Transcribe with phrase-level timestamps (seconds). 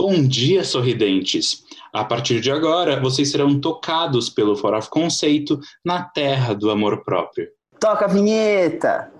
[0.00, 1.64] Bom dia, sorridentes!
[1.92, 7.48] A partir de agora, vocês serão tocados pelo Fora Conceito na terra do amor próprio.
[7.80, 9.12] Toca a vinheta!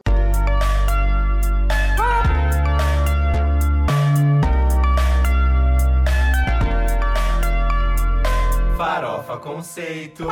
[8.77, 10.29] Farofa Conceito.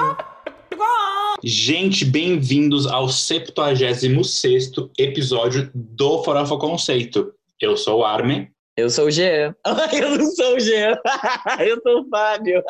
[1.42, 7.32] Gente, bem-vindos ao 76º episódio do Farofa Conceito.
[7.60, 8.46] Eu sou o Armin.
[8.76, 9.56] Eu sou o Jean.
[9.92, 10.98] Eu não sou o Jean.
[11.66, 12.62] Eu sou o Fábio.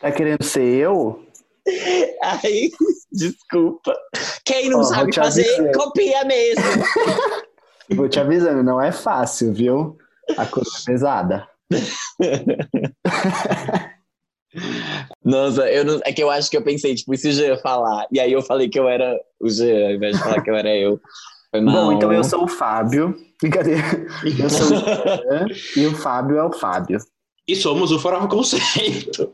[0.00, 1.26] Tá querendo ser eu?
[2.22, 2.70] Ai,
[3.10, 3.92] desculpa.
[4.44, 5.72] Quem não Ó, sabe fazer, avisar.
[5.74, 6.62] copia mesmo.
[7.96, 9.98] Vou te avisando, não é fácil, viu?
[10.36, 11.48] A coisa é pesada.
[15.24, 17.56] Nossa, eu não, é que eu acho que eu pensei, tipo, e se o Jean
[17.58, 18.06] falar?
[18.12, 20.54] E aí eu falei que eu era o Jean, ao invés de falar que eu
[20.54, 21.00] era eu.
[21.50, 21.74] Foi mal.
[21.74, 23.16] Bom, então eu sou o Fábio.
[23.40, 23.82] Brincadeira.
[24.38, 26.98] Eu sou o Jean e o Fábio é o Fábio.
[27.46, 29.32] E somos o Farofa Conceito.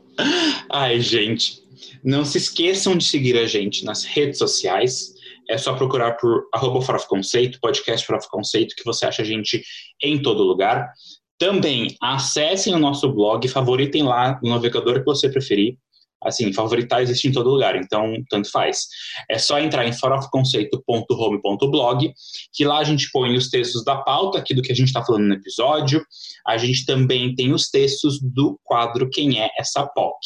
[0.71, 1.63] Ai, gente.
[2.03, 5.15] Não se esqueçam de seguir a gente nas redes sociais.
[5.49, 9.61] É só procurar por arroba Farofa Conceito, podcast Farofa Conceito, que você acha a gente
[10.01, 10.89] em todo lugar.
[11.37, 15.77] Também acessem o nosso blog, favoritem lá no navegador que você preferir.
[16.25, 18.87] Assim, favoritar existe em todo lugar, então tanto faz.
[19.29, 22.11] É só entrar em farofaconceito.home.blog,
[22.51, 25.05] que lá a gente põe os textos da pauta, aqui do que a gente está
[25.05, 26.03] falando no episódio.
[26.45, 30.17] A gente também tem os textos do quadro Quem é essa POC.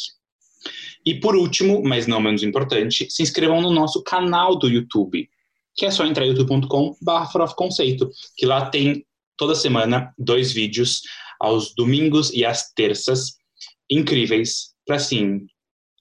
[1.04, 5.28] E por último, mas não menos importante, se inscrevam no nosso canal do YouTube,
[5.74, 9.04] que é só entrar em youtube.com.br Conceito, que lá tem
[9.36, 11.00] toda semana dois vídeos
[11.40, 13.36] aos domingos e às terças
[13.90, 15.46] incríveis para assim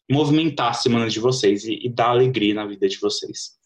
[0.10, 3.60] movimentar a semana de vocês e, e dar alegria na vida de vocês.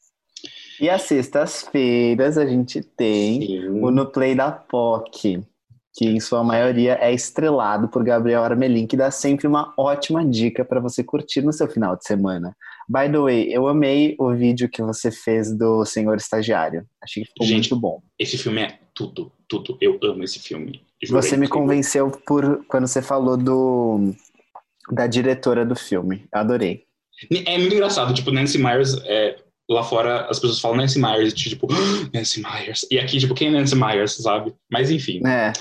[0.80, 3.68] E às sextas-feiras a gente tem Sim.
[3.82, 5.42] o No Play da POC,
[5.96, 10.66] que em sua maioria é estrelado por Gabriel Armelin, que dá sempre uma ótima dica
[10.66, 12.56] para você curtir no seu final de semana.
[12.90, 16.86] By the way, eu amei o vídeo que você fez do Senhor Estagiário.
[17.02, 18.02] Achei que ficou Gente, muito bom.
[18.20, 19.78] Esse filme é tudo, tudo.
[19.80, 20.82] Eu amo esse filme.
[21.02, 24.14] Juro, Você me convenceu por quando você falou do
[24.92, 26.26] da diretora do filme.
[26.32, 26.84] Adorei.
[27.46, 29.38] É muito engraçado, tipo, Nancy Myers, é,
[29.70, 31.68] lá fora as pessoas falam Nancy Myers, tipo,
[32.14, 32.86] Nancy Myers.
[32.92, 34.54] E aqui, tipo, quem é Nancy Myers, sabe?
[34.72, 35.26] Mas enfim.
[35.26, 35.54] É,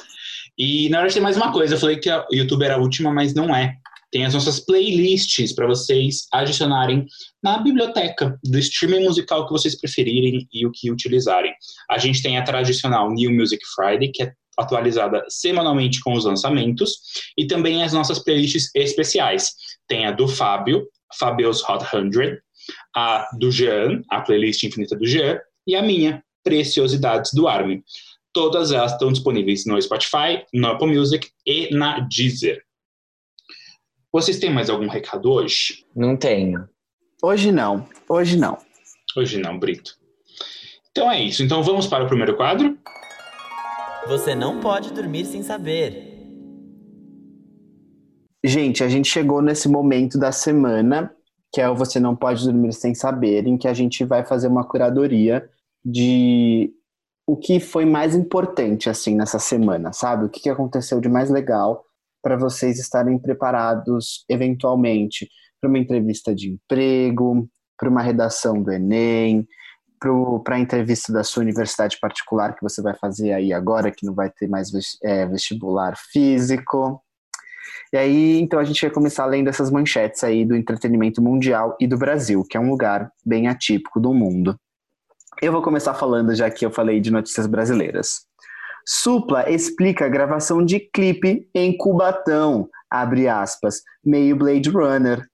[0.59, 3.13] E na verdade tem mais uma coisa, eu falei que o YouTube era a última,
[3.13, 3.77] mas não é.
[4.11, 7.07] Tem as nossas playlists para vocês adicionarem
[7.43, 11.53] na biblioteca do streaming musical que vocês preferirem e o que utilizarem.
[11.91, 17.01] A gente tem a tradicional New Music Friday, que é atualizada semanalmente com os lançamentos,
[17.37, 19.53] e também as nossas playlists especiais.
[19.87, 20.87] Tem a do Fábio,
[21.19, 22.39] Fabio's Hot 100,
[22.95, 27.83] a do Jean, a playlist infinita do Jean, e a minha, Preciosidades do Armin.
[28.33, 32.65] Todas elas estão disponíveis no Spotify, no Apple Music e na Deezer.
[34.13, 35.87] Vocês têm mais algum recado hoje?
[35.95, 36.69] Não tenho.
[37.23, 37.89] hoje não.
[38.09, 38.59] Hoje não.
[39.17, 39.97] Hoje não, Brito.
[40.91, 41.43] Então é isso.
[41.43, 42.79] Então vamos para o primeiro quadro.
[44.07, 46.11] Você não pode dormir sem saber.
[48.45, 51.15] Gente, a gente chegou nesse momento da semana,
[51.53, 54.49] que é o Você Não Pode Dormir Sem Saber, em que a gente vai fazer
[54.49, 55.49] uma curadoria
[55.85, 56.73] de
[57.25, 60.25] o que foi mais importante, assim, nessa semana, sabe?
[60.25, 61.85] O que aconteceu de mais legal
[62.21, 65.29] para vocês estarem preparados, eventualmente,
[65.61, 67.49] para uma entrevista de emprego,
[67.79, 69.47] para uma redação do Enem,
[70.45, 74.15] para a entrevista da sua universidade particular que você vai fazer aí agora, que não
[74.15, 74.71] vai ter mais
[75.03, 77.03] é, vestibular físico.
[77.93, 81.87] E aí, então, a gente vai começar lendo essas manchetes aí do entretenimento mundial e
[81.87, 84.59] do Brasil, que é um lugar bem atípico do mundo.
[85.41, 88.27] Eu vou começar falando, já que eu falei de notícias brasileiras.
[88.87, 95.27] Supla explica a gravação de clipe em Cubatão, abre aspas, meio Blade Runner.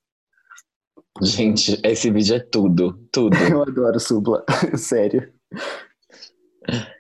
[1.23, 3.37] Gente, esse vídeo é tudo, tudo.
[3.51, 4.45] Eu adoro Supla,
[4.77, 5.33] sério.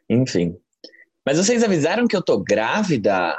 [0.08, 0.56] Enfim.
[1.24, 3.38] Mas vocês avisaram que eu tô grávida?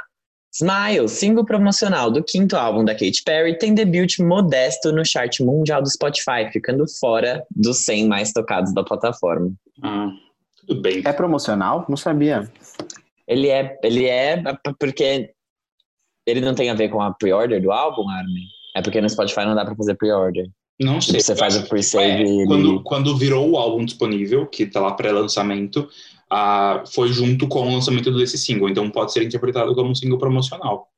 [0.52, 5.82] Smile, single promocional do quinto álbum da Katy Perry, tem debut modesto no chart mundial
[5.82, 9.52] do Spotify, ficando fora dos 100 mais tocados da plataforma.
[9.82, 10.10] Ah,
[10.60, 11.02] tudo bem.
[11.04, 11.84] É promocional?
[11.88, 12.50] Não sabia.
[13.26, 14.42] Ele é, ele é
[14.78, 15.32] porque
[16.26, 18.46] ele não tem a ver com a pre-order do álbum, Armin?
[18.76, 20.48] É porque no Spotify não dá pra fazer pre-order.
[20.80, 21.20] Não Tipo, sei.
[21.20, 22.46] você faz o pre-save É, e ele...
[22.46, 25.86] quando, quando virou o álbum disponível, que tá lá pré-lançamento,
[26.30, 28.68] ah, foi junto com o lançamento desse single.
[28.68, 30.88] Então pode ser interpretado como um single promocional.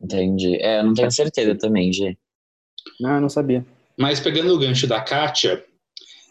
[0.00, 0.56] Entendi.
[0.56, 2.16] É, eu não tenho certeza também, G.
[2.98, 3.64] Não, eu não sabia.
[3.98, 5.64] Mas pegando o gancho da Katia,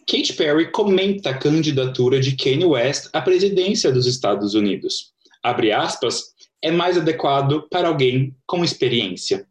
[0.06, 5.12] Katy Perry comenta a candidatura de Kanye West à presidência dos Estados Unidos.
[5.42, 9.46] Abre aspas, é mais adequado para alguém com experiência?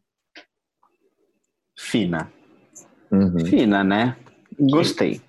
[1.76, 2.32] Fina.
[3.14, 3.46] Uhum.
[3.46, 4.16] Fina, né?
[4.58, 5.20] Gostei.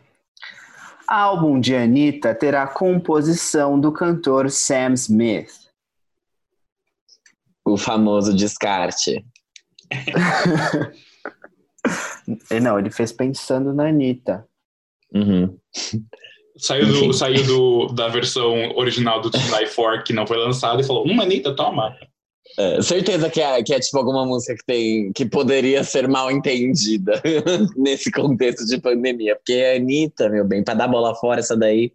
[1.08, 5.52] Álbum de Anitta terá composição do cantor Sam Smith.
[7.64, 9.24] O famoso descarte.
[12.62, 14.48] Não, ele fez pensando na Anitta.
[15.14, 15.56] Uhum.
[16.58, 20.84] Saiu, do, saiu do, da versão original do Tonight 4 que não foi lançado e
[20.84, 21.96] falou: Hum, Anitta, toma.
[22.58, 26.32] É, certeza que é, que é tipo alguma música que tem que poderia ser mal
[26.32, 27.22] entendida
[27.76, 29.36] nesse contexto de pandemia.
[29.36, 31.92] Porque a Anitta, meu bem, pra dar bola fora essa daí.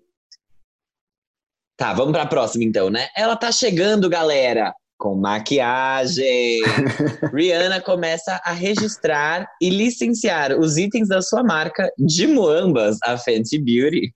[1.77, 3.09] Tá, vamos pra próxima então, né?
[3.17, 6.61] Ela tá chegando, galera, com maquiagem.
[7.33, 13.59] Rihanna começa a registrar e licenciar os itens da sua marca de Moambas, a Fenty
[13.59, 14.13] Beauty,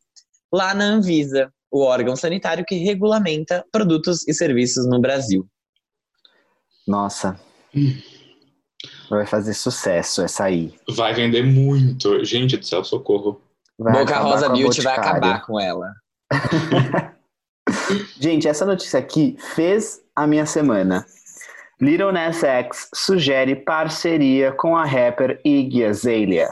[0.53, 5.49] lá na Anvisa, o órgão sanitário que regulamenta produtos e serviços no Brasil.
[6.87, 7.39] Nossa.
[9.09, 10.75] Vai fazer sucesso essa aí.
[10.91, 12.25] Vai vender muito.
[12.25, 13.41] Gente do céu, socorro.
[13.79, 15.93] Vai Boca Rosa Beauty vai acabar com ela.
[18.21, 21.05] Gente, essa notícia aqui fez a minha semana.
[21.81, 26.49] Little Nas X sugere parceria com a rapper Iggy Azalea.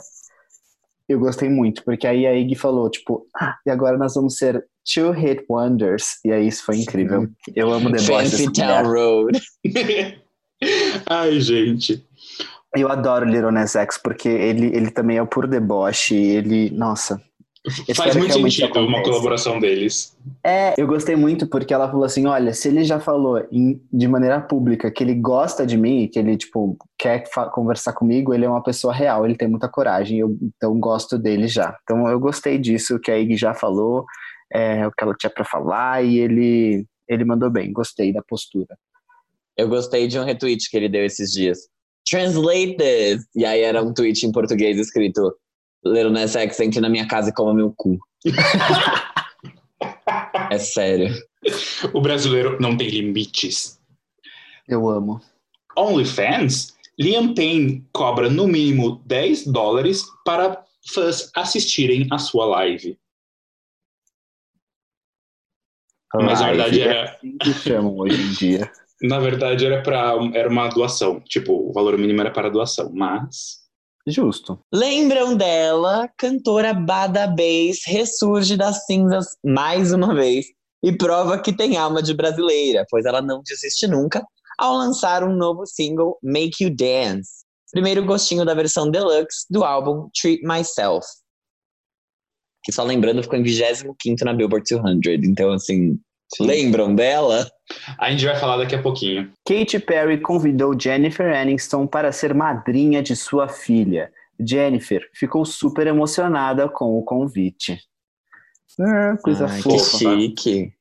[1.08, 4.64] Eu gostei muito, porque aí a Iggy falou, tipo, ah, e agora nós vamos ser
[4.84, 6.18] Two Hit Wonders.
[6.24, 7.28] E aí isso foi incrível.
[7.54, 8.30] Eu amo The Boys.
[8.30, 8.84] Fancy Town.
[8.84, 9.40] Road.
[11.06, 12.04] Ai, gente.
[12.74, 16.14] Eu adoro Little Nas X, porque ele, ele também é o puro deboche.
[16.14, 17.20] Ele, nossa.
[17.94, 20.16] Faz muito sentido uma colaboração deles.
[20.42, 24.08] É, eu gostei muito porque ela falou assim: olha, se ele já falou em- de
[24.08, 27.22] maneira pública que ele gosta de mim, que ele, tipo, quer
[27.52, 31.46] conversar comigo, ele é uma pessoa real, ele tem muita coragem, eu então gosto dele
[31.46, 31.76] já.
[31.84, 34.06] Então eu gostei disso que a Ig já falou,
[34.52, 38.76] é, o que ela tinha pra falar, e ele, ele mandou bem, gostei da postura.
[39.56, 41.58] Eu gostei de um retweet que ele deu esses dias.
[42.08, 43.26] Translate this!
[43.34, 45.34] E aí era um tweet em português escrito
[45.84, 47.98] Little Nas X, entre na minha casa e coma meu cu.
[50.50, 51.14] é sério.
[51.92, 53.80] O brasileiro não tem limites.
[54.68, 55.20] Eu amo.
[55.76, 62.98] OnlyFans, Liam Payne cobra no mínimo 10 dólares para fãs assistirem a sua live.
[66.14, 68.70] Mas na Live, verdade é era, assim que chamam hoje em dia.
[69.02, 73.62] Na verdade era para era uma doação, tipo, o valor mínimo era para doação, mas
[74.06, 74.58] Justo.
[74.74, 76.08] Lembram dela?
[76.18, 80.46] Cantora Bada Bass ressurge das cinzas mais uma vez
[80.82, 84.24] e prova que tem alma de brasileira, pois ela não desiste nunca
[84.58, 87.44] ao lançar um novo single, Make You Dance.
[87.70, 91.06] Primeiro gostinho da versão deluxe do álbum Treat Myself.
[92.64, 95.28] Que só lembrando, ficou em 25 na Billboard 200.
[95.28, 95.98] Então, assim,
[96.40, 97.46] lembram dela?
[97.98, 99.32] a gente vai falar daqui a pouquinho.
[99.46, 104.10] Katy Perry convidou Jennifer Aniston para ser madrinha de sua filha.
[104.38, 107.78] Jennifer ficou super emocionada com o convite.
[108.80, 109.98] Ah, coisa Ai, que fofa.
[109.98, 110.72] chique.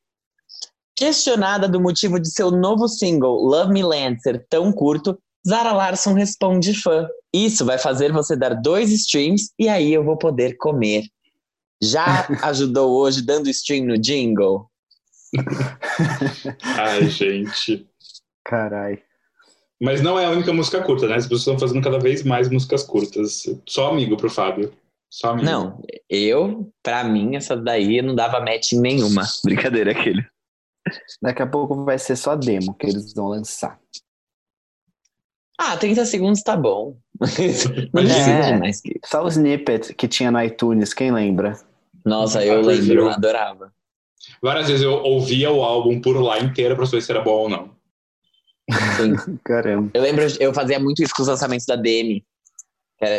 [0.95, 5.18] Questionada do motivo de seu novo single, Love Me Land, ser tão curto,
[5.48, 7.07] Zara Larson responde fã.
[7.33, 11.03] Isso vai fazer você dar dois streams e aí eu vou poder comer.
[11.81, 14.71] Já ajudou hoje dando stream no jingle?
[16.78, 17.88] Ai, gente.
[18.44, 19.01] Carai.
[19.81, 21.15] Mas não é a única música curta, né?
[21.15, 23.44] As pessoas estão fazendo cada vez mais músicas curtas.
[23.67, 24.72] Só amigo pro Fábio.
[25.10, 25.46] Só amigo.
[25.46, 29.24] Não, eu, pra mim, essa daí não dava match em nenhuma.
[29.44, 30.25] Brincadeira aquele.
[31.22, 33.79] Daqui a pouco vai ser só demo que eles vão lançar.
[35.60, 36.98] Ah, 30 segundos tá bom.
[37.94, 38.51] Não é.
[38.53, 39.00] de mais que.
[39.06, 41.60] Só o snippet que tinha no iTunes, quem lembra?
[42.03, 43.72] Nossa, eu lembro, eu adorava.
[44.42, 47.50] Várias vezes eu ouvia o álbum por lá inteiro pra saber se era bom ou
[47.50, 47.72] não.
[48.98, 49.16] Sim.
[49.44, 49.90] Caramba.
[49.94, 52.24] Eu lembro, eu fazia muito isso com os lançamentos da Demi.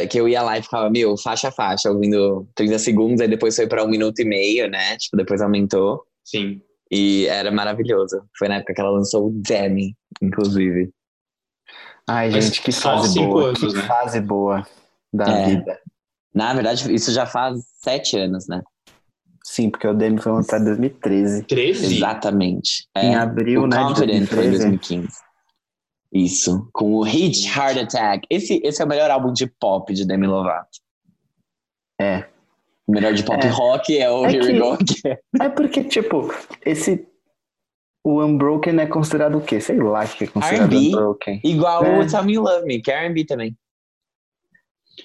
[0.08, 3.56] Que, eu ia lá e ficava, meu, faixa a faixa, ouvindo 30 segundos, aí depois
[3.56, 4.96] foi pra um minuto e meio, né?
[4.96, 6.04] Tipo, depois aumentou.
[6.24, 6.62] Sim.
[6.88, 8.22] E era maravilhoso.
[8.38, 10.90] Foi na época que ela lançou o Demi, inclusive.
[12.06, 13.46] Ai, Mas gente, que fase boa.
[13.48, 13.82] anos, que né?
[13.82, 14.66] fase boa
[15.12, 15.46] da É.
[15.46, 15.80] vida.
[16.32, 18.62] Na verdade, isso já faz sete anos, né?
[19.44, 21.42] Sim, porque o Demi foi lançado em 2013.
[21.44, 21.96] 13?
[21.96, 22.86] Exatamente.
[22.94, 24.58] É, Em abril, o né, de Confident foi em 2013.
[24.58, 25.08] 2015.
[26.12, 28.26] Isso, com o Hit Heart Attack.
[28.30, 30.78] Esse, esse é o melhor álbum de pop de Demi Lovato.
[32.00, 32.26] É.
[32.86, 33.48] O melhor de pop É.
[33.48, 35.18] rock é o É Here We que- Go Again.
[35.40, 36.32] É porque, tipo,
[36.66, 37.06] esse.
[38.04, 39.60] O Unbroken é considerado o quê?
[39.60, 40.88] Sei lá o que é considerado R&B.
[40.88, 41.40] Unbroken.
[41.44, 42.00] Igual É.
[42.00, 43.56] o Tell Me You Love Me, que é R&B também.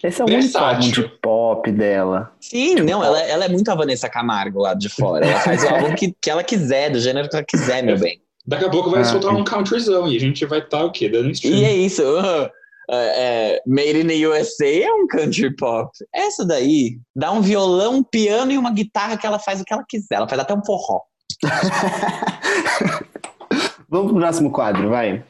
[0.04, 0.68] Esse é o único Versátil.
[0.68, 2.32] álbum de pop dela.
[2.40, 5.26] Sim, não, ela, ela é muito a Vanessa Camargo lá de fora.
[5.26, 8.22] Ela faz o álbum que, que ela quiser, do gênero que ela quiser, meu bem.
[8.46, 11.10] Daqui a pouco vai Ah, soltar um countryzão e a gente vai estar o quê?
[11.10, 11.58] Dando stream.
[11.58, 12.02] E é isso.
[12.04, 12.50] uh,
[12.90, 15.90] é, Made in the USA é um country pop.
[16.14, 19.74] Essa daí dá um violão, um piano e uma guitarra que ela faz o que
[19.74, 20.16] ela quiser.
[20.16, 21.02] Ela faz até um forró.
[23.90, 25.24] Vamos pro próximo quadro, vai.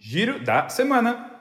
[0.00, 1.31] Giro da semana.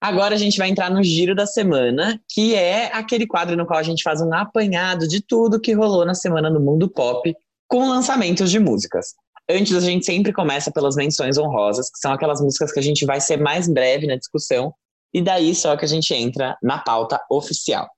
[0.00, 3.78] Agora a gente vai entrar no Giro da Semana, que é aquele quadro no qual
[3.78, 7.34] a gente faz um apanhado de tudo que rolou na semana no mundo pop
[7.68, 9.14] com lançamentos de músicas.
[9.48, 13.04] Antes, a gente sempre começa pelas menções honrosas, que são aquelas músicas que a gente
[13.04, 14.72] vai ser mais breve na discussão,
[15.12, 17.88] e daí só que a gente entra na pauta oficial.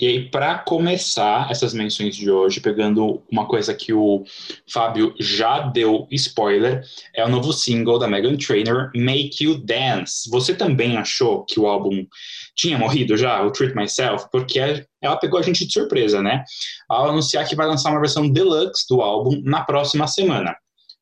[0.00, 4.22] E aí, para começar essas menções de hoje, pegando uma coisa que o
[4.70, 10.30] Fábio já deu spoiler, é o novo single da Megan Trainor, Make You Dance.
[10.30, 12.06] Você também achou que o álbum
[12.54, 14.26] tinha morrido já, o Treat Myself?
[14.30, 16.44] Porque ela pegou a gente de surpresa, né?
[16.88, 20.54] Ao anunciar que vai lançar uma versão deluxe do álbum na próxima semana.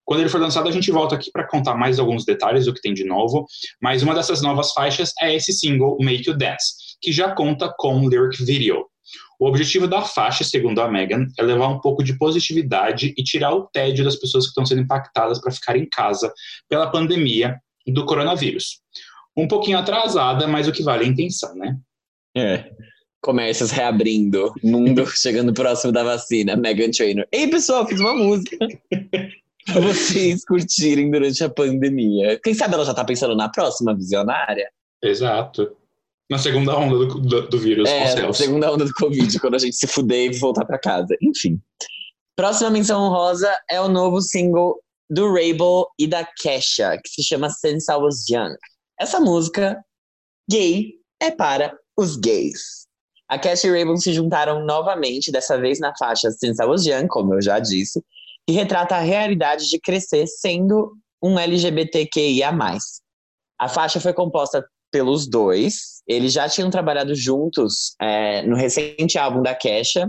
[0.06, 2.80] Quando ele for lançado, a gente volta aqui para contar mais alguns detalhes do que
[2.80, 3.44] tem de novo.
[3.82, 7.96] Mas uma dessas novas faixas é esse single, Make You Dance, que já conta com
[7.96, 8.86] um lyric video.
[9.38, 13.54] O objetivo da faixa, segundo a Megan, é levar um pouco de positividade e tirar
[13.54, 16.32] o tédio das pessoas que estão sendo impactadas para ficar em casa
[16.68, 18.80] pela pandemia do coronavírus.
[19.36, 21.76] Um pouquinho atrasada, mas o que vale é a intenção, né?
[22.36, 22.70] É.
[23.20, 27.26] Comércios reabrindo, mundo chegando próximo da vacina, Megan Trainor.
[27.30, 28.56] Ei, pessoal, fiz uma música
[29.66, 32.40] pra vocês curtirem durante a pandemia.
[32.42, 34.70] Quem sabe ela já tá pensando na próxima visionária?
[35.02, 35.76] Exato.
[36.30, 38.36] Na segunda onda do, do, do vírus, com É, céus.
[38.36, 41.16] segunda onda do Covid, quando a gente se fuder e voltar pra casa.
[41.22, 41.60] Enfim.
[42.34, 47.48] Próxima menção honrosa é o novo single do Rabel e da Kesha, que se chama
[47.48, 48.54] Since I Was Young.
[48.98, 49.82] Essa música,
[50.50, 52.86] gay, é para os gays.
[53.28, 57.06] A Kesha e Rabel se juntaram novamente, dessa vez na faixa Since I Was Young,
[57.06, 58.02] como eu já disse,
[58.46, 60.92] que retrata a realidade de crescer sendo
[61.22, 62.52] um LGBTQIA+.
[63.58, 66.02] A faixa foi composta pelos dois.
[66.06, 70.08] Eles já tinham trabalhado juntos é, no recente álbum da Kesha,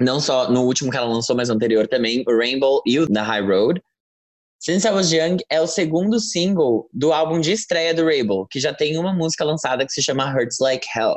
[0.00, 3.06] não só no último que ela lançou, mas no anterior também, o Rainbow e o
[3.06, 3.82] The High Road.
[4.58, 8.60] Since I Was Young é o segundo single do álbum de estreia do Rabel, que
[8.60, 11.16] já tem uma música lançada que se chama Hurts Like Hell.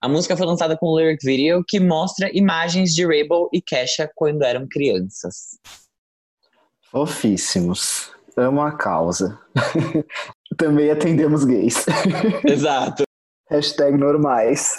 [0.00, 4.10] A música foi lançada com um lyric video que mostra imagens de Rabel e Kesha
[4.14, 5.58] quando eram crianças.
[6.90, 8.10] Fofíssimos.
[8.38, 9.38] Amo a causa.
[10.56, 11.84] Também atendemos gays.
[12.46, 13.02] Exato,
[13.50, 14.76] Hashtag normais.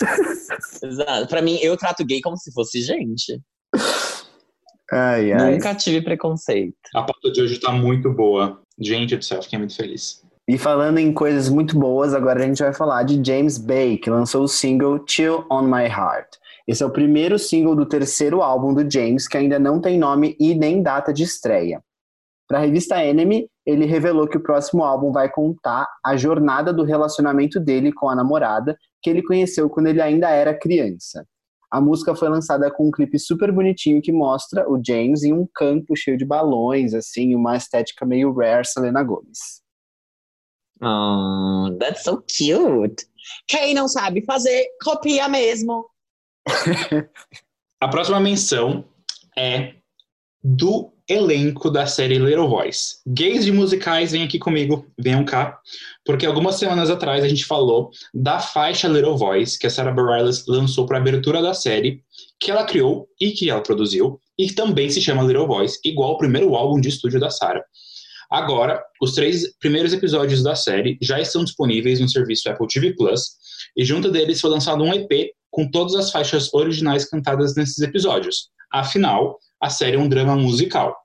[0.84, 1.28] exato.
[1.28, 3.42] Pra mim, eu trato gay como se fosse gente.
[4.92, 5.54] Ai, ai.
[5.54, 6.76] Nunca tive preconceito.
[6.94, 8.62] A pauta de hoje tá muito boa.
[8.80, 10.24] Gente do céu, fiquei muito feliz.
[10.48, 14.10] E falando em coisas muito boas, agora a gente vai falar de James Bay, que
[14.10, 16.38] lançou o single Chill on My Heart.
[16.68, 20.36] Esse é o primeiro single do terceiro álbum do James, que ainda não tem nome
[20.40, 21.82] e nem data de estreia.
[22.50, 26.84] Para a revista Enemy, ele revelou que o próximo álbum vai contar a jornada do
[26.84, 31.24] relacionamento dele com a namorada, que ele conheceu quando ele ainda era criança.
[31.72, 35.48] A música foi lançada com um clipe super bonitinho que mostra o James em um
[35.54, 39.62] campo cheio de balões, assim, uma estética meio rare Selena Gomez.
[40.82, 43.06] Oh, that's so cute.
[43.48, 45.86] Quem não sabe fazer, copia mesmo.
[47.80, 48.84] A próxima menção
[49.38, 49.76] é
[50.44, 52.98] do elenco da série Little Voice.
[53.08, 55.60] Gays de musicais, vem aqui comigo, venham cá,
[56.06, 60.46] porque algumas semanas atrás a gente falou da faixa Little Voice que a Sarah Bareilles
[60.48, 62.04] lançou para abertura da série,
[62.40, 66.12] que ela criou e que ela produziu, e que também se chama Little Voice, igual
[66.12, 67.64] o primeiro álbum de estúdio da Sarah.
[68.30, 73.32] Agora, os três primeiros episódios da série já estão disponíveis no serviço Apple TV Plus,
[73.76, 78.50] e junto deles foi lançado um EP com todas as faixas originais cantadas nesses episódios.
[78.72, 80.96] Afinal, a série é um drama musical.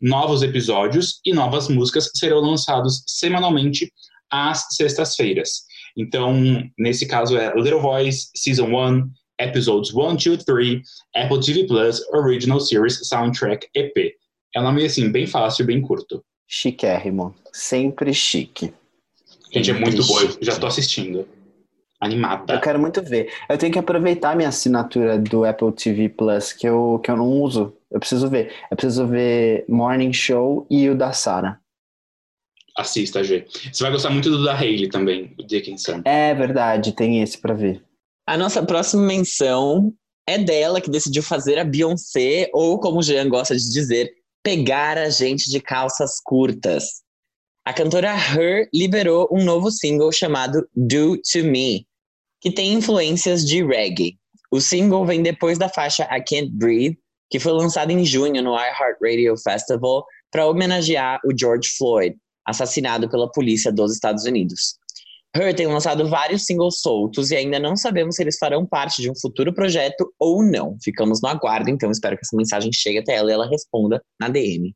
[0.00, 3.92] Novos episódios e novas músicas serão lançados semanalmente
[4.30, 5.64] às sextas-feiras.
[5.96, 6.34] Então,
[6.78, 10.82] nesse caso é Little Voice Season 1, Episodes 1, 2, 3,
[11.14, 14.14] Apple TV Plus Original Series Soundtrack EP.
[14.54, 16.24] É um nome assim, bem fácil, bem curto.
[16.46, 17.34] Chiquérrimo.
[17.52, 18.72] Sempre chique.
[19.52, 21.26] Gente, é muito boa, já tô assistindo.
[22.00, 22.54] Animada.
[22.54, 23.32] Eu quero muito ver.
[23.48, 27.26] Eu tenho que aproveitar minha assinatura do Apple TV Plus, que eu, que eu não
[27.26, 27.74] uso.
[27.90, 28.52] Eu preciso ver.
[28.70, 31.58] Eu preciso ver Morning Show e o da Sarah.
[32.76, 33.46] Assista, G.
[33.72, 36.02] Você vai gostar muito do da Hailey também, o Dickinson.
[36.04, 37.82] É verdade, tem esse pra ver.
[38.26, 39.94] A nossa próxima menção
[40.28, 44.12] é dela, que decidiu fazer a Beyoncé, ou como o Jean gosta de dizer,
[44.42, 47.05] pegar a gente de calças curtas.
[47.66, 51.84] A cantora Her liberou um novo single chamado Do To Me,
[52.40, 54.16] que tem influências de reggae.
[54.52, 56.96] O single vem depois da faixa I Can't Breathe,
[57.28, 63.28] que foi lançada em junho no iHeartRadio Festival para homenagear o George Floyd, assassinado pela
[63.32, 64.76] polícia dos Estados Unidos.
[65.34, 69.10] Her tem lançado vários singles soltos e ainda não sabemos se eles farão parte de
[69.10, 70.76] um futuro projeto ou não.
[70.84, 74.28] Ficamos no aguardo, então espero que essa mensagem chegue até ela e ela responda na
[74.28, 74.72] DM.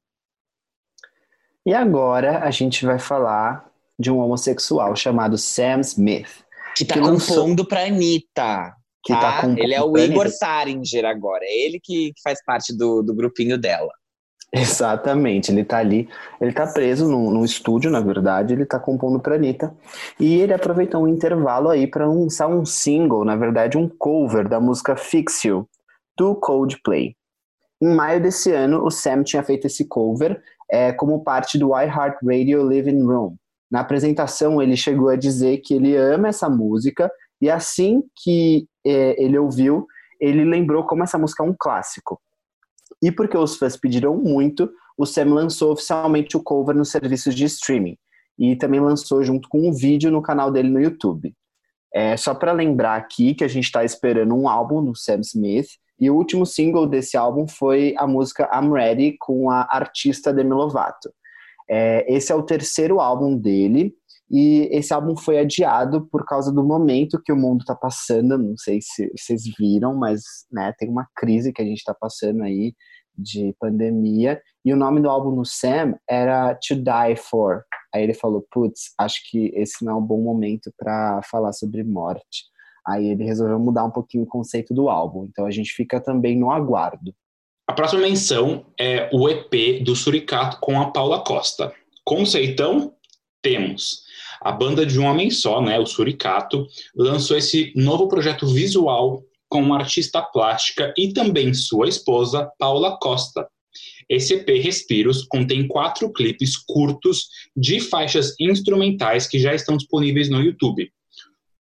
[1.66, 6.44] E agora a gente vai falar de um homossexual chamado Sam Smith.
[6.76, 8.74] Que tá Que lançou- compondo pra Anitta.
[9.02, 9.48] Que tá tá?
[9.56, 10.28] ele é o Igor.
[10.28, 11.44] Saringer agora.
[11.44, 13.90] É ele que que faz parte do, do grupinho dela.
[14.52, 16.08] Exatamente, ele tá ali,
[16.40, 19.72] ele tá preso num, num estúdio, na verdade, ele tá compondo pra Anitta,
[20.18, 24.58] e ele aproveitou um intervalo aí para lançar um single, na verdade um cover da
[24.58, 25.68] música Fix You,
[26.18, 27.14] do Coldplay.
[27.80, 32.66] Em maio desse ano, o Sam tinha feito esse cover é, como parte do iHeartRadio
[32.68, 33.36] Living Room.
[33.70, 37.10] Na apresentação, ele chegou a dizer que ele ama essa música,
[37.40, 39.86] e assim que é, ele ouviu,
[40.20, 42.20] ele lembrou como essa música é um clássico.
[43.02, 47.44] E porque os fãs pediram muito, o Sam lançou oficialmente o cover nos serviços de
[47.44, 47.96] streaming.
[48.38, 51.34] E também lançou junto com um vídeo no canal dele no YouTube.
[51.94, 55.68] É, só para lembrar aqui que a gente está esperando um álbum do Sam Smith.
[56.00, 60.52] E o último single desse álbum foi a música I'm Ready com a artista Demi
[60.52, 61.12] Lovato.
[61.68, 63.94] É, esse é o terceiro álbum dele.
[64.30, 68.38] E esse álbum foi adiado por causa do momento que o mundo está passando.
[68.38, 72.42] Não sei se vocês viram, mas né, tem uma crise que a gente está passando
[72.44, 72.72] aí
[73.16, 74.40] de pandemia.
[74.64, 77.64] E o nome do álbum do Sam era To Die For.
[77.92, 81.82] Aí ele falou: Putz, acho que esse não é um bom momento para falar sobre
[81.82, 82.44] morte.
[82.90, 85.26] Aí ele resolveu mudar um pouquinho o conceito do álbum.
[85.30, 87.14] Então a gente fica também no aguardo.
[87.68, 91.72] A próxima menção é o EP do Suricato com a Paula Costa.
[92.04, 92.92] Conceitão?
[93.40, 94.02] Temos.
[94.42, 96.66] A banda de um homem só, né, o Suricato,
[96.96, 103.46] lançou esse novo projeto visual com uma artista plástica e também sua esposa, Paula Costa.
[104.08, 110.40] Esse EP Respiros contém quatro clipes curtos de faixas instrumentais que já estão disponíveis no
[110.40, 110.90] YouTube.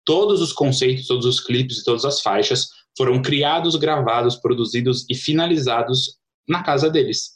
[0.05, 5.15] Todos os conceitos, todos os clipes e todas as faixas foram criados, gravados, produzidos e
[5.15, 7.35] finalizados na casa deles.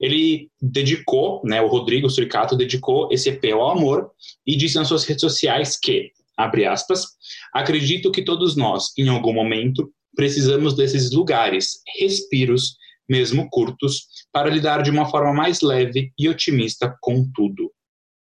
[0.00, 4.10] Ele dedicou, né, o Rodrigo Suricato dedicou esse EP ao amor
[4.46, 7.06] e disse nas suas redes sociais que, abre aspas,
[7.52, 12.76] acredito que todos nós, em algum momento, precisamos desses lugares, respiros,
[13.08, 17.70] mesmo curtos, para lidar de uma forma mais leve e otimista com tudo.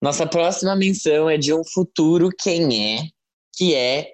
[0.03, 3.09] Nossa próxima menção é de um futuro quem é,
[3.57, 4.13] que é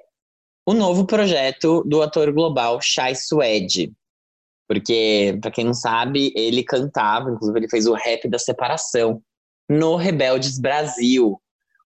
[0.67, 3.93] o novo projeto do ator global Shai Suede.
[4.69, 9.21] Porque, para quem não sabe, ele cantava, inclusive ele fez o rap da separação
[9.69, 11.41] no Rebeldes Brasil.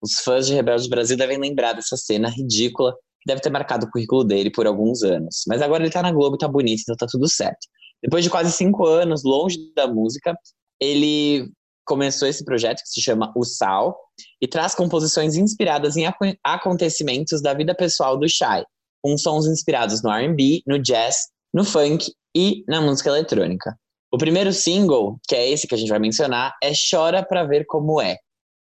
[0.03, 3.91] Os fãs de Rebeldes Brasil devem lembrar dessa cena ridícula que deve ter marcado o
[3.91, 5.45] currículo dele por alguns anos.
[5.47, 7.69] Mas agora ele tá na Globo, tá bonito, então tá tudo certo.
[8.03, 10.37] Depois de quase cinco anos longe da música,
[10.81, 11.49] ele
[11.85, 13.99] começou esse projeto que se chama O Sal
[14.41, 18.65] e traz composições inspiradas em ac- acontecimentos da vida pessoal do Shai,
[19.03, 23.77] com sons inspirados no R&B, no jazz, no funk e na música eletrônica.
[24.13, 27.65] O primeiro single, que é esse que a gente vai mencionar, é Chora Pra Ver
[27.67, 28.19] Como É.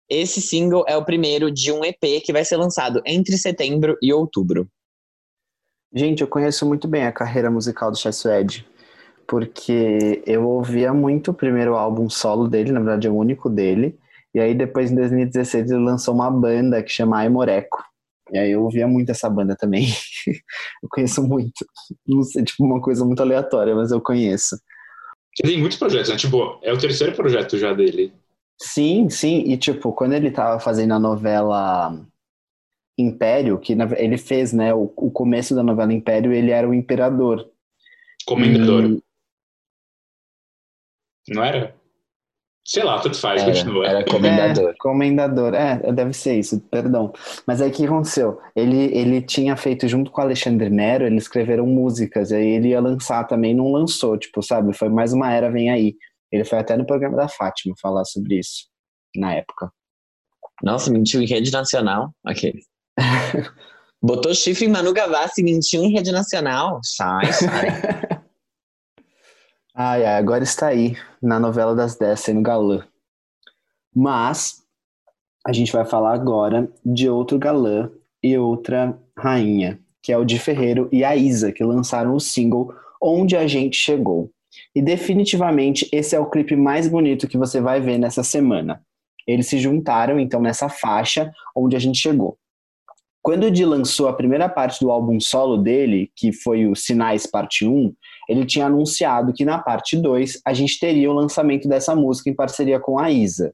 [0.10, 4.14] Esse single é o primeiro de um EP que vai ser lançado entre setembro e
[4.14, 4.70] outubro.
[5.94, 8.68] Gente, eu conheço muito bem a carreira musical do Chai Suede,
[9.28, 13.98] porque eu ouvia muito o primeiro álbum solo dele, na verdade é o único dele,
[14.34, 17.84] e aí depois em 2016 ele lançou uma banda que chama Aimoreco.
[18.32, 19.88] E aí eu ouvia muito essa banda também.
[20.84, 21.66] eu conheço muito.
[22.06, 24.58] Não sei, tipo, uma coisa muito aleatória, mas eu conheço.
[25.42, 26.18] Ele tem muitos projetos, né?
[26.18, 28.14] Tipo, é o terceiro projeto já dele.
[28.62, 31.96] Sim, sim, e tipo, quando ele tava fazendo a novela
[32.98, 37.48] Império, que ele fez, né, o, o começo da novela Império, ele era o imperador.
[38.26, 38.86] Comendador.
[38.86, 39.07] E-
[41.30, 41.76] Não era?
[42.68, 43.88] Sei lá, tudo faz, Era, continua.
[43.88, 44.70] era comendador.
[44.72, 47.14] É, comendador, é, deve ser isso, perdão.
[47.46, 48.42] Mas aí o que aconteceu?
[48.54, 52.82] Ele, ele tinha feito junto com o Alexandre Nero, eles escreveram músicas, aí ele ia
[52.82, 54.76] lançar também, não lançou, tipo, sabe?
[54.76, 55.96] Foi mais uma era, vem aí.
[56.30, 58.68] Ele foi até no programa da Fátima falar sobre isso,
[59.16, 59.72] na época.
[60.62, 62.12] Nossa, mentiu em rede nacional.
[62.26, 62.60] Aquele.
[64.04, 66.82] Botou chifre em Manu Gavassi, mentiu em rede nacional.
[66.84, 67.68] Sai, sai.
[69.80, 72.84] Ai, ai, agora está aí, na novela das 10, sendo galã.
[73.96, 74.64] Mas,
[75.46, 77.88] a gente vai falar agora de outro galã
[78.24, 82.74] e outra rainha, que é o Di Ferreiro e a Isa, que lançaram o single
[83.00, 84.32] Onde a Gente Chegou.
[84.74, 88.82] E definitivamente esse é o clipe mais bonito que você vai ver nessa semana.
[89.28, 92.36] Eles se juntaram então nessa faixa onde a gente chegou.
[93.22, 97.28] Quando o Di lançou a primeira parte do álbum solo dele, que foi o Sinais
[97.28, 97.94] Parte 1,
[98.28, 102.36] ele tinha anunciado que na parte 2 a gente teria o lançamento dessa música em
[102.36, 103.54] parceria com a Isa.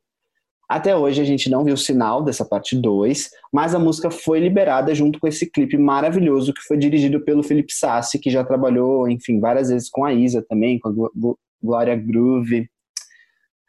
[0.67, 4.95] Até hoje a gente não viu sinal dessa parte 2, mas a música foi liberada
[4.95, 9.39] junto com esse clipe maravilhoso que foi dirigido pelo Felipe Sassi, que já trabalhou, enfim,
[9.39, 12.67] várias vezes com a Isa também, com a Glória Groove.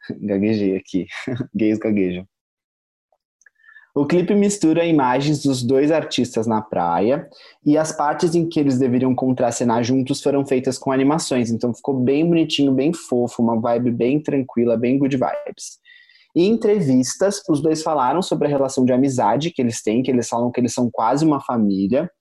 [0.21, 1.05] Gaguejei aqui,
[1.53, 2.25] gays gaguejam.
[3.97, 7.29] O clipe mistura imagens dos dois artistas na praia
[7.65, 11.97] e as partes em que eles deveriam contracenar juntos foram feitas com animações, então ficou
[11.97, 15.79] bem bonitinho, bem fofo, uma vibe bem tranquila, bem good vibes.
[16.35, 20.27] Em entrevistas, os dois falaram sobre a relação de amizade que eles têm, que eles
[20.27, 22.11] falam que eles são quase uma família,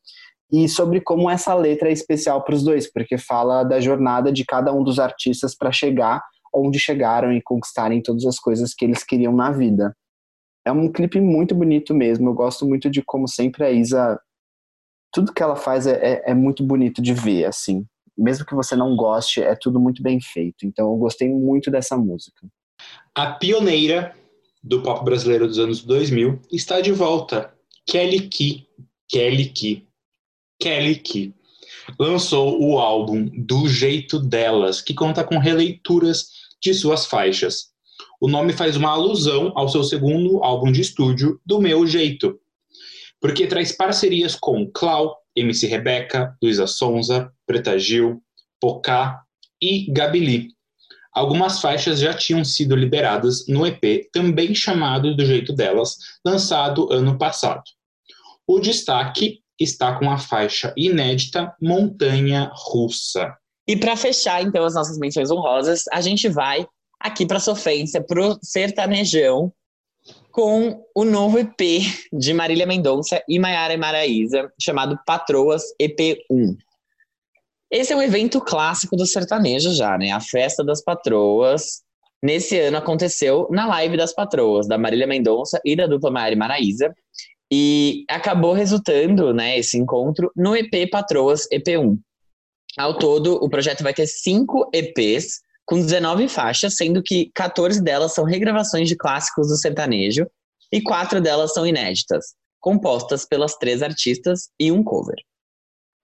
[0.52, 4.44] e sobre como essa letra é especial para os dois, porque fala da jornada de
[4.44, 6.22] cada um dos artistas para chegar
[6.54, 9.92] onde chegaram e conquistarem todas as coisas que eles queriam na vida.
[10.64, 12.28] É um clipe muito bonito mesmo.
[12.28, 14.18] Eu gosto muito de como sempre a Isa.
[15.12, 17.86] Tudo que ela faz é, é, é muito bonito de ver, assim.
[18.16, 20.66] Mesmo que você não goste, é tudo muito bem feito.
[20.66, 22.46] Então eu gostei muito dessa música.
[23.14, 24.14] A pioneira
[24.62, 27.52] do pop brasileiro dos anos 2000 está de volta.
[27.86, 28.66] Kelly Key.
[29.08, 29.86] Kelly Key.
[30.58, 31.34] Kelly Key
[31.98, 36.28] lançou o álbum Do Jeito Delas, que conta com releituras
[36.62, 37.73] de suas faixas.
[38.24, 42.40] O nome faz uma alusão ao seu segundo álbum de estúdio, Do Meu Jeito,
[43.20, 48.22] porque traz parcerias com Clau, MC Rebeca, Luísa Sonza, Preta Gil,
[48.58, 49.20] Pocá
[49.60, 50.48] e Gabili.
[51.12, 57.18] Algumas faixas já tinham sido liberadas no EP, também chamado Do Jeito Delas, lançado ano
[57.18, 57.62] passado.
[58.46, 63.36] O destaque está com a faixa inédita Montanha Russa.
[63.68, 66.66] E para fechar, então, as nossas menções honrosas, a gente vai
[67.04, 69.52] aqui para sofrência, pro sertanejão,
[70.32, 76.56] com o novo EP de Marília Mendonça e Maiara Maraíza, chamado Patroas EP1.
[77.70, 80.12] Esse é um evento clássico do sertanejo já, né?
[80.12, 81.82] A Festa das Patroas.
[82.22, 86.94] Nesse ano aconteceu na live das patroas, da Marília Mendonça e da dupla Maiara Maraíza.
[87.52, 91.98] E acabou resultando, né, esse encontro no EP Patroas EP1.
[92.78, 98.14] Ao todo, o projeto vai ter cinco EPs, com 19 faixas, sendo que 14 delas
[98.14, 100.26] são regravações de clássicos do sertanejo
[100.72, 105.16] e quatro delas são inéditas, compostas pelas três artistas e um cover.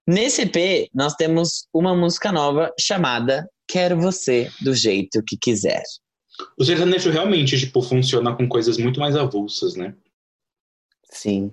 [0.07, 5.83] Nesse EP, nós temos uma música nova chamada Quero Você do Jeito Que Quiser.
[6.59, 9.95] O sertanejo realmente, tipo, funciona com coisas muito mais avulsas, né?
[11.11, 11.53] Sim.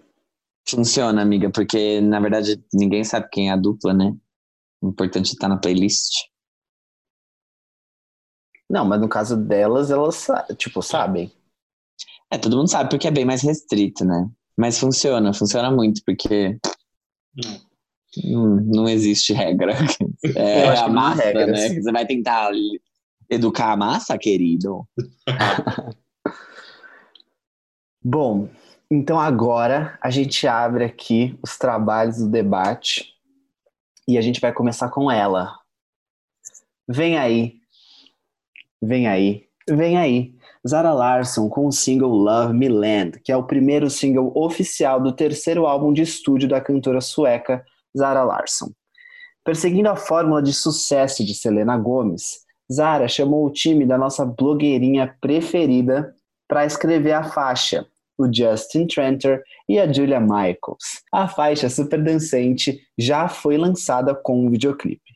[0.67, 4.15] Funciona, amiga, porque na verdade ninguém sabe quem é a dupla, né?
[4.82, 6.12] O importante é estar na playlist.
[8.70, 10.28] Não, mas no caso delas, elas,
[10.58, 11.32] tipo, sabem.
[12.32, 14.30] É, todo mundo sabe porque é bem mais restrito, né?
[14.58, 16.58] Mas funciona, funciona muito, porque
[18.24, 19.74] não, não existe regra.
[20.36, 21.70] É a massa, regra, né?
[21.70, 21.82] Sim.
[21.82, 22.50] Você vai tentar
[23.30, 24.86] educar a massa, querido.
[28.04, 28.50] Bom,
[28.90, 33.14] então agora a gente abre aqui os trabalhos do debate
[34.08, 35.60] e a gente vai começar com ela.
[36.90, 37.60] Vem aí,
[38.82, 40.34] Vem aí, vem aí.
[40.68, 45.13] Zara Larsson com o single Love Me Land, que é o primeiro single oficial do
[45.13, 47.63] terceiro álbum de estúdio da cantora sueca
[47.98, 48.72] Zara Larsson.
[49.44, 55.16] Perseguindo a fórmula de sucesso de Selena Gomez, Zara chamou o time da nossa blogueirinha
[55.22, 56.13] preferida
[56.48, 57.88] para escrever a faixa,
[58.18, 61.02] o Justin Tranter e a Julia Michaels.
[61.13, 65.07] A faixa super dançante já foi lançada com um videoclipe.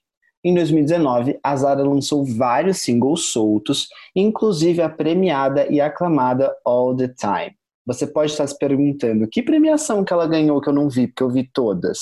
[0.43, 7.09] Em 2019, a Zara lançou vários singles soltos, inclusive a premiada e aclamada All the
[7.09, 7.55] Time.
[7.85, 11.23] Você pode estar se perguntando que premiação que ela ganhou que eu não vi, porque
[11.23, 11.99] eu vi todas.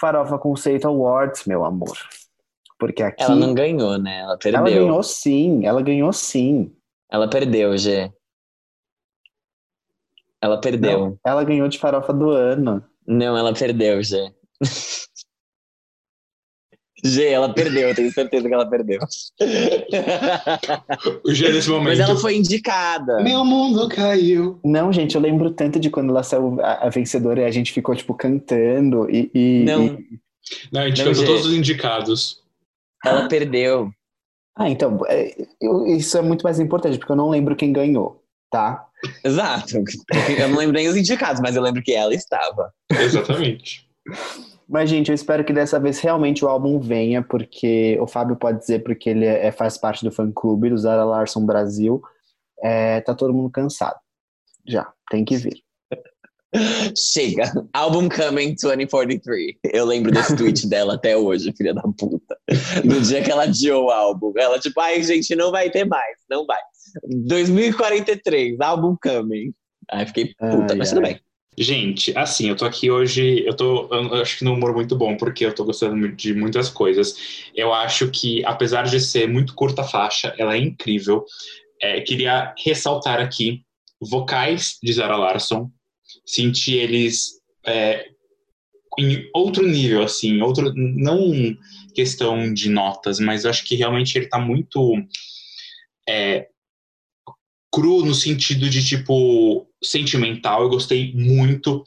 [0.00, 1.96] Farofa Conceito Awards, meu amor.
[2.78, 3.24] Porque aqui.
[3.24, 4.20] Ela não ganhou, né?
[4.20, 4.60] Ela perdeu.
[4.60, 6.72] Ela ganhou sim, ela ganhou sim.
[7.10, 8.12] Ela perdeu, Gê.
[10.40, 11.00] Ela perdeu.
[11.00, 12.84] Não, ela ganhou de farofa do ano.
[13.04, 14.32] Não, ela perdeu, Gê.
[17.04, 18.98] G, ela perdeu, eu tenho certeza que ela perdeu.
[21.24, 21.88] o G nesse momento.
[21.88, 23.22] Mas ela foi indicada.
[23.22, 24.58] Meu mundo caiu.
[24.64, 27.72] Não, gente, eu lembro tanto de quando ela saiu a, a vencedora e a gente
[27.72, 29.30] ficou, tipo, cantando e.
[29.34, 29.84] e não.
[29.86, 30.18] E...
[30.72, 32.42] Não, a gente cantou todos os indicados.
[33.04, 33.90] Ela perdeu.
[34.56, 38.24] Ah, então, é, eu, isso é muito mais importante, porque eu não lembro quem ganhou,
[38.50, 38.88] tá?
[39.24, 39.76] Exato.
[40.36, 42.72] Eu não lembro nem os indicados, mas eu lembro que ela estava.
[42.90, 43.88] Exatamente.
[44.68, 48.58] Mas, gente, eu espero que dessa vez realmente o álbum venha, porque o Fábio pode
[48.58, 52.02] dizer porque ele é, faz parte do fã-clube do Zara Larson Brasil.
[52.62, 53.98] É, tá todo mundo cansado.
[54.66, 55.62] Já, tem que vir.
[56.94, 57.50] Chega.
[57.72, 59.56] Album Coming 2043.
[59.72, 62.36] Eu lembro desse tweet dela até hoje, filha da puta.
[62.84, 64.32] No dia que ela adiou o álbum.
[64.36, 66.16] Ela, tipo, ai, gente, não vai ter mais.
[66.28, 66.60] Não vai.
[67.26, 69.52] 2043, álbum Coming.
[69.90, 71.14] Aí fiquei puta, Ai, mas tudo ai.
[71.14, 71.27] bem.
[71.60, 75.16] Gente, assim, eu tô aqui hoje, eu tô, eu acho que num humor muito bom,
[75.16, 77.16] porque eu tô gostando de muitas coisas.
[77.52, 81.24] Eu acho que, apesar de ser muito curta faixa, ela é incrível.
[81.82, 83.64] É, queria ressaltar aqui
[84.00, 85.68] vocais de Zara Larsson.
[86.24, 88.06] Senti eles é,
[88.96, 91.56] em outro nível, assim, outro, não
[91.92, 94.94] questão de notas, mas eu acho que realmente ele tá muito
[96.08, 96.46] é,
[97.72, 100.62] cru no sentido de tipo sentimental.
[100.62, 101.82] Eu gostei muito.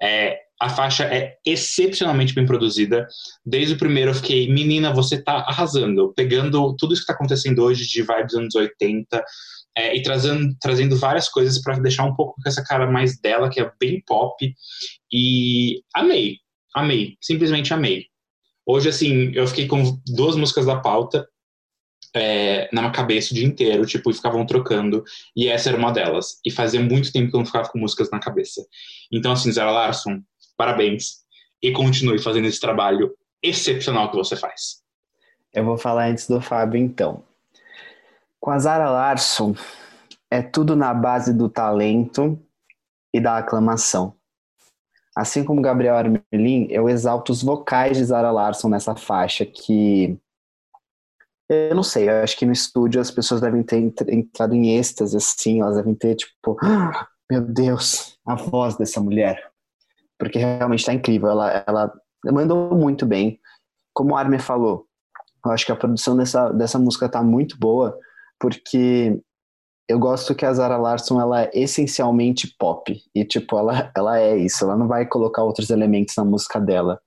[0.00, 3.06] É, a faixa é excepcionalmente bem produzida.
[3.44, 7.62] Desde o primeiro eu fiquei, menina, você tá arrasando, pegando tudo isso que tá acontecendo
[7.62, 9.22] hoje de vibes anos 80
[9.76, 13.50] é, e trazendo, trazendo várias coisas para deixar um pouco com essa cara mais dela,
[13.50, 14.34] que é bem pop.
[15.12, 16.38] E amei,
[16.74, 18.06] amei, simplesmente amei.
[18.66, 21.26] Hoje, assim, eu fiquei com duas músicas da pauta
[22.16, 25.04] é, na minha cabeça o dia inteiro, tipo, e ficavam trocando,
[25.36, 26.40] e essa era uma delas.
[26.44, 28.66] E fazia muito tempo que eu não ficava com músicas na cabeça.
[29.12, 30.22] Então, assim, Zara Larson,
[30.56, 31.24] parabéns.
[31.62, 34.82] E continue fazendo esse trabalho excepcional que você faz.
[35.52, 37.22] Eu vou falar antes do Fábio, então.
[38.40, 39.54] Com a Zara Larson,
[40.30, 42.38] é tudo na base do talento
[43.12, 44.14] e da aclamação.
[45.14, 50.18] Assim como Gabriel Armelin, eu exalto os vocais de Zara Larson nessa faixa, que
[51.48, 54.76] eu não sei, eu acho que no estúdio as pessoas devem ter entr- entrado em
[54.76, 59.40] êxtase, assim, elas devem ter, tipo, "Ah, meu Deus, a voz dessa mulher.
[60.18, 61.92] Porque realmente tá incrível, ela, ela
[62.32, 63.38] mandou muito bem.
[63.92, 64.86] Como o Armin falou,
[65.44, 67.96] eu acho que a produção dessa, dessa música tá muito boa,
[68.40, 69.20] porque
[69.88, 72.96] eu gosto que a Zara Larson, ela é essencialmente pop.
[73.14, 77.00] E, tipo, ela, ela é isso, ela não vai colocar outros elementos na música dela.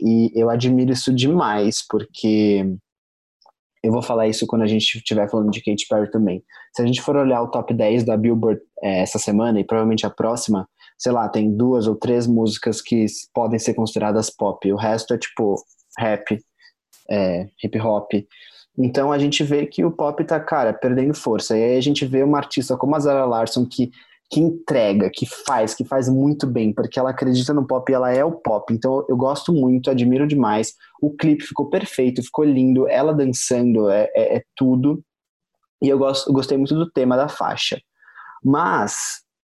[0.00, 2.66] E eu admiro isso demais, porque
[3.84, 6.42] eu vou falar isso quando a gente estiver falando de Katy Perry também.
[6.74, 10.06] Se a gente for olhar o top 10 da Billboard eh, essa semana, e provavelmente
[10.06, 10.66] a próxima,
[10.98, 14.72] sei lá, tem duas ou três músicas que podem ser consideradas pop.
[14.72, 15.56] O resto é tipo
[15.98, 16.38] rap,
[17.10, 18.10] é, hip hop.
[18.78, 21.54] Então a gente vê que o pop tá, cara, perdendo força.
[21.54, 23.90] E aí a gente vê uma artista como a Zara Larson que,
[24.30, 28.10] que entrega, que faz, que faz muito bem, porque ela acredita no pop e ela
[28.10, 28.72] é o pop.
[28.72, 30.72] Então eu gosto muito, admiro demais.
[31.04, 32.88] O clipe ficou perfeito, ficou lindo.
[32.88, 35.04] Ela dançando é, é- é tudo.
[35.82, 37.78] E eu, gosto, eu gostei muito do tema da faixa.
[38.42, 38.94] Mas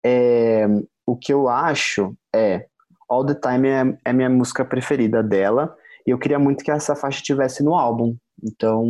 [0.05, 0.67] é,
[1.05, 2.67] o que eu acho é
[3.09, 5.75] All the Time é, é minha música preferida dela.
[6.07, 8.17] E eu queria muito que essa faixa tivesse no álbum.
[8.43, 8.85] Então,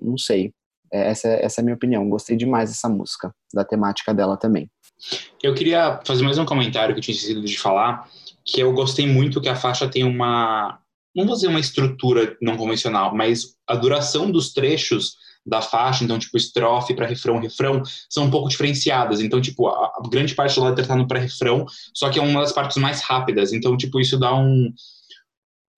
[0.00, 0.52] não sei.
[0.90, 2.08] É, Essa, essa é a minha opinião.
[2.08, 4.70] Gostei demais dessa música, da temática dela também.
[5.42, 8.08] Eu queria fazer mais um comentário que eu tinha esquecido de falar,
[8.44, 10.78] que eu gostei muito que a faixa tem uma,
[11.14, 16.18] não vou dizer uma estrutura não convencional, mas a duração dos trechos da faixa, então
[16.18, 19.20] tipo estrofe para refrão, refrão, são um pouco diferenciadas.
[19.20, 22.40] Então tipo a, a grande parte da letra tá no pré-refrão, só que é uma
[22.40, 23.52] das partes mais rápidas.
[23.52, 24.72] Então tipo isso dá um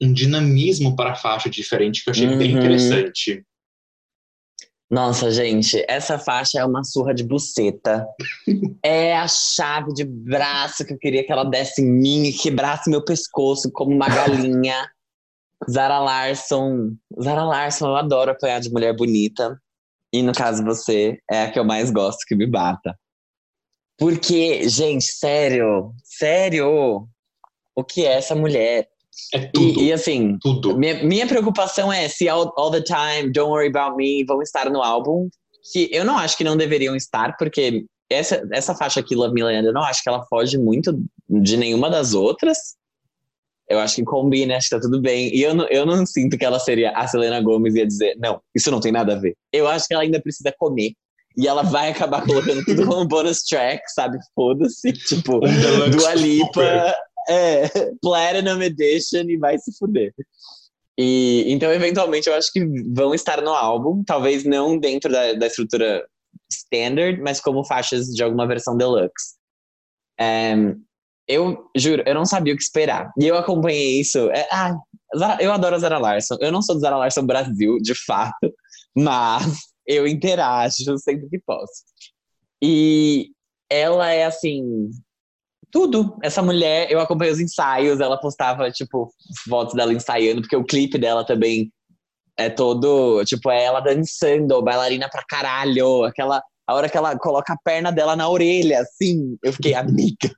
[0.01, 2.59] um dinamismo para a faixa diferente que eu achei bem Uhum.
[2.59, 3.43] interessante.
[4.91, 8.07] Nossa, gente, essa faixa é uma surra de buceta.
[8.85, 12.89] é a chave de braço que eu queria que ela desse em mim e quebrasse
[12.89, 14.89] meu pescoço como uma galinha.
[15.71, 16.93] Zara Larson.
[17.21, 19.61] Zara Larson, eu adoro apanhar de mulher bonita.
[20.13, 22.97] E no caso você, é a que eu mais gosto que me bata.
[23.99, 27.09] Porque, gente, sério, sério,
[27.75, 28.89] o que é essa mulher?
[29.33, 30.77] É tudo, E, e assim, tudo.
[30.77, 34.71] minha, minha preocupação é se all, all the Time, Don't Worry About Me vão estar
[34.71, 35.29] no álbum.
[35.73, 39.43] Que eu não acho que não deveriam estar, porque essa, essa faixa aqui, Love Me
[39.43, 40.97] Land, eu não acho que ela foge muito
[41.29, 42.77] de nenhuma das outras.
[43.69, 45.35] Eu acho que combina, acho que tá tudo bem.
[45.35, 48.17] E eu não, eu não sinto que ela seria a Selena Gomez e ia dizer,
[48.19, 49.35] não, isso não tem nada a ver.
[49.53, 50.93] Eu acho que ela ainda precisa comer.
[51.37, 54.19] E ela vai acabar colocando tudo como bonus track, sabe?
[54.35, 54.93] Foda-se.
[54.93, 56.17] Tipo, Um Dua super.
[56.17, 56.95] Lipa,
[57.29, 57.69] é,
[58.01, 60.15] Platinum Edition e vai se fuder.
[60.99, 65.47] E, então, eventualmente, eu acho que vão estar no álbum, talvez não dentro da, da
[65.47, 66.07] estrutura
[66.51, 69.35] standard, mas como faixas de alguma versão deluxe.
[70.19, 70.55] É,
[71.29, 73.11] eu juro, eu não sabia o que esperar.
[73.19, 74.31] E eu acompanhei isso.
[74.31, 74.75] É, ah,
[75.41, 76.37] eu adoro a Zara Larson.
[76.41, 78.53] Eu não sou do Zara Larson Brasil, de fato,
[78.95, 81.85] mas eu interajo sempre que posso.
[82.63, 83.31] E
[83.69, 84.91] ela é assim,
[85.71, 86.17] tudo.
[86.23, 89.11] Essa mulher, eu acompanhei os ensaios, ela postava, tipo,
[89.49, 91.73] fotos dela ensaiando, porque o clipe dela também
[92.39, 97.53] é todo, tipo, é ela dançando, bailarina pra caralho, aquela, a hora que ela coloca
[97.53, 100.31] a perna dela na orelha, assim, eu fiquei, amiga,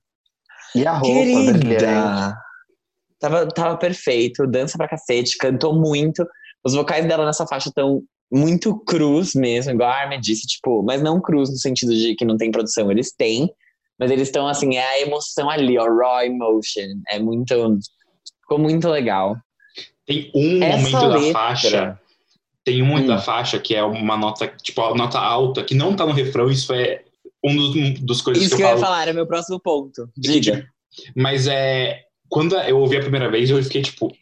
[0.74, 1.61] E a roupa brilhante.
[1.66, 2.37] Querida!
[3.20, 6.24] Tava, tava perfeito, dança pra cacete, cantou muito.
[6.64, 11.02] Os vocais dela nessa faixa estão muito cruz mesmo, igual a Armin disse, tipo, mas
[11.02, 13.50] não cruz no sentido de que não tem produção, eles têm,
[13.98, 16.87] mas eles estão assim, é a emoção ali, ó, raw emotion.
[17.09, 17.54] É muito.
[18.42, 19.37] Ficou muito legal.
[20.07, 22.00] Tem um Essa momento da letra- faixa.
[22.64, 23.09] Tem um momento Hum.
[23.09, 26.48] da faixa que é uma nota, tipo, a nota alta, que não tá no refrão,
[26.50, 27.02] isso é
[27.44, 28.87] um dos, um dos coisas Isso que eu eu ia falo.
[28.87, 30.11] falar, era meu próximo ponto.
[30.16, 30.68] Diga.
[31.16, 32.05] Mas é.
[32.29, 34.12] Quando eu ouvi a primeira vez, eu fiquei tipo,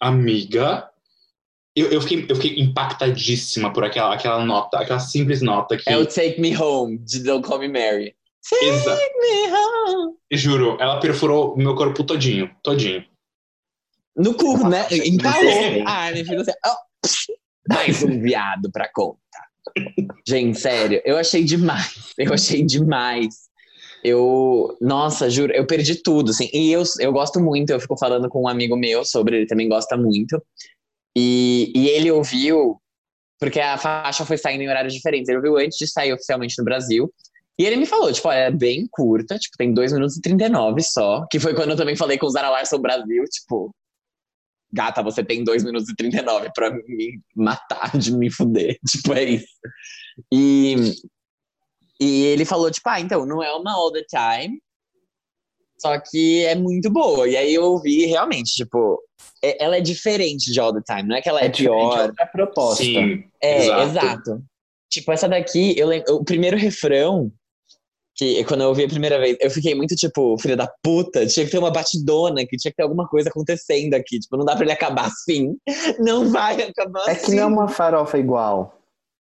[0.00, 0.88] amiga.
[1.76, 5.88] Eu, eu, fiquei, eu fiquei impactadíssima por aquela, aquela nota, aquela simples nota que.
[5.88, 8.14] É o Take Me Home, de Don't Call Me Mary.
[8.62, 10.14] Exa- Me home.
[10.32, 13.04] juro, ela perfurou meu corpo todinho, todinho.
[14.16, 14.86] No cu, né?
[14.90, 15.52] Empalou.
[15.52, 15.84] Sim.
[15.86, 17.32] Ah, minha filha, assim,
[17.68, 19.18] mais um viado pra conta.
[20.26, 22.08] Gente, sério, eu achei demais.
[22.18, 23.48] Eu achei demais.
[24.02, 26.48] Eu, nossa, juro, eu perdi tudo, assim.
[26.52, 29.68] E eu, eu gosto muito, eu fico falando com um amigo meu sobre, ele também
[29.68, 30.42] gosta muito.
[31.16, 32.80] E, e ele ouviu,
[33.38, 35.28] porque a faixa foi saindo em horários diferentes.
[35.28, 37.12] Ele ouviu antes de sair oficialmente no Brasil.
[37.58, 41.26] E ele me falou, tipo, é bem curta, tipo, tem 2 minutos e 39 só.
[41.28, 43.74] Que foi quando eu também falei com o Zara Larson Brasil, tipo,
[44.72, 48.78] gata, você tem 2 minutos e 39 pra me matar, de me fuder.
[48.88, 49.46] Tipo, é isso.
[50.32, 50.74] E,
[52.00, 54.60] e ele falou, tipo, ah, então, não é uma all the time,
[55.80, 57.28] só que é muito boa.
[57.28, 59.00] E aí eu ouvi realmente, tipo,
[59.42, 61.78] é- ela é diferente de all the time, não é que ela é, diferente
[62.14, 62.14] pior.
[62.32, 62.82] proposta.
[62.82, 63.24] Sim.
[63.40, 63.82] É, Exato.
[63.90, 64.44] exato.
[64.90, 67.30] Tipo, essa daqui, eu lem- o primeiro refrão,
[68.18, 71.46] que quando eu ouvi a primeira vez, eu fiquei muito tipo, filha da puta, tinha
[71.46, 74.18] que ter uma batidona, que tinha que ter alguma coisa acontecendo aqui.
[74.18, 75.56] Tipo, não dá pra ele acabar assim.
[76.00, 77.26] Não vai acabar É assim.
[77.26, 78.74] que não é uma farofa igual.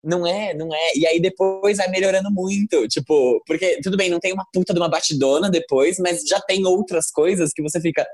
[0.02, 0.96] Não é, não é.
[0.96, 2.88] E aí depois vai melhorando muito.
[2.88, 6.66] Tipo, porque tudo bem, não tem uma puta de uma batidona depois, mas já tem
[6.66, 8.04] outras coisas que você fica.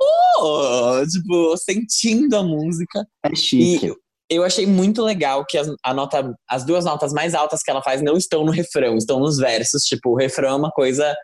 [0.00, 1.02] Oh!
[1.10, 3.06] Tipo, sentindo a música.
[3.24, 3.86] É chique.
[3.86, 3.94] E
[4.36, 7.82] eu achei muito legal que as, a nota, as duas notas mais altas que ela
[7.82, 9.82] faz não estão no refrão, estão nos versos.
[9.84, 11.14] Tipo, o refrão é uma coisa.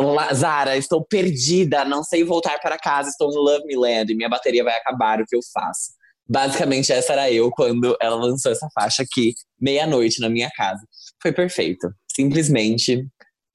[0.00, 4.16] "La- Zara, estou perdida, não sei voltar para casa, estou no Love Me Land e
[4.16, 5.92] minha bateria vai acabar, o que eu faço?
[6.28, 10.82] Basicamente, essa era eu quando ela lançou essa faixa aqui, meia-noite na minha casa.
[11.22, 11.88] Foi perfeito.
[12.14, 13.06] Simplesmente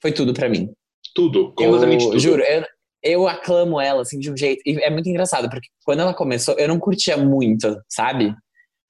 [0.02, 0.70] foi tudo pra mim.
[1.14, 2.18] Tudo, Eu completamente tudo.
[2.20, 2.64] juro, eu,
[3.04, 4.62] eu aclamo ela assim de um jeito.
[4.66, 8.34] E é muito engraçado, porque quando ela começou, eu não curtia muito, sabe?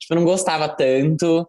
[0.02, 1.48] Tipo, não gostava tanto.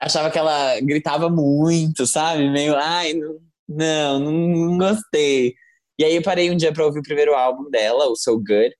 [0.00, 2.50] Achava que ela gritava muito, sabe?
[2.50, 5.54] Meio, ai, não, não, não gostei.
[5.98, 8.74] E aí eu parei um dia pra ouvir o primeiro álbum dela, o So Good.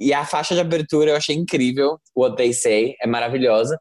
[0.00, 3.78] E a faixa de abertura eu achei incrível, What They Say, é maravilhosa.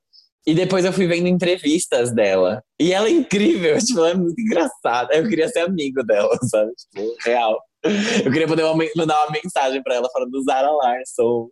[0.47, 2.63] E depois eu fui vendo entrevistas dela.
[2.79, 5.13] E ela é incrível, tipo, ela é muito engraçada.
[5.13, 6.71] Eu queria ser amigo dela, sabe?
[6.75, 7.59] Tipo, real.
[8.25, 11.49] Eu queria poder uma- mandar uma mensagem pra ela falando Zara Larson.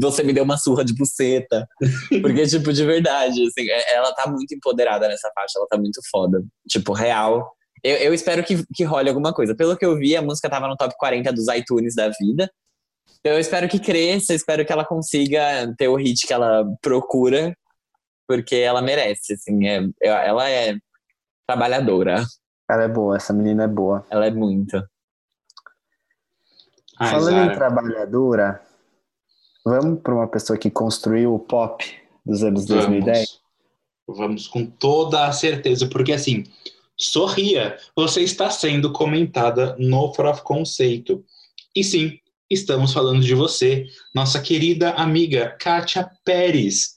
[0.00, 1.66] Você me deu uma surra de buceta.
[2.22, 6.00] Porque, tipo, de verdade, assim, é- ela tá muito empoderada nessa faixa, ela tá muito
[6.10, 6.42] foda.
[6.68, 7.52] Tipo, real.
[7.82, 9.54] Eu, eu espero que, que role alguma coisa.
[9.54, 12.50] Pelo que eu vi, a música tava no top 40 dos iTunes da vida.
[13.20, 17.54] Então eu espero que cresça, espero que ela consiga ter o hit que ela procura,
[18.28, 19.66] porque ela merece, assim.
[19.66, 20.74] É- ela é
[21.46, 22.24] trabalhadora.
[22.70, 24.06] Ela é boa, essa menina é boa.
[24.10, 24.82] Ela é muito.
[26.98, 27.52] Ai, Falando Zara.
[27.52, 28.62] em trabalhadora,
[29.64, 31.84] vamos para uma pessoa que construiu o pop
[32.24, 33.40] dos anos 2010?
[34.06, 34.18] Vamos.
[34.18, 36.44] Vamos com toda a certeza, porque assim,
[36.96, 41.24] sorria, você está sendo comentada no For of Conceito.
[41.74, 42.18] E sim,
[42.50, 46.94] estamos falando de você, nossa querida amiga Kátia Pérez.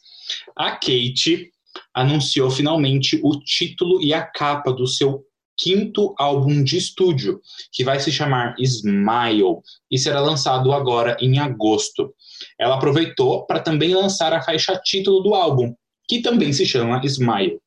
[0.55, 1.51] A Kate
[1.93, 5.25] anunciou finalmente o título e a capa do seu
[5.57, 7.41] quinto álbum de estúdio,
[7.71, 9.57] que vai se chamar Smile
[9.91, 12.13] e será lançado agora em agosto.
[12.59, 15.73] Ela aproveitou para também lançar a faixa título do álbum,
[16.07, 17.59] que também se chama Smile.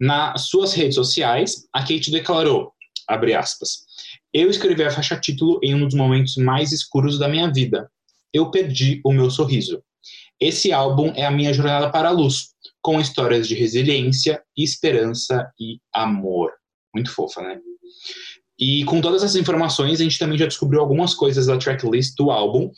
[0.00, 2.72] Nas suas redes sociais, a Kate declarou,
[3.08, 3.86] abre aspas,
[4.32, 7.90] eu escrevi a faixa título em um dos momentos mais escuros da minha vida.
[8.32, 9.82] Eu perdi o meu sorriso.
[10.38, 12.48] Esse álbum é a minha jornada para a luz,
[12.82, 16.52] com histórias de resiliência, esperança e amor.
[16.96, 17.60] Muito fofa, né?
[18.58, 22.30] E com todas essas informações, a gente também já descobriu algumas coisas da tracklist do
[22.30, 22.70] álbum.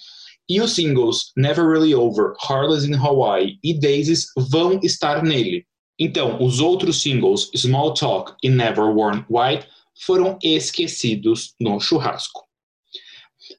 [0.48, 5.64] E os singles Never Really Over, Heartless in Hawaii e Daisies vão estar nele.
[5.96, 9.68] Então, os outros singles Small Talk e Never Worn White
[10.04, 12.42] foram esquecidos no churrasco.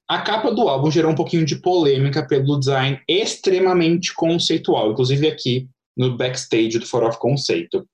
[0.10, 5.70] A capa do álbum gerou um pouquinho de polêmica pelo design extremamente conceitual, inclusive aqui
[5.96, 7.88] no backstage do For of Conceito.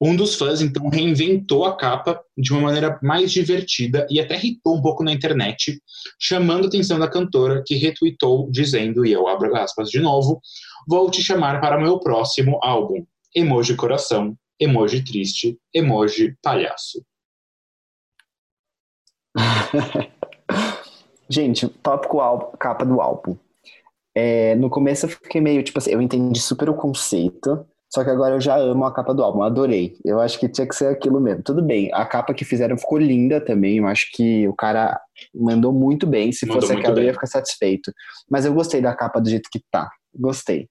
[0.00, 4.76] Um dos fãs, então, reinventou a capa de uma maneira mais divertida e até irritou
[4.76, 5.82] um pouco na internet,
[6.20, 10.40] chamando a atenção da cantora, que retweetou dizendo, e eu abro aspas de novo,
[10.86, 13.04] vou te chamar para meu próximo álbum.
[13.34, 17.04] Emoji coração, emoji triste, emoji palhaço.
[21.28, 22.18] Gente, tópico
[22.58, 23.36] capa do álbum.
[24.14, 28.10] É, no começo eu fiquei meio, tipo assim, eu entendi super o conceito, só que
[28.10, 29.96] agora eu já amo a capa do álbum, adorei.
[30.04, 31.42] Eu acho que tinha que ser aquilo mesmo.
[31.42, 33.78] Tudo bem, a capa que fizeram ficou linda também.
[33.78, 35.00] Eu acho que o cara
[35.34, 36.30] mandou muito bem.
[36.30, 37.92] Se Mandou fosse aquela, eu ia ficar satisfeito.
[38.30, 39.90] Mas eu gostei da capa do jeito que tá.
[40.14, 40.68] Gostei.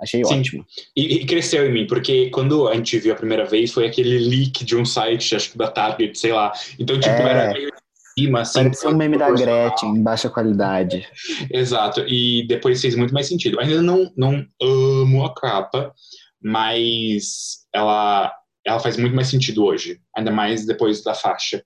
[0.00, 0.40] Achei Sim.
[0.40, 0.64] ótimo.
[0.96, 4.18] E, e cresceu em mim, porque quando a gente viu a primeira vez, foi aquele
[4.18, 6.52] leak de um site, acho que da Target, sei lá.
[6.78, 7.22] Então, tipo, É.
[7.30, 7.70] era meio
[8.18, 8.62] cima, assim.
[8.64, 9.30] Parecia um meme da.
[9.30, 11.08] Gretchen, em baixa qualidade.
[11.50, 13.60] Exato, e depois fez muito mais sentido.
[13.60, 15.94] Ainda não, não amo a capa,
[16.42, 18.32] mas ela,
[18.66, 20.00] ela faz muito mais sentido hoje.
[20.16, 21.62] Ainda mais depois da faixa,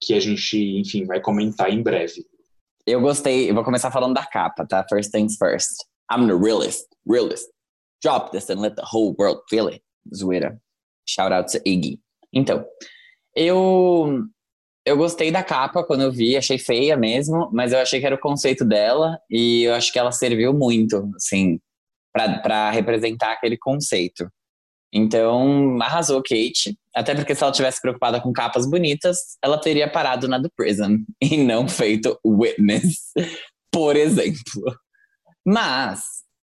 [0.00, 2.24] que a gente, enfim, vai comentar em breve.
[2.86, 4.84] Eu gostei, eu vou começar falando da capa, tá?
[4.88, 5.70] First things first.
[6.10, 7.48] I'm the realest, realest.
[8.02, 9.82] Drop this and let the whole world feel it.
[10.12, 10.58] Zoeira.
[11.08, 12.00] Shout out to Iggy.
[12.32, 12.64] Então,
[13.36, 14.24] eu
[14.84, 18.14] eu gostei da capa quando eu vi, achei feia mesmo, mas eu achei que era
[18.14, 21.60] o conceito dela e eu acho que ela serviu muito, assim,
[22.12, 24.28] pra representar aquele conceito.
[24.92, 26.76] Então, arrasou Kate.
[26.94, 30.98] Até porque se ela tivesse preocupada com capas bonitas, ela teria parado na do Prism
[31.22, 33.12] e não feito Witness,
[33.72, 34.76] por exemplo.
[35.46, 36.02] Mas,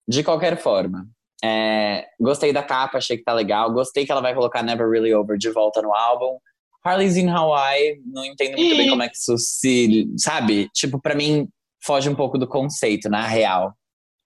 [0.08, 1.08] de qualquer forma,
[1.44, 3.72] é, gostei da capa, achei que tá legal.
[3.72, 6.38] Gostei que ela vai colocar Never Really Over de volta no álbum.
[6.86, 10.06] Harley's in Hawaii, não entendo muito bem como é que isso se.
[10.16, 10.68] Sabe?
[10.72, 11.48] Tipo, pra mim,
[11.84, 13.74] foge um pouco do conceito, na real.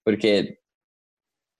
[0.04, 0.56] Porque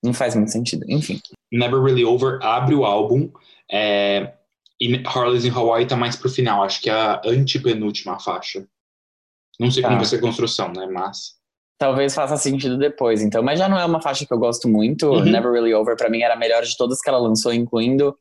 [0.02, 0.84] não faz muito sentido.
[0.88, 1.20] Enfim.
[1.52, 3.30] Never Really Over abre o álbum,
[3.70, 4.34] é,
[4.80, 8.66] e Harley's in Hawaii tá mais pro final, acho que é a antepenúltima faixa.
[9.58, 9.98] Não sei como Tá.
[9.98, 11.38] vai ser a construção, né, mas...
[11.78, 13.42] Talvez faça sentido depois, então.
[13.42, 15.06] Mas já não é uma faixa que eu gosto muito.
[15.06, 15.24] Uhum.
[15.24, 18.14] Never Really Over, pra mim, era a melhor de todas que ela lançou, incluindo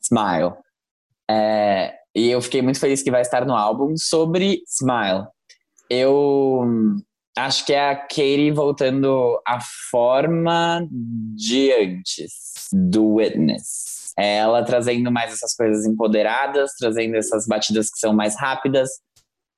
[0.00, 0.52] Smile.
[1.28, 3.94] É, e eu fiquei muito feliz que vai estar no álbum.
[3.96, 5.26] Sobre Smile,
[5.88, 6.62] eu
[7.36, 9.58] acho que é a Katie voltando à
[9.90, 12.32] forma de antes,
[12.72, 14.12] do Witness.
[14.18, 18.90] É ela trazendo mais essas coisas empoderadas, trazendo essas batidas que são mais rápidas,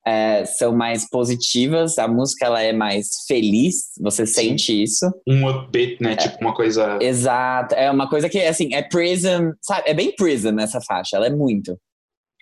[0.07, 1.99] é, são mais positivas.
[1.99, 5.11] A música ela é mais feliz, você sente isso.
[5.27, 6.99] Um upbeat, né, tipo uma coisa...
[7.01, 7.75] Exato.
[7.75, 9.83] É uma coisa que, assim, é Prism, sabe?
[9.87, 11.77] É bem Prism essa faixa, ela é muito.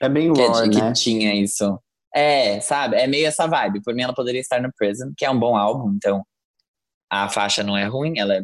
[0.02, 0.92] É bem Que, Roar, que né?
[0.92, 1.78] tinha isso.
[2.12, 2.96] É, sabe?
[2.96, 3.82] É meio essa vibe.
[3.82, 6.22] Por mim, ela poderia estar no Prism, que é um bom álbum, então
[7.08, 8.42] a faixa não é ruim, ela é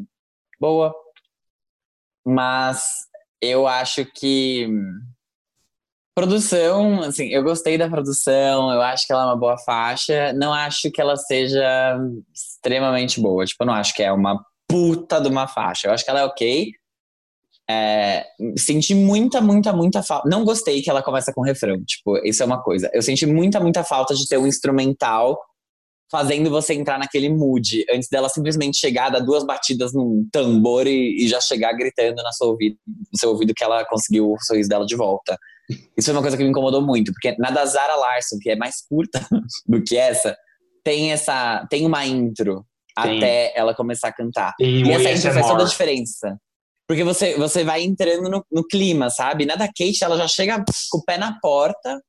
[0.61, 0.95] boa.
[2.25, 2.87] Mas
[3.43, 4.69] eu acho que.
[6.15, 10.33] Produção, assim, eu gostei da produção, eu acho que ela é uma boa faixa.
[10.33, 11.99] Não acho que ela seja
[12.35, 13.45] extremamente boa.
[13.45, 15.89] Tipo, eu não acho que é uma puta de uma faixa.
[15.89, 16.73] Eu acho que ela é ok.
[17.71, 18.25] É,
[18.57, 20.29] senti muita, muita, muita falta.
[20.29, 21.83] Não gostei que ela começa com refrão.
[21.85, 22.91] Tipo, isso é uma coisa.
[22.95, 25.39] Eu senti muita, muita falta de ter um instrumental
[26.11, 31.25] fazendo você entrar naquele mood, antes dela simplesmente chegar, dar duas batidas num tambor e,
[31.25, 34.69] e já chegar gritando na sua ouvido, no seu ouvido que ela conseguiu o sorriso
[34.69, 35.37] dela de volta.
[35.97, 38.57] Isso foi uma coisa que me incomodou muito, porque na da Zara Larson, que é
[38.57, 39.21] mais curta
[39.69, 40.35] do que essa,
[40.83, 42.65] tem essa tem uma intro
[43.03, 43.19] Tem.
[43.19, 44.55] até ela começar a cantar.
[44.57, 46.39] Tem E essa intro faz toda a diferença.
[46.89, 49.45] Porque você, você vai entrando no, no clima, sabe?
[49.45, 52.01] Na da Kate, ela já chega com o pé na porta.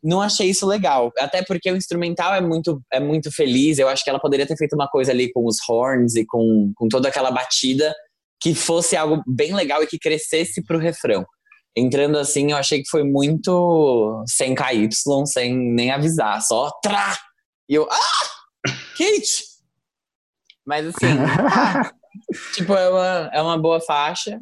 [0.00, 1.10] Não achei isso legal.
[1.18, 3.78] Até porque o instrumental é muito, é muito feliz.
[3.78, 6.72] Eu acho que ela poderia ter feito uma coisa ali com os horns e com,
[6.76, 7.92] com toda aquela batida
[8.40, 11.26] que fosse algo bem legal e que crescesse pro refrão.
[11.76, 14.88] Entrando assim, eu achei que foi muito sem KY,
[15.26, 16.40] sem nem avisar.
[16.42, 17.18] Só trá!
[17.68, 18.70] E eu, ah!
[18.96, 19.42] Kate!
[20.64, 21.06] Mas assim,
[21.50, 21.90] ah,
[22.54, 24.38] tipo, é uma, é uma boa faixa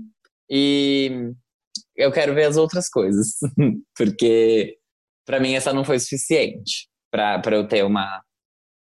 [0.50, 1.30] e
[1.96, 3.36] eu quero ver as outras coisas.
[3.96, 4.76] Porque
[5.24, 8.22] pra mim essa não foi suficiente pra eu ter uma.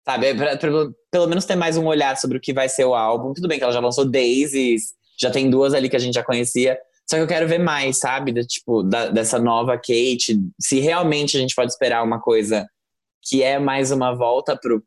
[0.06, 0.70] Sabe, pra, pra
[1.12, 3.34] pelo menos ter mais um olhar sobre o que vai ser o álbum.
[3.34, 6.24] Tudo bem que ela já lançou Daisies, já tem duas ali que a gente já
[6.24, 6.78] conhecia.
[7.10, 8.34] Só que eu quero ver mais, sabe?
[8.46, 10.40] Tipo, da- dessa nova Kate.
[10.60, 12.68] Se realmente a gente pode esperar uma coisa
[13.22, 14.84] que é mais uma volta pro,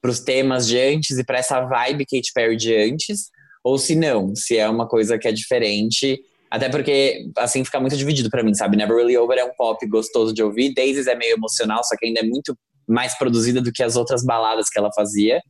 [0.00, 3.30] pros temas de antes e pra essa vibe Katy Perry de antes,
[3.64, 6.20] ou se não, se é uma coisa que é diferente.
[6.50, 8.76] Até porque, assim, fica muito dividido pra mim, sabe?
[8.76, 10.74] Never Really Over é um pop gostoso de ouvir.
[10.74, 12.54] Daisies é meio emocional, só que ainda é muito
[12.86, 15.40] mais produzida do que as outras baladas que ela fazia.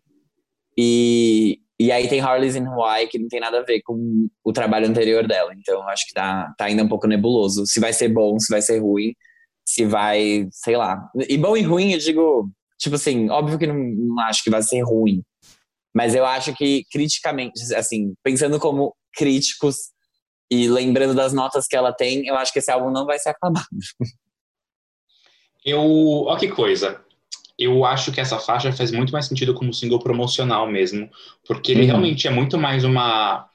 [0.78, 4.52] E, E aí tem Harley's in Hawaii, que não tem nada a ver com o
[4.52, 5.52] trabalho anterior dela.
[5.58, 7.66] Então acho que tá, tá ainda um pouco nebuloso.
[7.66, 9.12] Se vai ser bom, se vai ser ruim,
[9.66, 11.02] se vai, sei lá.
[11.28, 12.48] E bom e ruim, eu digo,
[12.78, 15.22] tipo assim, óbvio que não, não acho que vai ser ruim.
[15.94, 19.76] Mas eu acho que criticamente, assim, pensando como críticos
[20.50, 23.30] e lembrando das notas que ela tem, eu acho que esse álbum não vai ser
[23.30, 23.66] aclamado.
[25.64, 25.80] Eu.
[26.24, 27.00] Olha que coisa.
[27.56, 31.08] Eu acho que essa faixa faz muito mais sentido como single promocional mesmo,
[31.46, 31.86] porque ele uhum.
[31.86, 33.48] realmente é muito mais uma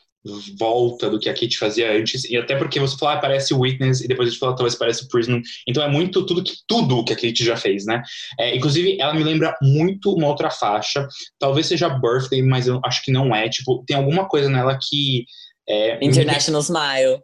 [0.57, 4.01] volta do que a Kate fazia antes, e até porque você fala, ah, parece Witness,
[4.01, 7.13] e depois a gente fala, talvez parece Prison, então é muito tudo que tudo que
[7.13, 8.01] a Kate já fez, né?
[8.39, 11.07] É, inclusive, ela me lembra muito uma outra faixa,
[11.39, 15.25] talvez seja Birthday, mas eu acho que não é, tipo, tem alguma coisa nela que...
[15.69, 16.65] É, International me...
[16.65, 17.21] Smile.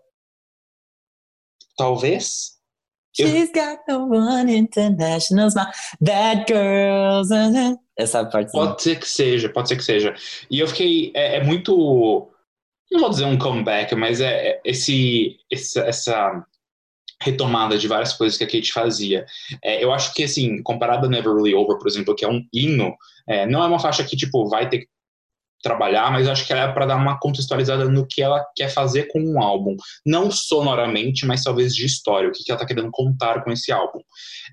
[1.78, 2.54] Talvez?
[3.16, 5.72] She's got no one international smile.
[6.02, 7.30] That girls.
[7.96, 8.52] Essa parte.
[8.52, 10.16] Pode ser que seja, pode ser que seja.
[10.50, 11.12] E eu fiquei.
[11.14, 12.33] É, é muito
[12.94, 16.46] não vou dizer um comeback, mas é, é esse, essa,
[17.22, 19.26] retomada de várias coisas que a Kate fazia.
[19.64, 22.44] É, eu acho que, assim, comparado a Never Really Over, por exemplo, que é um
[22.54, 22.94] hino,
[23.28, 24.88] é, não é uma faixa que, tipo, vai ter que
[25.64, 29.08] trabalhar, mas acho que ela é para dar uma contextualizada no que ela quer fazer
[29.08, 29.78] com um álbum.
[30.06, 33.72] Não sonoramente, mas talvez de história, o que, que ela está querendo contar com esse
[33.72, 34.00] álbum.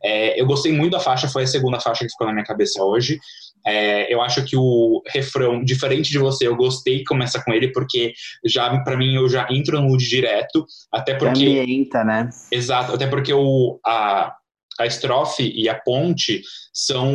[0.04, 2.82] É, eu gostei muito da faixa, foi a segunda faixa que ficou na minha cabeça
[2.84, 3.18] hoje.
[3.66, 7.72] É, eu acho que o refrão, diferente de você, eu gostei que começa com ele,
[7.72, 8.12] porque
[8.44, 11.46] já, para mim, eu já entro no mood direto, até porque...
[11.46, 12.30] Ambienta, né?
[12.50, 14.34] Exato, até porque o, a,
[14.78, 16.42] a estrofe e a ponte
[16.72, 17.12] são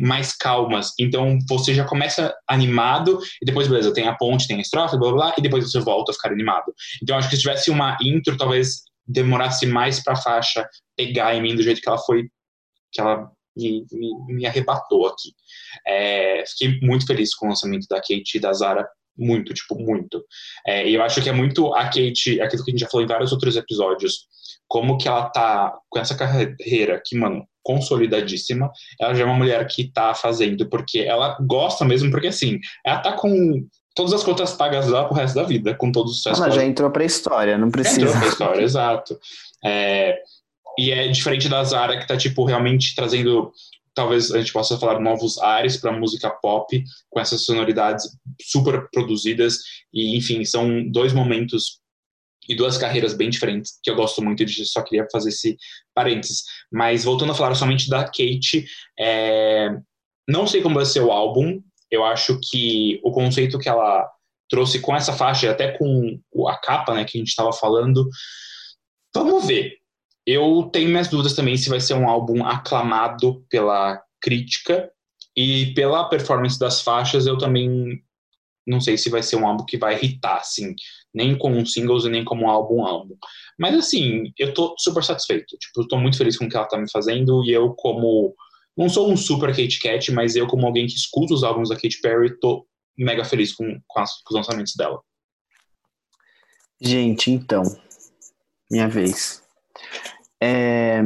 [0.00, 0.92] mais calmas.
[0.98, 5.12] Então você já começa animado e depois, beleza, tem a ponte, tem a estrofe, blá
[5.12, 6.74] blá, blá e depois você volta a ficar animado.
[7.02, 10.66] Então acho que se tivesse uma intro, talvez demorasse mais para a faixa
[10.96, 12.24] pegar em mim do jeito que ela foi,
[12.90, 15.32] que ela me, arrebatou aqui.
[15.86, 18.86] É, fiquei muito feliz com o lançamento da Kate e da Zara,
[19.16, 20.24] muito, tipo, muito.
[20.66, 23.04] É, e eu acho que é muito a Kate, aquilo que a gente já falou
[23.04, 24.26] em vários outros episódios,
[24.66, 29.66] como que ela tá com essa carreira que, mano, consolidadíssima, ela já é uma mulher
[29.66, 34.52] que tá fazendo, porque ela gosta mesmo, porque assim, ela tá com todas as contas
[34.52, 37.70] pagas lá pro resto da vida, com todos os Ela já entrou pra história, não
[37.70, 38.02] precisa.
[38.02, 39.18] entrou pra história, exato.
[39.64, 40.18] É,
[40.78, 43.52] e é diferente da Zara, que tá, tipo, realmente trazendo,
[43.94, 48.04] talvez a gente possa falar, novos ares pra música pop, com essas sonoridades
[48.40, 49.58] super produzidas,
[49.92, 51.80] e enfim, são dois momentos
[52.48, 55.56] e duas carreiras bem diferentes, que eu gosto muito e só queria fazer esse
[55.94, 56.42] parênteses.
[56.70, 58.66] Mas voltando a falar somente da Kate,
[58.98, 59.70] é...
[60.28, 64.06] não sei como vai ser o álbum, eu acho que o conceito que ela
[64.50, 68.08] trouxe com essa faixa, até com a capa né, que a gente estava falando,
[69.14, 69.83] vamos ver.
[70.26, 74.90] Eu tenho minhas dúvidas também se vai ser um álbum aclamado pela crítica
[75.36, 78.02] e pela performance das faixas, eu também
[78.66, 80.74] não sei se vai ser um álbum que vai irritar, assim,
[81.12, 83.14] nem com singles e nem como álbum álbum.
[83.58, 85.56] Mas assim, eu tô super satisfeito.
[85.58, 88.34] Tipo, eu tô muito feliz com o que ela tá me fazendo e eu como
[88.76, 91.76] não sou um super Kate Kat, mas eu como alguém que escuta os álbuns da
[91.76, 92.66] Katy Perry, tô
[92.96, 95.00] mega feliz com, com, as, com os lançamentos dela.
[96.80, 97.62] Gente, então,
[98.70, 99.43] minha vez.
[100.42, 101.00] É,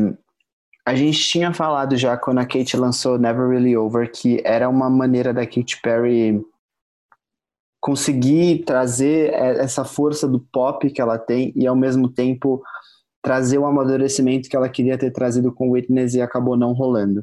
[0.86, 4.88] a gente tinha falado já quando a Kate lançou Never Really Over que era uma
[4.88, 6.42] maneira da Katy Perry
[7.80, 12.62] conseguir trazer é, essa força do pop que ela tem e ao mesmo tempo
[13.22, 17.22] trazer o amadurecimento que ela queria ter trazido com Witness e acabou não rolando.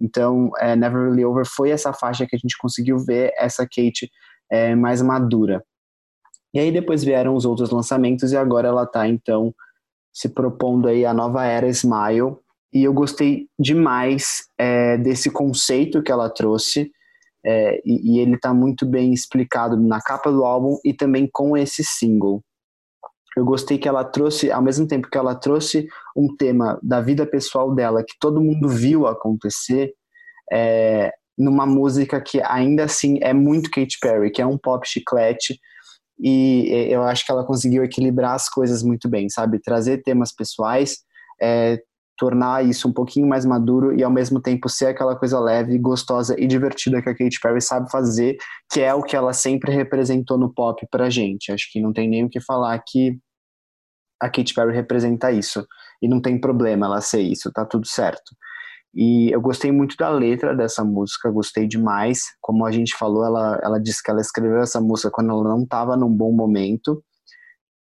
[0.00, 4.10] Então, é, Never Really Over foi essa faixa que a gente conseguiu ver essa Kate
[4.50, 5.64] é, mais madura.
[6.52, 9.54] E aí depois vieram os outros lançamentos e agora ela está então
[10.16, 12.36] se propondo aí a nova era Smile.
[12.72, 16.90] E eu gostei demais é, desse conceito que ela trouxe
[17.44, 21.54] é, e, e, ele está muito bem explicado na capa do álbum e também com
[21.54, 22.42] esse single.
[23.36, 25.86] Eu gostei que ela trouxe, ao mesmo tempo que ela trouxe
[26.16, 29.92] um tema da vida pessoal dela que todo mundo viu acontecer,
[30.50, 35.60] é, numa música que ainda assim é muito Katy Perry, que é um pop chiclete,
[36.18, 39.60] e eu acho que ela conseguiu equilibrar as coisas muito bem, sabe?
[39.60, 40.98] Trazer temas pessoais,
[41.40, 41.78] é,
[42.16, 46.34] tornar isso um pouquinho mais maduro e ao mesmo tempo ser aquela coisa leve, gostosa
[46.38, 48.36] e divertida que a Katy Perry sabe fazer,
[48.72, 51.52] que é o que ela sempre representou no pop pra gente.
[51.52, 53.18] Acho que não tem nem o que falar que
[54.20, 55.66] a Katy Perry representa isso.
[56.00, 58.34] E não tem problema ela ser isso, tá tudo certo.
[58.96, 62.22] E eu gostei muito da letra dessa música, gostei demais.
[62.40, 65.64] Como a gente falou, ela, ela disse que ela escreveu essa música quando ela não
[65.64, 67.04] estava num bom momento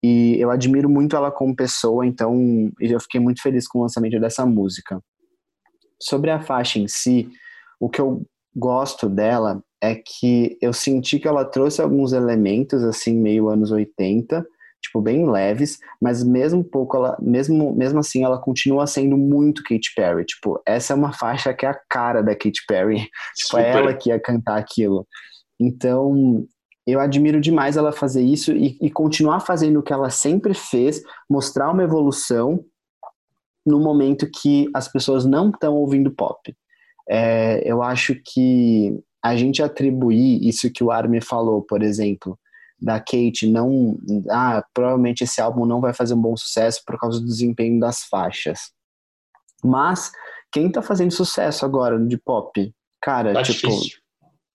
[0.04, 2.36] e eu admiro muito ela como pessoa, então
[2.82, 5.02] eu fiquei muito feliz com o lançamento dessa música.
[6.02, 7.30] Sobre a faixa em si,
[7.80, 13.16] o que eu gosto dela é que eu senti que ela trouxe alguns elementos, assim,
[13.16, 14.46] meio anos 80,
[14.84, 19.94] tipo, bem leves, mas mesmo pouco, ela, mesmo, mesmo assim, ela continua sendo muito Katy
[19.96, 20.26] Perry.
[20.26, 23.08] Tipo, essa é uma faixa que é a cara da Katy Perry.
[23.36, 25.08] Tipo, é ela que ia cantar aquilo.
[25.60, 26.46] Então,
[26.86, 31.02] eu admiro demais ela fazer isso e, e continuar fazendo o que ela sempre fez,
[31.30, 32.64] mostrar uma evolução
[33.66, 36.54] no momento que as pessoas não estão ouvindo pop.
[37.10, 42.38] É, eu acho que a gente atribuir isso que o Armin falou, por exemplo,
[42.84, 43.98] da Kate não.
[44.30, 48.04] Ah, provavelmente esse álbum não vai fazer um bom sucesso por causa do desempenho das
[48.04, 48.60] faixas.
[49.64, 50.12] Mas
[50.52, 52.74] quem tá fazendo sucesso agora de pop?
[53.02, 53.98] Cara, Tá tipo, difícil.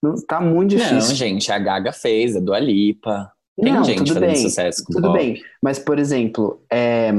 [0.02, 0.94] não- tá muito difícil.
[0.94, 3.32] Não, gente, a Gaga fez, a Dua Lipa.
[3.60, 5.18] Tem Não, gente tudo fazendo bem, sucesso com Tudo pop.
[5.18, 7.10] bem, mas por exemplo, é,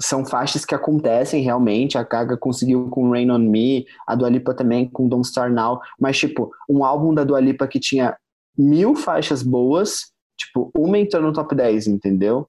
[0.00, 1.98] são faixas que acontecem realmente.
[1.98, 5.80] A Gaga conseguiu com Rain on Me, a Dua Lipa também com Don't Start Now.
[6.00, 8.16] Mas, tipo, um álbum da Dua Lipa que tinha
[8.56, 10.11] mil faixas boas,
[10.46, 12.48] tipo, uma entrou no top 10, entendeu?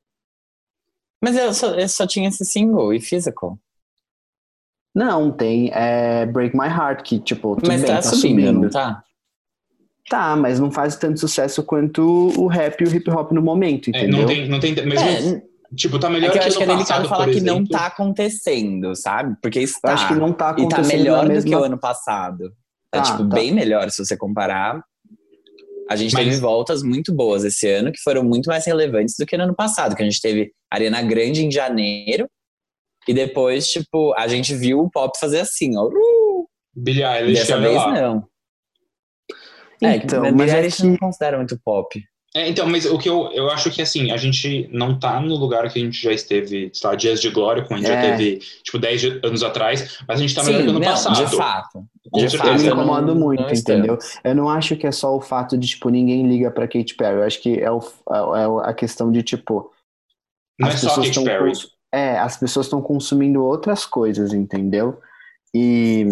[1.24, 3.58] Mas eu só, eu só tinha esse single e physical.
[4.96, 8.62] Não, tem é, Break My Heart, que, tipo, tudo Mas bem, tá, tá, subindo, subindo.
[8.64, 9.04] não tá?
[10.10, 12.04] Tá, mas não faz tanto sucesso quanto
[12.38, 14.20] o rap e o hip hop no momento, É, entendeu?
[14.20, 15.42] não tem, não tem, mesmo, É,
[15.76, 17.66] tipo, tá é melhor que eu que acho que é delicado passado, falar que não
[17.66, 19.36] tá acontecendo, sabe?
[19.42, 19.94] Porque Eu está.
[19.94, 22.50] acho que não tá e tá acontecendo melhor na do que mesma o ano passado.
[22.92, 23.36] Tá, Tá, tipo, tá.
[23.36, 24.84] bem melhor se você comparar.
[25.94, 29.26] A gente Mas- teve voltas muito boas esse ano, que foram muito mais relevantes do
[29.26, 32.28] que no ano passado, que a gente teve Arena Grande em janeiro,
[33.08, 35.86] e depois, tipo, a gente viu o pop fazer assim, ó.
[35.88, 36.48] Uh!
[36.76, 37.92] Billie Eilish, Dessa vez lá.
[38.02, 38.28] não.
[39.82, 40.88] É, que Então, Billie mas é Eilish que...
[40.88, 42.04] não considera muito pop.
[42.36, 45.36] É, então, mas o que eu, eu acho que assim, a gente não tá no
[45.36, 47.96] lugar que a gente já esteve, sei lá, dias de glória, como a gente já
[47.96, 48.12] É.
[48.18, 51.16] teve, tipo, 10 anos atrás, mas a gente tá melhor Sim, que ano não, passado.
[51.30, 51.86] de fato.
[52.10, 52.48] Com de certeza.
[52.52, 54.00] Eu me fato, incomodo não- muito, não entendeu?
[54.24, 57.18] Eu não acho que é só o fato de, tipo, ninguém liga pra Katy Perry.
[57.18, 57.80] Eu acho que é, o,
[58.36, 59.72] é a questão de, tipo...
[60.60, 61.50] Não é as só a pessoas Katy tão Perry.
[61.50, 65.00] cons- É, as pessoas estão consumindo outras coisas, entendeu?
[65.54, 66.04] E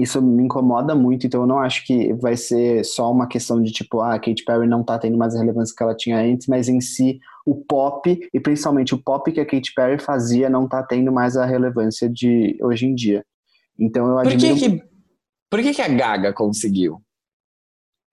[0.00, 3.70] isso me incomoda muito, então eu não acho que vai ser só uma questão de,
[3.72, 6.46] tipo, ah, a Katy Perry não tá tendo mais a relevância que ela tinha antes,
[6.46, 10.68] mas em si o pop, e principalmente o pop que a Katy Perry fazia, não
[10.68, 13.24] tá tendo mais a relevância de hoje em dia.
[13.78, 14.82] Então eu Por admiro que que,
[15.50, 17.00] por que que a Gaga conseguiu?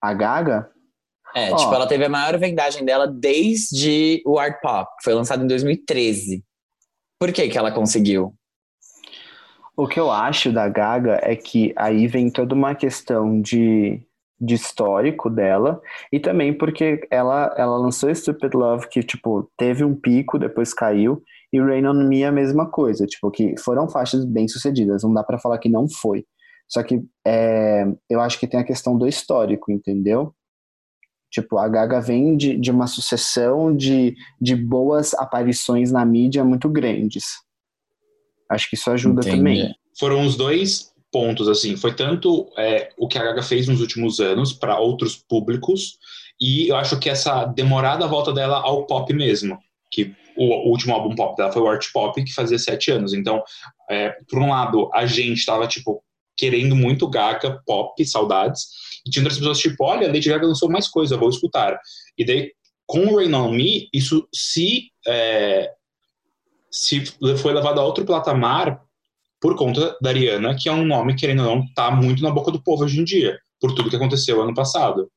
[0.02, 0.70] a Gaga,
[1.36, 5.44] É, tipo, ela teve a maior vendagem dela desde o Art Pop, que foi lançado
[5.44, 6.44] em 2013.
[7.20, 8.34] Por que que ela conseguiu?
[9.78, 14.02] O que eu acho da Gaga é que aí vem toda uma questão de,
[14.42, 15.80] de histórico dela
[16.12, 21.22] e também porque ela, ela lançou Stupid Love que, tipo, teve um pico, depois caiu
[21.54, 25.14] e Rain On Me é a mesma coisa, tipo, que foram faixas bem sucedidas, não
[25.14, 26.26] dá pra falar que não foi.
[26.68, 30.34] Só que é, eu acho que tem a questão do histórico, entendeu?
[31.30, 36.68] Tipo, a Gaga vem de, de uma sucessão de, de boas aparições na mídia muito
[36.68, 37.47] grandes.
[38.50, 39.38] Acho que isso ajuda Entendi.
[39.38, 39.76] também.
[40.00, 44.20] Foram os dois pontos, assim, foi tanto é, o que a Gaga fez nos últimos
[44.20, 45.98] anos para outros públicos,
[46.40, 49.58] e eu acho que essa demorada volta dela ao pop mesmo,
[49.92, 53.14] que o, último álbum pop dela foi o Art Pop, que fazia sete anos.
[53.14, 53.42] Então,
[53.90, 56.04] é, por um lado, a gente tava, tipo,
[56.38, 58.68] querendo muito Gaga, pop, saudades,
[59.06, 61.80] e tinha outras pessoas, tipo, olha, Lady Gaga lançou mais coisa, vou escutar.
[62.18, 62.52] E daí,
[62.86, 65.72] com o Rain On Me, isso se, é,
[66.78, 67.04] se
[67.38, 68.82] foi levado a outro patamar
[69.42, 72.52] por conta da Ariana, que é um nome, querendo ou não, tá muito na boca
[72.52, 75.10] do povo hoje em dia, por tudo que aconteceu ano passado.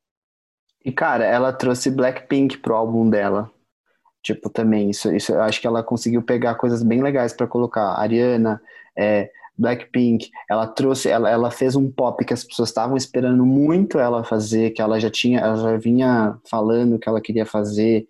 [0.83, 3.49] E, cara, ela trouxe Blackpink pro álbum dela.
[4.23, 7.93] Tipo, também, isso, isso eu acho que ela conseguiu pegar coisas bem legais pra colocar.
[7.99, 8.61] Ariana,
[8.97, 13.99] é, Blackpink, ela trouxe, ela, ela fez um pop que as pessoas estavam esperando muito
[13.99, 18.07] ela fazer, que ela já tinha, ela já vinha falando que ela queria fazer,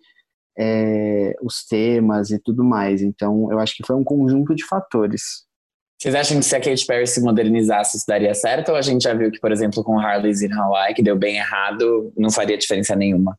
[0.58, 3.02] é, os temas e tudo mais.
[3.02, 5.44] Então, eu acho que foi um conjunto de fatores.
[6.00, 8.70] Vocês acham que se a Katy Perry se modernizasse, isso daria certo?
[8.70, 11.36] Ou a gente já viu que, por exemplo, com Harley's in Hawaii, que deu bem
[11.36, 13.38] errado, não faria diferença nenhuma?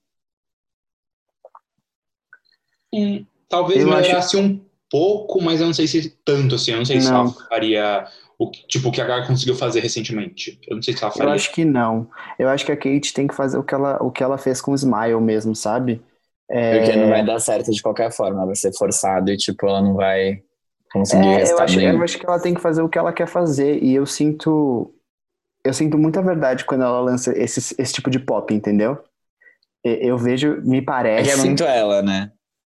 [3.50, 6.72] Talvez Eu melhorasse um pouco, mas eu não sei se tanto assim.
[6.72, 7.22] Eu não sei se Não.
[7.22, 8.08] ela faria
[8.38, 10.60] o que, tipo, o que a Gaga conseguiu fazer recentemente.
[10.68, 11.34] Eu não sei se ela Eu faria.
[11.34, 12.10] acho que não.
[12.38, 14.62] Eu acho que a Kate tem que fazer o que ela, o que ela fez
[14.62, 16.02] com o Smile mesmo, sabe?
[16.50, 19.82] É, Porque não vai dar certo de qualquer forma, vai ser forçado e, tipo, ela
[19.82, 20.42] não vai
[20.92, 23.28] conseguir É, eu acho, eu acho que ela tem que fazer o que ela quer
[23.28, 23.82] fazer.
[23.84, 24.94] E eu sinto.
[25.66, 28.98] Eu sinto muita verdade quando ela lança esse, esse tipo de pop, entendeu?
[29.84, 31.24] Eu vejo, me É parece.
[31.24, 32.32] que é muito ela, né?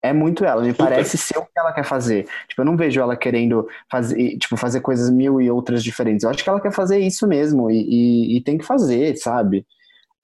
[0.03, 2.27] é muito ela, me parece ser o que ela quer fazer.
[2.47, 6.25] Tipo, eu não vejo ela querendo fazer, tipo, fazer coisas mil e outras diferentes.
[6.25, 9.67] Eu acho que ela quer fazer isso mesmo e, e- e tem que fazer, sabe?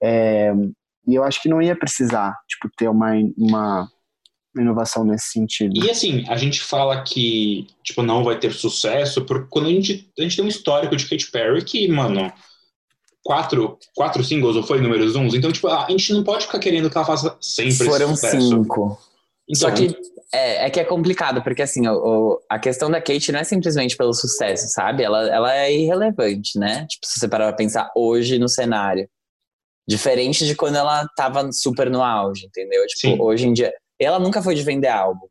[0.01, 0.53] É,
[1.07, 3.89] e eu acho que não ia precisar, tipo, ter uma, uma
[4.57, 5.73] inovação nesse sentido.
[5.83, 10.11] E assim, a gente fala que, tipo, não vai ter sucesso, porque quando a gente,
[10.17, 12.31] a gente tem um histórico de Katy Perry que, mano,
[13.23, 15.33] quatro, quatro singles, ou foi números uns?
[15.33, 18.41] Então, tipo, a gente não pode ficar querendo que ela faça sempre Foram esse sucesso.
[18.49, 18.97] cinco.
[19.49, 19.95] Então, Só que
[20.33, 23.43] é, é que é complicado, porque assim, o, o- a questão da Kate não é
[23.43, 25.03] simplesmente pelo sucesso, sabe?
[25.03, 26.85] Ela, ela é irrelevante, né?
[26.87, 29.09] Tipo, se você parar pra pensar hoje no cenário.
[29.91, 32.81] Diferente de quando ela tava super no auge, entendeu?
[32.87, 33.21] Tipo, Sim.
[33.21, 33.73] hoje em dia.
[33.99, 35.27] Ela nunca foi de vender álbum.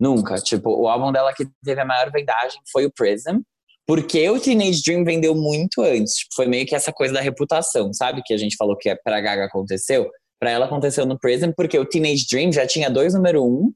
[0.00, 0.34] Nunca.
[0.34, 3.38] Tipo, o álbum dela que teve a maior vendagem foi o Prism.
[3.86, 6.14] Porque o Teenage Dream vendeu muito antes.
[6.14, 8.20] Tipo, foi meio que essa coisa da reputação, sabe?
[8.24, 10.10] Que a gente falou que é pra Gaga aconteceu.
[10.40, 13.72] Pra ela aconteceu no Prism, porque o Teenage Dream já tinha dois número um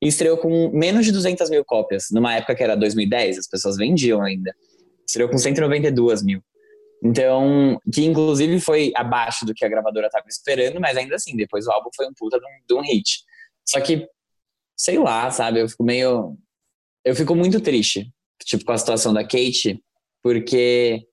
[0.00, 2.04] e estreou com menos de 200 mil cópias.
[2.12, 4.54] Numa época que era 2010, as pessoas vendiam ainda.
[5.04, 6.40] Estreou com 192 mil.
[7.04, 11.66] Então, que inclusive foi abaixo do que a gravadora estava esperando, mas ainda assim, depois
[11.66, 13.24] o álbum foi um puta de um, de um hit.
[13.66, 14.06] Só que,
[14.76, 16.36] sei lá, sabe, eu fico meio.
[17.04, 18.08] Eu fico muito triste,
[18.44, 19.82] tipo, com a situação da Kate,
[20.22, 21.04] porque.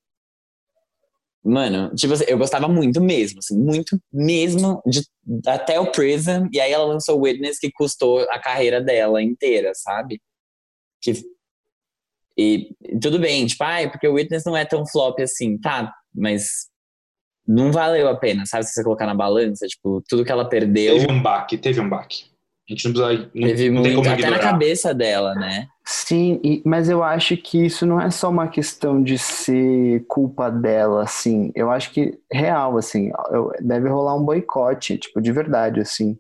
[1.41, 5.01] Mano, tipo eu gostava muito mesmo, assim, muito mesmo, de,
[5.47, 10.21] até o Prism, e aí ela lançou Witness, que custou a carreira dela inteira, sabe?
[11.01, 11.13] Que
[12.39, 16.67] e, tudo bem, tipo, ai, porque o Witness não é tão flop assim, tá, mas
[17.47, 18.65] não valeu a pena, sabe?
[18.65, 21.89] Se você colocar na balança, tipo, tudo que ela perdeu, teve um baque, teve um
[21.89, 22.25] baque.
[22.69, 23.31] A gente não precisa.
[23.33, 24.51] Não, teve não tem muito, como até na ignorar.
[24.51, 25.65] cabeça dela, né?
[25.83, 30.51] Sim, e- mas eu acho que isso não é só uma questão de ser culpa
[30.51, 31.51] dela, assim.
[31.55, 36.15] Eu acho que real, assim, eu- deve rolar um boicote, tipo, de verdade, assim.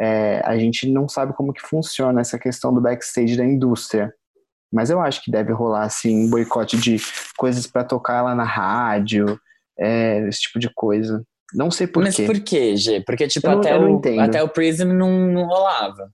[0.00, 4.10] É, a gente não sabe como que funciona essa questão do backstage da indústria.
[4.74, 6.96] Mas eu acho que deve rolar, assim, um boicote de
[7.36, 9.38] coisas pra tocar lá na rádio,
[9.78, 11.22] é, esse tipo de coisa.
[11.54, 12.24] Não sei por Mas quê.
[12.26, 13.00] por quê, G?
[13.06, 14.20] Porque, tipo, Eu não- até, eu não o, entendo.
[14.20, 16.10] até o Prism não, não rolava.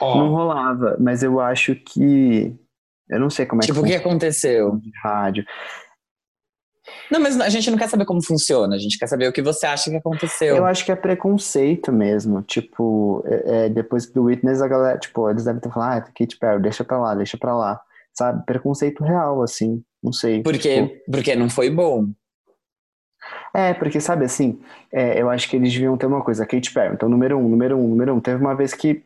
[0.00, 2.54] Ó, Não rolava, mas eu acho que.
[3.08, 4.76] Eu não sei como é tipo, o que que aconteceu?
[4.78, 5.44] de rádio.
[7.10, 9.42] Não, mas a gente não quer saber como funciona, a gente quer saber o que
[9.42, 10.56] você acha que aconteceu.
[10.56, 12.42] Eu acho que é preconceito mesmo.
[12.42, 16.36] Tipo, é, é, depois do Witness, a galera, tipo, eles devem ter falado, ah, Katy
[16.38, 17.80] Perry, deixa pra lá, deixa pra lá.
[18.12, 18.44] Sabe?
[18.46, 19.82] Preconceito real, assim.
[20.02, 20.38] Não sei.
[20.38, 22.08] tipo, Porque, porque não foi bom.
[23.52, 24.60] é, porque, sabe, assim,
[24.92, 27.76] é, eu acho que eles deviam ter uma coisa, Katy Perry, então, número um, número
[27.76, 28.20] um, número um.
[28.20, 29.02] Teve uma vez que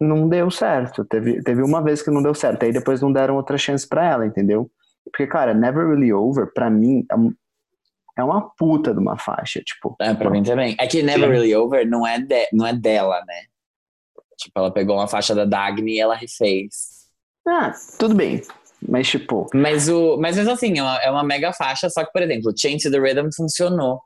[0.00, 1.04] não deu certo.
[1.04, 2.62] Teve, teve uma vez que não deu certo.
[2.62, 4.70] Aí depois não deram outra chance pra ela, entendeu?
[5.10, 9.96] Porque, cara, Never Really Over, pra mim, é, é uma puta de uma faixa, tipo.
[10.00, 10.76] É, pra mim também.
[10.78, 11.32] É que Never Sim.
[11.34, 13.42] Really Over não é, de- não é dela, né?
[14.36, 17.08] Tipo, ela pegou uma faixa da Dagny e ela refez.
[17.46, 18.42] Ah, tudo bem.
[18.86, 22.12] Mas, tipo, Mas, o, mas mesmo assim, é uma, é uma mega faixa, só que,
[22.12, 24.00] por exemplo, Change to the Rhythm funcionou.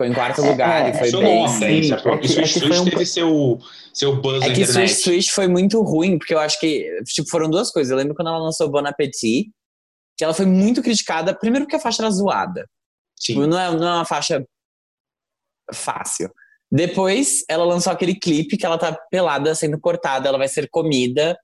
[0.00, 1.48] Ficou em quarto lugar é, e foi bem.
[1.48, 1.64] sabe?
[2.14, 3.58] é que- Switch, é que foi Switch um- teve seu,
[3.92, 4.64] seu buzz É que.
[4.64, 7.90] Switch Switch foi muito ruim, porque eu acho que tipo, foram duas coisas.
[7.90, 9.50] Eu lembro quando ela lançou Bon Appetit,
[10.16, 12.64] que ela foi muito criticada, primeiro porque a faixa era zoada.
[13.18, 14.44] Tipo, não é, não é uma faixa
[15.74, 16.30] fácil.
[16.70, 21.36] Depois, ela lançou aquele clipe que ela tá pelada, sendo cortada, ela vai ser comida,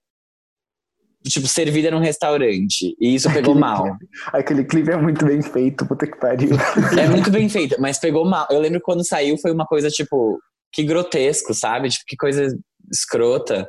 [1.28, 2.94] tipo, servida num restaurante.
[3.00, 3.96] E isso pegou Aquele mal.
[4.32, 6.50] aquele clipe é muito bem feito, puta que pariu.
[6.98, 8.46] É muito bem feita, mas pegou mal.
[8.50, 10.38] Eu lembro quando saiu foi uma coisa, tipo,
[10.72, 11.88] que grotesco, sabe?
[11.88, 12.46] Tipo, que coisa
[12.92, 13.66] escrota.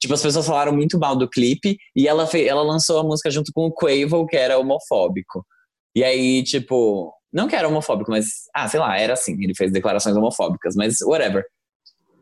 [0.00, 3.30] Tipo, as pessoas falaram muito mal do clipe e ela, fez, ela lançou a música
[3.30, 5.44] junto com o Quavo, que era homofóbico.
[5.94, 9.32] E aí, tipo, não que era homofóbico, mas, ah, sei lá, era assim.
[9.42, 11.44] Ele fez declarações homofóbicas, mas whatever.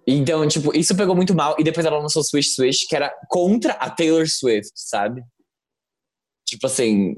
[0.07, 1.57] Então, tipo, isso pegou muito mal.
[1.59, 5.23] E depois ela lançou Swish Swish, que era contra a Taylor Swift, sabe?
[6.47, 7.17] Tipo assim.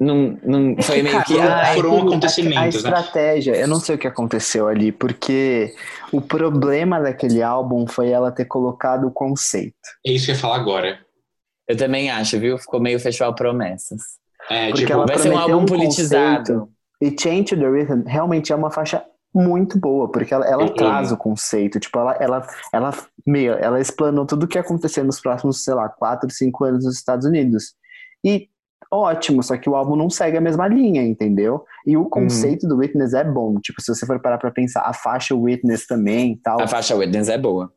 [0.00, 1.36] Não, não foi meio que.
[1.36, 2.98] Cara, ai, foram aquele- acontecimentos, a, a né?
[3.00, 5.72] estratégia, eu não sei o que aconteceu ali, porque
[6.12, 9.76] o problema daquele álbum foi ela ter colocado o conceito.
[10.04, 10.98] É isso que eu ia falar agora.
[11.68, 12.58] Eu também acho, viu?
[12.58, 14.00] Ficou meio festival promessas.
[14.50, 16.68] É, Porque tipo, ela Vai ser um álbum um politizado.
[17.00, 19.04] E Change to the Rhythm realmente é uma faixa
[19.34, 21.80] muito boa, porque ela, ela Eu traz o conceito.
[21.80, 22.90] Tipo, ela, ela, ela,
[23.26, 26.84] meu, ela explanou tudo o que ia acontecer nos próximos, sei lá, 4, 5 anos
[26.84, 27.74] nos Estados Unidos.
[28.24, 28.48] E
[28.90, 31.64] ótimo, só que o álbum não segue a mesma linha, entendeu?
[31.86, 32.02] E Uhum.
[32.04, 33.58] o conceito do Witness é bom.
[33.58, 36.60] Tipo, se você for parar pra pensar, a faixa Witness também tal.
[36.60, 37.72] A faixa Witness é boa.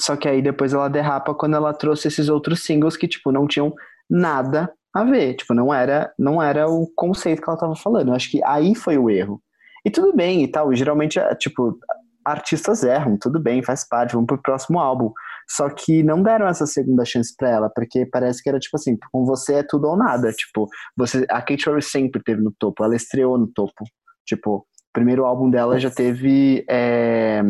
[0.00, 3.46] Só que aí depois ela derrapa quando ela trouxe esses outros singles que, tipo, não
[3.46, 3.72] tinham
[4.10, 5.34] nada a ver.
[5.34, 8.08] Tipo, não era, não era o conceito que ela tava falando.
[8.08, 9.40] Eu acho que aí foi o erro.
[9.84, 10.74] E tudo bem e tal.
[10.74, 11.78] Geralmente, é, tipo,
[12.24, 15.12] artistas erram, tudo bem, faz parte, vamos pro próximo álbum.
[15.48, 18.96] Só que não deram essa segunda chance pra ela, porque parece que era tipo assim,
[19.10, 20.32] com você é tudo ou nada.
[20.32, 23.84] Tipo, você, a Kate Perry sempre teve no topo, ela estreou no topo.
[24.24, 27.42] Tipo, o primeiro álbum dela já teve é,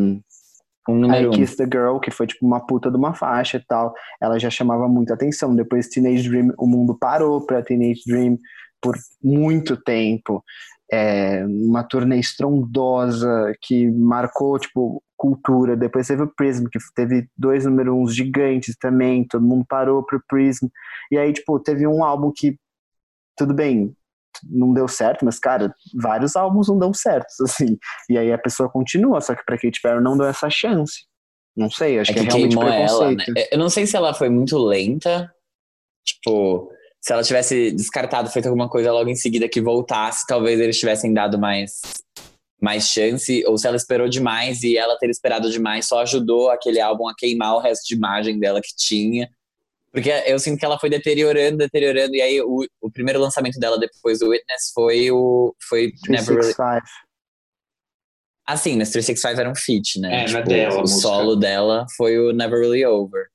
[0.88, 1.30] Um I.
[1.30, 3.94] Kiss the Girl, que foi tipo uma puta de uma faixa e tal.
[4.20, 5.54] Ela já chamava muita atenção.
[5.54, 8.38] Depois Teenage Dream, o mundo parou pra Teenage Dream
[8.80, 10.42] por muito tempo.
[10.92, 15.76] É, uma turnê estrondosa que marcou tipo cultura.
[15.76, 19.26] Depois teve o Prism, que teve dois número uns gigantes também.
[19.26, 20.66] Todo mundo parou pro Prism.
[21.10, 22.58] E aí tipo teve um álbum que
[23.36, 23.96] tudo bem,
[24.44, 27.78] não deu certo, mas cara, vários álbuns não dão certo, assim.
[28.08, 31.06] E aí a pessoa continua, só que pra Katy Perry não deu essa chance.
[31.56, 33.16] Não sei, acho É que, que é realmente queimou ela, né?
[33.16, 33.48] preconceito.
[33.52, 35.30] Eu não sei se ela foi muito lenta,
[36.04, 36.70] tipo,
[37.02, 41.12] se ela tivesse descartado, feito alguma coisa logo em seguida que voltasse, talvez eles tivessem
[41.12, 41.80] dado mais,
[42.60, 46.80] mais chance, ou se ela esperou demais e ela ter esperado demais só ajudou aquele
[46.80, 49.28] álbum a queimar o resto de imagem dela que tinha.
[49.90, 53.78] Porque eu sinto que ela foi deteriorando, deteriorando, e aí o, o primeiro lançamento dela
[53.78, 55.54] depois do Witness foi o.
[55.68, 56.82] Foi Never Really 365.
[58.46, 60.24] Assim, mas 365 era um feat, né?
[60.24, 61.00] É, é dela o música.
[61.00, 63.26] solo dela foi o Never Really Over.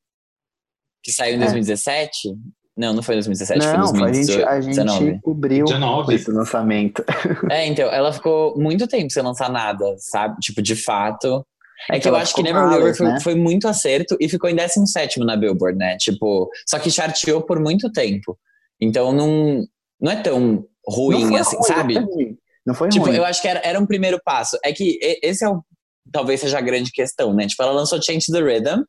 [1.04, 1.40] Que saiu em É.
[1.42, 2.30] 2017?
[2.78, 5.06] Não, não foi em 2017, Não, foi em a gente, a 2019.
[5.06, 6.14] gente cobriu 19.
[6.16, 7.04] esse lançamento.
[7.50, 10.38] É, então, ela ficou muito tempo sem lançar nada, sabe?
[10.40, 11.46] Tipo, de fato.
[11.90, 13.20] É que eu acho que Never malas, foi, né?
[13.22, 15.96] foi muito acerto e ficou em 17 na Billboard, né?
[15.98, 18.38] Tipo, só que charteou por muito tempo.
[18.82, 19.64] Então não,
[20.02, 21.94] não é tão ruim assim, ruim, sabe?
[21.96, 22.38] Não foi ruim.
[22.66, 23.16] Não foi Tipo, ruim.
[23.16, 24.58] eu acho que era, era um primeiro passo.
[24.64, 25.64] É que esse é o.
[26.12, 27.46] Talvez seja a grande questão, né?
[27.48, 28.82] Tipo, ela lançou Change the Rhythm,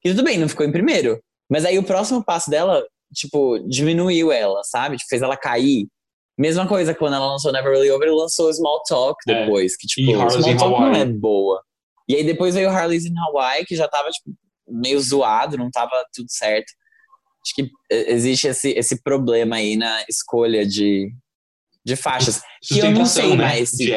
[0.00, 1.20] que tudo bem, não ficou em primeiro.
[1.50, 2.84] Mas aí o próximo passo dela,
[3.14, 4.96] tipo, diminuiu ela, sabe?
[4.96, 5.86] Tipo, fez ela cair.
[6.38, 9.44] Mesma coisa quando ela lançou Never Really Over, lançou Small Talk É.
[9.44, 11.62] depois, que tipo, Small Talk não é boa.
[12.08, 14.34] E aí depois veio Harley's in Hawaii, que já tava, tipo,
[14.66, 16.72] meio zoado, não tava tudo certo.
[17.44, 21.10] Acho que eh, existe esse, esse problema aí na escolha de,
[21.84, 22.40] de faixas.
[22.62, 23.36] Que eu não sei né?
[23.36, 23.90] mais se,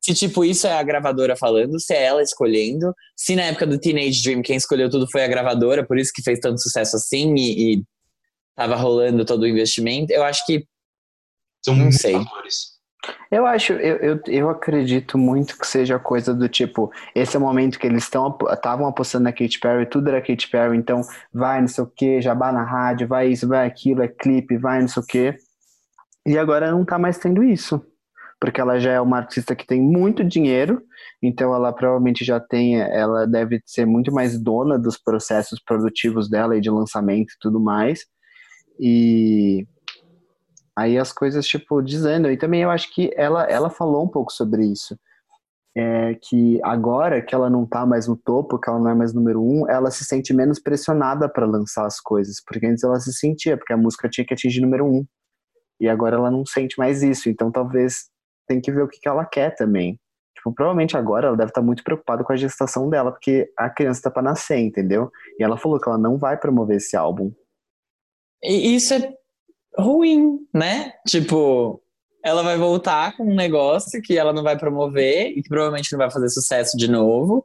[0.00, 2.92] se, tipo, isso é a gravadora falando, se é ela escolhendo.
[3.16, 6.22] Se na época do Teenage Dream quem escolheu tudo foi a gravadora, por isso que
[6.22, 7.82] fez tanto sucesso assim e, e
[8.54, 10.12] tava rolando todo o investimento.
[10.12, 10.66] Eu acho que
[11.64, 12.12] São Não sei.
[12.14, 12.74] fatores.
[13.30, 17.42] Eu acho, eu, eu, eu acredito muito que seja coisa do tipo, esse é o
[17.42, 21.02] momento que eles estão estavam apostando na Katy Perry, tudo era Katy Perry, então
[21.32, 24.80] vai não sei o que, jabá na rádio, vai isso, vai aquilo, é clipe, vai
[24.80, 25.36] não sei o que.
[26.26, 27.84] E agora não tá mais tendo isso.
[28.40, 30.82] Porque ela já é uma artista que tem muito dinheiro,
[31.22, 36.56] então ela provavelmente já tem, ela deve ser muito mais dona dos processos produtivos dela
[36.56, 38.04] e de lançamento e tudo mais.
[38.78, 39.66] E
[40.76, 42.30] aí as coisas, tipo, dizendo.
[42.30, 44.98] E também eu acho que ela, ela falou um pouco sobre isso.
[45.76, 49.12] É que agora que ela não tá mais no topo, que ela não é mais
[49.12, 52.36] número um, ela se sente menos pressionada para lançar as coisas.
[52.46, 55.04] Porque antes ela se sentia, porque a música tinha que atingir número um.
[55.80, 57.28] E agora ela não sente mais isso.
[57.28, 58.08] Então talvez
[58.46, 59.98] tem que ver o que, que ela quer também.
[60.36, 64.02] Tipo, provavelmente agora ela deve estar muito preocupada com a gestação dela, porque a criança
[64.02, 65.10] tá pra nascer, entendeu?
[65.38, 67.32] E ela falou que ela não vai promover esse álbum.
[68.44, 69.12] E isso é
[69.78, 70.92] ruim, né?
[71.06, 71.82] Tipo,
[72.24, 75.98] ela vai voltar com um negócio que ela não vai promover e que provavelmente não
[75.98, 77.42] vai fazer sucesso de novo.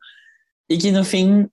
[0.69, 1.49] E que no fim.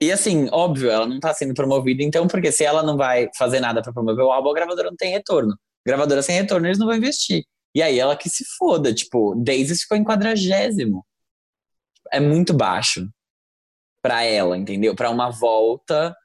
[0.00, 3.58] E assim, óbvio, ela não tá sendo promovida, então, porque se ela não vai fazer
[3.60, 5.56] nada pra promover o álbum, a gravadora não tem retorno.
[5.84, 7.44] Gravadora sem retorno, eles não vão investir.
[7.74, 11.04] E aí ela que se foda, tipo, Daisy ficou em quadragésimo.
[12.12, 13.08] É muito baixo
[14.02, 14.94] pra ela, entendeu?
[14.94, 16.16] Pra uma volta,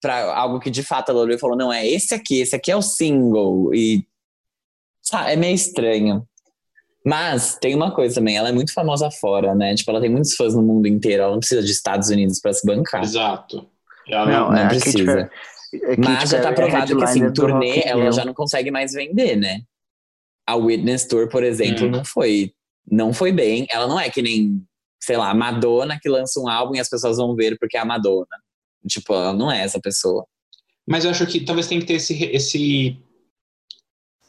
[0.00, 2.70] pra algo que de fato ela olhou e falou: não, é esse aqui, esse aqui
[2.70, 3.74] é o single.
[3.74, 4.04] E
[5.02, 6.26] sabe, é meio estranho.
[7.04, 9.74] Mas tem uma coisa também, ela é muito famosa fora, né?
[9.74, 12.52] Tipo, ela tem muitos fãs no mundo inteiro, ela não precisa de Estados Unidos pra
[12.52, 13.02] se bancar.
[13.02, 13.66] Exato.
[14.06, 15.20] Ela Não, Não é, a Katy precisa.
[15.22, 18.92] A Katy Mas já tá é provado que, assim, turnê, ela já não consegue mais
[18.92, 19.62] vender, né?
[20.46, 21.90] A Witness Tour, por exemplo, Hum.
[21.90, 22.52] não foi
[22.90, 23.66] não foi bem.
[23.70, 24.60] Ela não é que nem,
[25.00, 27.84] sei lá, Madonna que lança um álbum e as pessoas vão ver porque é a
[27.84, 28.26] Madonna.
[28.88, 30.24] Tipo, ela não é essa pessoa.
[30.86, 32.24] Mas eu acho que talvez tenha que ter esse.
[32.24, 32.98] esse...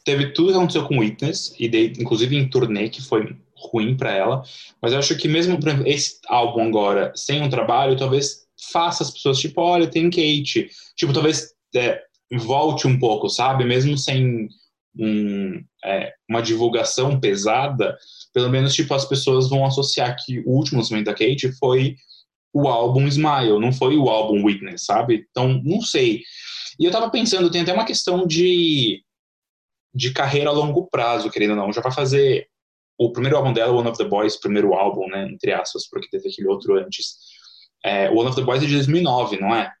[0.04, 1.66] Teve tudo que aconteceu com Witness, e
[1.98, 4.42] inclusive em turnê, que foi ruim pra ela.
[4.80, 8.42] Mas eu acho que mesmo esse álbum agora, sem um trabalho, talvez
[8.72, 10.68] faça as pessoas, tipo, olha, tem Kate.
[10.96, 13.64] Tipo, talvez é, volte um pouco, sabe?
[13.64, 14.48] Mesmo sem
[14.98, 17.96] um, é, uma divulgação pesada,
[18.32, 21.96] pelo menos, tipo, as pessoas vão associar que o último lançamento da Kate foi
[22.52, 25.26] o álbum Smile, não foi o álbum Witness, sabe?
[25.30, 26.22] Então, não sei.
[26.78, 29.02] E eu tava pensando, tem até uma questão de,
[29.94, 31.72] de carreira a longo prazo, querendo ou não.
[31.72, 32.46] Já vai fazer
[32.98, 36.28] o primeiro álbum dela, One of the Boys, primeiro álbum, né, entre aspas, porque teve
[36.28, 37.16] aquele outro antes.
[37.84, 39.72] É, One of the Boys é de 2009, não é?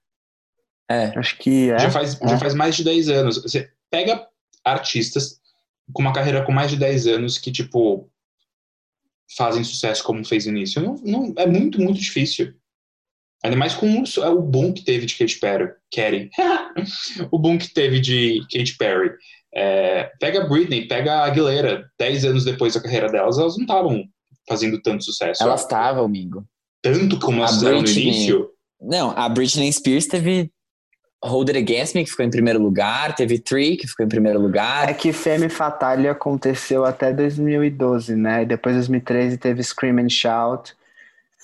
[0.90, 1.18] É.
[1.18, 1.78] Acho que é.
[1.78, 2.28] Já, faz, é.
[2.28, 3.42] já faz mais de 10 anos.
[3.42, 4.26] Você pega
[4.64, 5.40] artistas
[5.92, 8.10] com uma carreira com mais de 10 anos que, tipo,
[9.36, 10.82] fazem sucesso como fez no início.
[10.82, 12.54] Não, não, é muito, muito difícil.
[13.44, 15.72] Ainda mais com o, o boom que teve de Katy Perry.
[15.92, 16.30] Carey.
[17.30, 19.10] o boom que teve de Katy Perry.
[19.54, 21.84] É, pega a Britney, pega a Aguilera.
[21.98, 24.04] 10 anos depois da carreira delas, elas não estavam
[24.48, 25.42] fazendo tanto sucesso.
[25.42, 26.44] Elas estavam, amigo.
[26.80, 28.48] Tanto como elas fizeram no início.
[28.80, 30.50] Não, a Britney Spears teve
[31.24, 34.40] Hold It Against Me, que ficou em primeiro lugar, teve Three, que ficou em primeiro
[34.40, 34.88] lugar.
[34.88, 38.42] É que Femme Fatale aconteceu até 2012, né?
[38.42, 40.74] E depois 2013 teve Scream and Shout.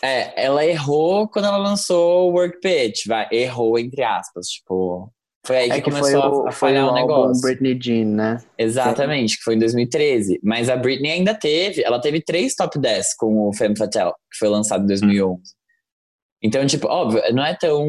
[0.03, 5.13] É, ela errou quando ela lançou o Work Bitch, vai, errou entre aspas, tipo,
[5.49, 7.41] foi aí que, É que foi começou o, a, falhar o o negócio.
[7.41, 8.39] Britney Jean, né?
[8.59, 10.39] Exatamente, que foi em 2013.
[10.43, 14.39] Mas a Britney ainda teve, ela teve três top 10 com o Femme Fatale, que
[14.39, 15.41] foi lançado em 2011.
[16.43, 17.89] Então, tipo, óbvio, não é tão,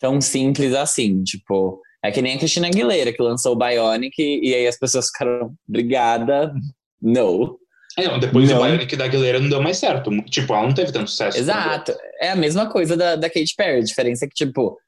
[0.00, 4.50] tão simples assim, tipo, é que nem a Cristina Aguilera, que lançou o Bionic, e,
[4.50, 6.52] e aí as pessoas ficaram, obrigada,
[7.00, 7.58] no.
[7.96, 8.60] É, não, depois Não.
[8.60, 10.10] o Bionic da Aguilera não deu mais certo.
[10.22, 11.38] Tipo, ela não teve tanto sucesso.
[11.38, 11.94] Exato.
[12.20, 13.78] É a mesma coisa da, da Katy Perry.
[13.78, 14.78] A diferença é que, tipo,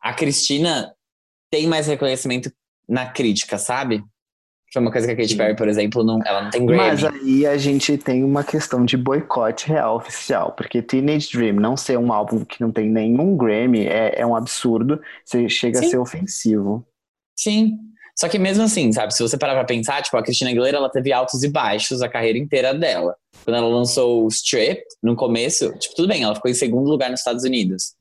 [0.00, 0.94] a Cristina
[1.50, 2.52] tem mais reconhecimento
[2.88, 4.02] na crítica, sabe?
[4.70, 5.36] Que é uma coisa que a Katy Sim.
[5.36, 6.82] Perry, por exemplo, não, ela não tem Grammy.
[6.82, 11.76] Mas aí a gente tem uma questão de boicote real oficial, porque Teenage Dream não
[11.76, 15.82] ser um álbum que não tem nenhum Grammy é, é um absurdo, você chega a
[15.82, 15.90] Sim.
[15.90, 16.86] ser ofensivo.
[17.36, 17.76] Sim.
[18.18, 19.14] Só que mesmo assim, sabe?
[19.14, 22.08] Se você parar pra pensar, tipo, a Cristina Aguilera, ela teve altos e baixos a
[22.08, 23.16] carreira inteira dela.
[23.44, 27.10] Quando ela lançou o Strip, no começo, tipo, tudo bem, ela ficou em segundo lugar
[27.10, 27.94] nos Estados Unidos.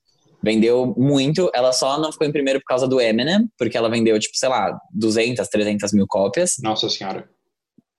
[0.44, 4.20] Vendeu muito, ela só não ficou em primeiro por causa do Eminem, porque ela vendeu,
[4.20, 6.56] tipo, sei lá, 200, 300 mil cópias.
[6.62, 7.30] Nossa senhora.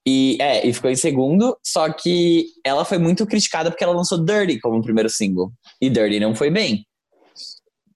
[0.06, 4.18] E, é, e ficou em segundo, só que ela foi muito criticada porque ela lançou
[4.18, 5.52] Dirty como primeiro single.
[5.80, 6.84] E Dirty não foi bem.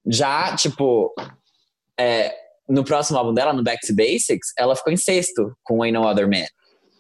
[0.06, 1.12] Já, tipo,
[1.98, 2.32] é,
[2.68, 6.06] no próximo álbum dela, no Back to Basics, ela ficou em sexto com Ain't No
[6.06, 6.46] Other Man.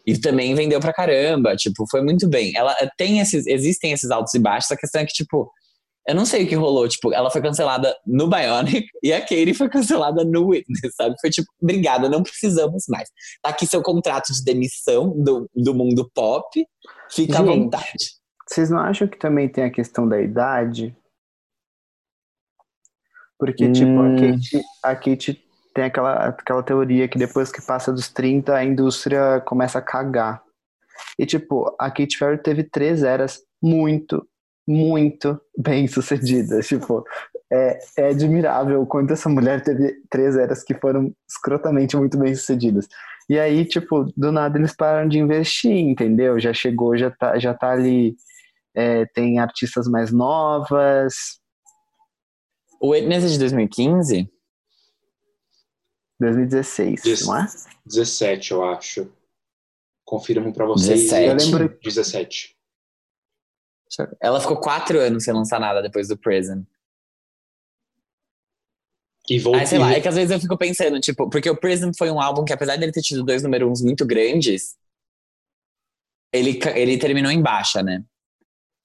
[0.06, 2.52] E também vendeu pra caramba, tipo, foi muito bem.
[2.56, 5.50] Ela eh, tem esses, existem esses altos e baixos, a questão é que, tipo,
[6.06, 9.52] eu não sei o que rolou, tipo, ela foi cancelada no Bionic e a Katie
[9.54, 11.16] foi cancelada no Witness, sabe?
[11.20, 13.08] Foi tipo, obrigada, não precisamos mais.
[13.42, 16.64] Tá aqui seu contrato de demissão do, do mundo pop,
[17.10, 17.58] fica à Gente.
[17.58, 18.16] vontade.
[18.48, 20.96] Vocês não acham que também tem a questão da idade?
[23.36, 24.16] Porque, tipo, a Hum.
[24.16, 25.45] Kate, a Kate
[25.76, 30.42] tem aquela, aquela teoria que depois que passa dos 30, a indústria começa a cagar.
[31.18, 34.26] E, tipo, a Katy Perry teve três eras muito,
[34.66, 36.66] muito bem sucedidas.
[36.66, 37.04] Tipo,
[37.52, 42.34] é, é admirável o quanto essa mulher teve três eras que foram escrotamente muito bem
[42.34, 42.88] sucedidas.
[43.28, 46.40] E aí, tipo, do nada eles pararam de investir, entendeu?
[46.40, 48.16] Já chegou, já tá, já tá ali.
[48.74, 51.38] é, tem artistas mais novas.
[52.80, 54.35] O Witness é de 2015?
[56.20, 57.26] 2016, Isso.
[57.26, 57.46] não é?
[57.84, 59.12] 17, eu acho.
[60.04, 61.02] Confirmo pra vocês.
[61.10, 61.28] 17.
[61.28, 62.56] Eu lembro- 17.
[64.20, 66.64] Ela ficou quatro anos sem lançar nada depois do Prison.
[69.28, 69.60] E voltei.
[69.62, 72.10] Aí, sei lá, é que às vezes eu fico pensando, tipo, porque o Prism foi
[72.10, 74.76] um álbum que, apesar dele ter tido dois número uns muito grandes,
[76.32, 78.04] ele, ele terminou em baixa, né?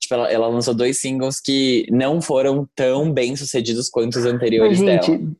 [0.01, 4.33] Tipo, ela, ela lançou dois singles que não foram tão bem sucedidos quanto os Mas,
[4.33, 5.01] anteriores dela.
[5.03, 5.37] gente,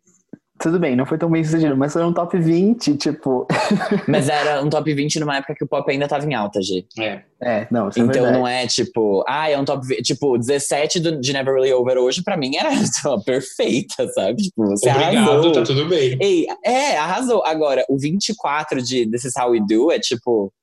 [0.61, 3.47] tudo bem, não foi tão bem sucedido, mas foi um top 20, tipo.
[4.07, 6.85] Mas era um top 20 numa época que o pop ainda tava em alta, G.
[6.99, 7.23] É.
[7.41, 8.37] É, não, isso é Então verdade.
[8.37, 10.03] não é tipo, ah, é um top 20.
[10.03, 12.69] Tipo, 17 do, de Never Really Over hoje, pra mim, era
[13.01, 14.43] só, perfeita, sabe?
[14.43, 15.51] Tipo, você Obrigado, arrasou.
[15.51, 16.17] tá tudo bem.
[16.21, 17.43] Ei, é, arrasou.
[17.43, 20.53] Agora, o 24 de This Is How We Do é tipo.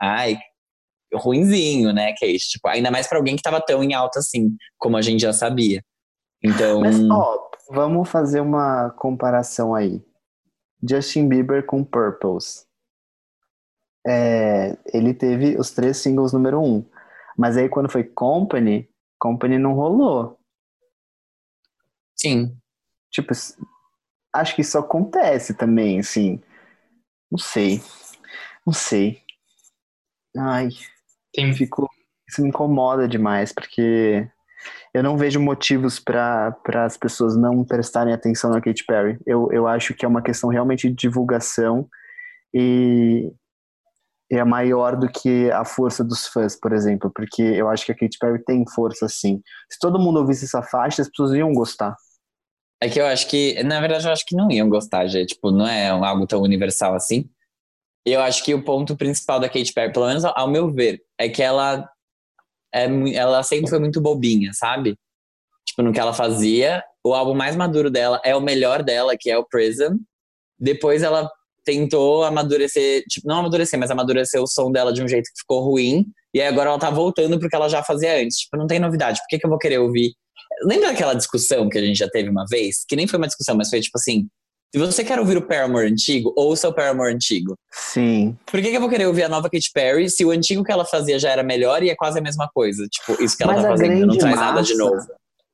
[0.00, 0.36] Ai,
[1.14, 2.38] ruinzinho, né, Kate?
[2.38, 5.32] Tipo, ainda mais pra alguém que tava tão em alta assim, como a gente já
[5.32, 5.80] sabia.
[6.42, 6.80] Então.
[6.80, 7.38] Mas, ó,
[7.72, 10.04] vamos fazer uma comparação aí.
[10.82, 12.66] Justin Bieber com Purples.
[14.06, 16.84] É, ele teve os três singles número um.
[17.36, 20.38] Mas aí quando foi Company, Company não rolou.
[22.16, 22.56] sim.
[23.12, 23.32] Tipo,
[24.34, 26.40] acho que isso acontece também, assim.
[27.30, 27.82] Não sei.
[28.66, 29.22] Não sei.
[30.36, 30.68] Ai,
[31.34, 31.88] Tem, fico.
[32.28, 34.30] Isso me incomoda demais, porque
[34.94, 39.18] eu não vejo motivos para as pessoas não prestarem atenção na Katy Perry.
[39.26, 41.88] Eu, eu acho que é uma questão realmente de divulgação
[42.52, 43.32] e
[44.30, 47.94] é maior do que a força dos fãs, por exemplo, porque eu acho que a
[47.94, 49.40] Katy Perry tem força sim.
[49.70, 51.96] Se todo mundo ouvisse essa faixa, as pessoas iam gostar.
[52.82, 55.34] É que eu acho que, na verdade, eu acho que não iam gostar, gente.
[55.34, 57.30] Tipo, não é algo tão universal assim.
[58.04, 61.28] Eu acho que o ponto principal da Katy Perry, pelo menos ao meu ver, é
[61.28, 61.88] que ela
[62.74, 64.96] é, ela sempre foi muito bobinha, sabe?
[65.72, 66.82] tipo, no que ela fazia.
[67.04, 69.96] O álbum mais maduro dela é o melhor dela, que é o Prism.
[70.58, 71.28] Depois ela
[71.64, 75.62] tentou amadurecer, tipo, não amadurecer, mas amadurecer o som dela de um jeito que ficou
[75.62, 76.06] ruim.
[76.34, 78.38] E aí agora ela tá voltando pro que ela já fazia antes.
[78.38, 79.20] Tipo, não tem novidade.
[79.20, 80.12] Por que, que eu vou querer ouvir?
[80.64, 82.84] Lembra daquela discussão que a gente já teve uma vez?
[82.86, 84.28] Que nem foi uma discussão, mas foi tipo assim:
[84.72, 87.54] se você quer ouvir o Paramore antigo, ouça o Paramore antigo.
[87.70, 88.36] Sim.
[88.46, 90.72] Por que, que eu vou querer ouvir a nova Katy Perry se o antigo que
[90.72, 92.86] ela fazia já era melhor e é quase a mesma coisa?
[92.88, 95.06] Tipo, isso que ela Mas tá a fazendo não grande traz nada de massa- novo.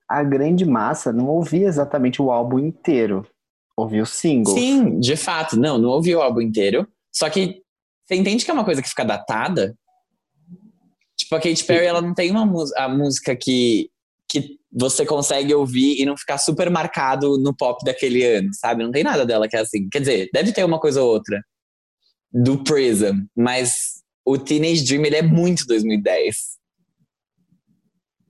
[0.09, 3.27] A grande massa não ouvia exatamente o álbum inteiro.
[3.77, 4.55] Ouvia os singles.
[4.59, 5.57] Sim, de fato.
[5.59, 6.89] Não, não ouvi o álbum inteiro.
[7.13, 7.61] Só que
[8.07, 9.75] você entende que é uma coisa que fica datada?
[11.17, 13.91] Tipo, a Katy Perry, ela não tem uma a música que
[14.71, 18.85] você consegue ouvir e não ficar super marcado no pop daquele ano, sabe?
[18.85, 19.89] Não tem nada dela que é assim.
[19.89, 21.43] Quer dizer, deve ter uma coisa ou outra
[22.33, 26.37] do Prism, mas o Teenage Dream, ele é muito 2010.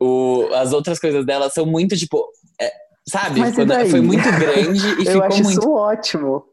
[0.00, 2.30] O, as outras coisas dela são muito, tipo...
[2.60, 2.72] é,
[3.08, 3.40] sabe?
[3.90, 6.44] Foi muito grande e Eu ficou acho muito isso ótimo.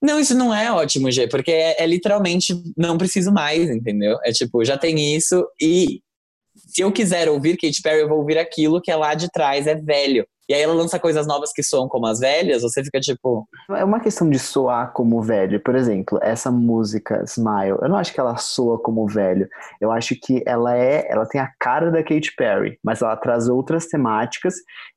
[0.00, 4.18] não, isso não é ótimo, G, porque é, é literalmente não preciso mais, entendeu?
[4.24, 6.00] É tipo, já tem isso e
[6.72, 9.66] se eu quiser ouvir Katy Perry, eu vou ouvir aquilo que é lá de trás,
[9.66, 10.26] é velho.
[10.48, 13.84] E aí ela lança coisas novas que soam como as velhas, você fica tipo, É
[13.84, 15.60] uma questão de soar como velho.
[15.62, 19.48] Por exemplo, essa música Smile, eu não acho que ela soa como velho.
[19.80, 23.48] Eu acho que ela é, ela tem a cara da Katy Perry, mas ela traz
[23.48, 24.56] outras temáticas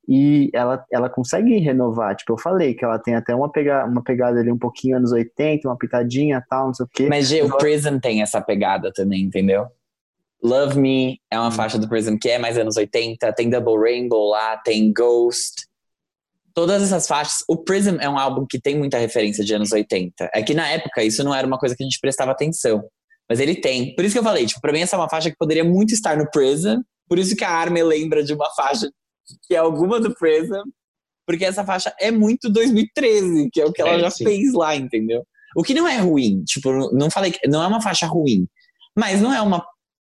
[0.09, 2.15] e ela, ela consegue renovar.
[2.15, 5.11] Tipo, eu falei que ela tem até uma, pega, uma pegada ali um pouquinho anos
[5.11, 7.07] 80, uma pitadinha tal, não sei o quê.
[7.07, 9.67] mas G, o Agora- Prism tem essa pegada também, entendeu?
[10.43, 14.29] Love Me é uma faixa do Prism que é mais anos 80, tem Double Rainbow
[14.29, 15.65] lá, tem Ghost.
[16.53, 17.43] Todas essas faixas.
[17.49, 20.29] O Prism é um álbum que tem muita referência de anos 80.
[20.33, 22.83] É que na época isso não era uma coisa que a gente prestava atenção.
[23.27, 23.93] Mas ele tem.
[23.95, 25.93] Por isso que eu falei, tipo, pra mim essa é uma faixa que poderia muito
[25.93, 26.79] estar no Prism.
[27.09, 28.89] Por isso que a Armin lembra de uma faixa
[29.47, 30.53] que é alguma do Prism.
[31.27, 34.23] Porque essa faixa é muito 2013, que é o que ela É, já sim.
[34.23, 35.25] fez lá, entendeu?
[35.57, 36.43] O que não é ruim.
[36.43, 38.47] Tipo, não falei que não é uma faixa ruim.
[38.95, 39.65] Mas não é uma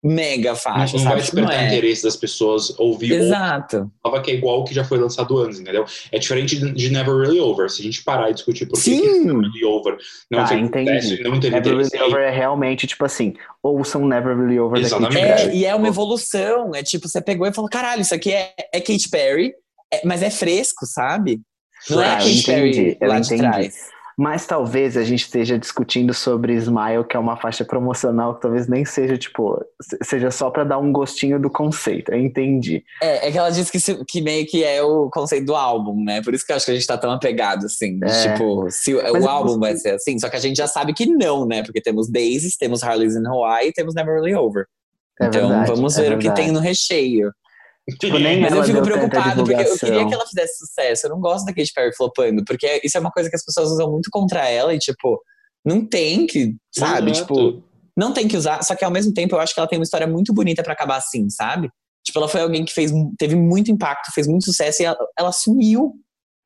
[0.05, 1.05] mega Não, faixa, não sabe?
[1.05, 1.66] vai não despertar é.
[1.66, 3.90] interesse das pessoas ouvir Exato.
[4.05, 5.84] nova que é igual o que já foi lançado antes, entendeu?
[6.12, 7.70] É diferente de- Never Really Over.
[7.70, 9.24] Se a gente parar e discutir por que que Sim.
[9.24, 9.96] Never Really Over
[10.30, 11.00] não Tá, teve entendi.
[11.02, 13.32] sucesso, não teve Never Really Over é realmente, tipo assim,
[13.62, 15.36] ouçam Never Really Over da Katy Exatamente.
[15.42, 15.50] Perry.
[15.50, 16.74] É, e é uma evolução.
[16.74, 19.55] É tipo, você pegou e falou: caralho, isso aqui é, é Katy Perry,
[19.92, 21.40] é- mas é fresco, sabe?
[21.88, 23.74] Não é a Ah, eu Katy Perry entendi, lá de trás.
[24.16, 28.68] Mas talvez a gente esteja discutindo sobre Smile, que é uma faixa promocional que talvez
[28.68, 32.12] nem seja, tipo, se- seja só pra dar um gostinho do conceito.
[32.12, 32.84] Eu entendi.
[33.02, 36.22] É, é que ela disse que, que meio que é o conceito do álbum, né?
[36.22, 37.98] Por isso que eu acho que a gente tá tão apegado, assim.
[37.98, 38.32] de, É.
[38.32, 40.66] Tipo, se o, Mas o eu álbum vai ser assim, só que a gente já
[40.66, 41.62] sabe que não, né?
[41.64, 44.66] Porque temos Daisies, temos Harley's in Hawaii e temos Never Really Over.
[45.20, 47.30] É então verdade, vamos é ver o que tem no recheio.
[48.01, 51.07] Tipo, nem Mas eu fico preocupado, porque eu queria que ela fizesse sucesso.
[51.07, 53.70] Eu não gosto da Katy Perry flopando, porque isso é uma coisa que as pessoas
[53.70, 55.20] usam muito contra ela e, tipo,
[55.64, 57.11] não tem que, sabe?
[57.11, 57.35] Exato.
[57.35, 57.62] Tipo,
[57.97, 58.62] não tem que usar.
[58.62, 60.72] Só que ao mesmo tempo eu acho que ela tem uma história muito bonita pra
[60.72, 61.68] acabar assim, sabe?
[62.05, 65.32] Tipo, ela foi alguém que fez, teve muito impacto, fez muito sucesso e ela, ela
[65.32, 65.93] sumiu.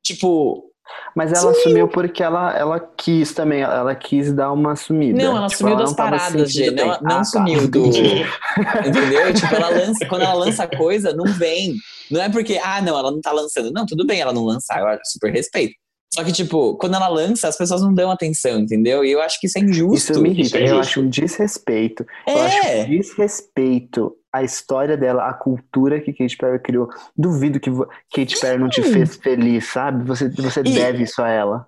[0.04, 0.72] Tipo,
[1.14, 5.22] Mas ela assumiu porque ela, ela quis também, ela quis dar uma sumida.
[5.22, 6.64] não, ela Tipo, sumiu das tava se paradas, G.
[6.64, 6.98] sentindo Não, bem.
[7.02, 7.24] não Ah, tá.
[7.24, 7.86] sumiu do.
[7.86, 9.34] Entendeu?
[9.34, 11.74] Tipo, ela lança, quando ela lança coisa, não vem.
[12.10, 13.72] Não é porque, ah, não, ela não tá lançando.
[13.72, 15.74] Não, tudo bem ela não lançar, eu super respeito.
[16.12, 19.04] Só que, tipo, quando ela lança, as pessoas não dão atenção, entendeu?
[19.04, 20.12] E eu acho que isso é injusto.
[20.12, 20.58] Isso me irrita.
[20.58, 22.04] é eu acho um desrespeito.
[22.26, 22.84] Eu acho É.
[22.84, 26.88] um desrespeito à história dela, à cultura que Katy Perry criou.
[27.16, 27.70] Duvido que
[28.14, 28.92] Katy Perry não te Sim.
[28.92, 30.04] fez feliz, sabe?
[30.04, 31.66] Você, você E- deve isso a ela.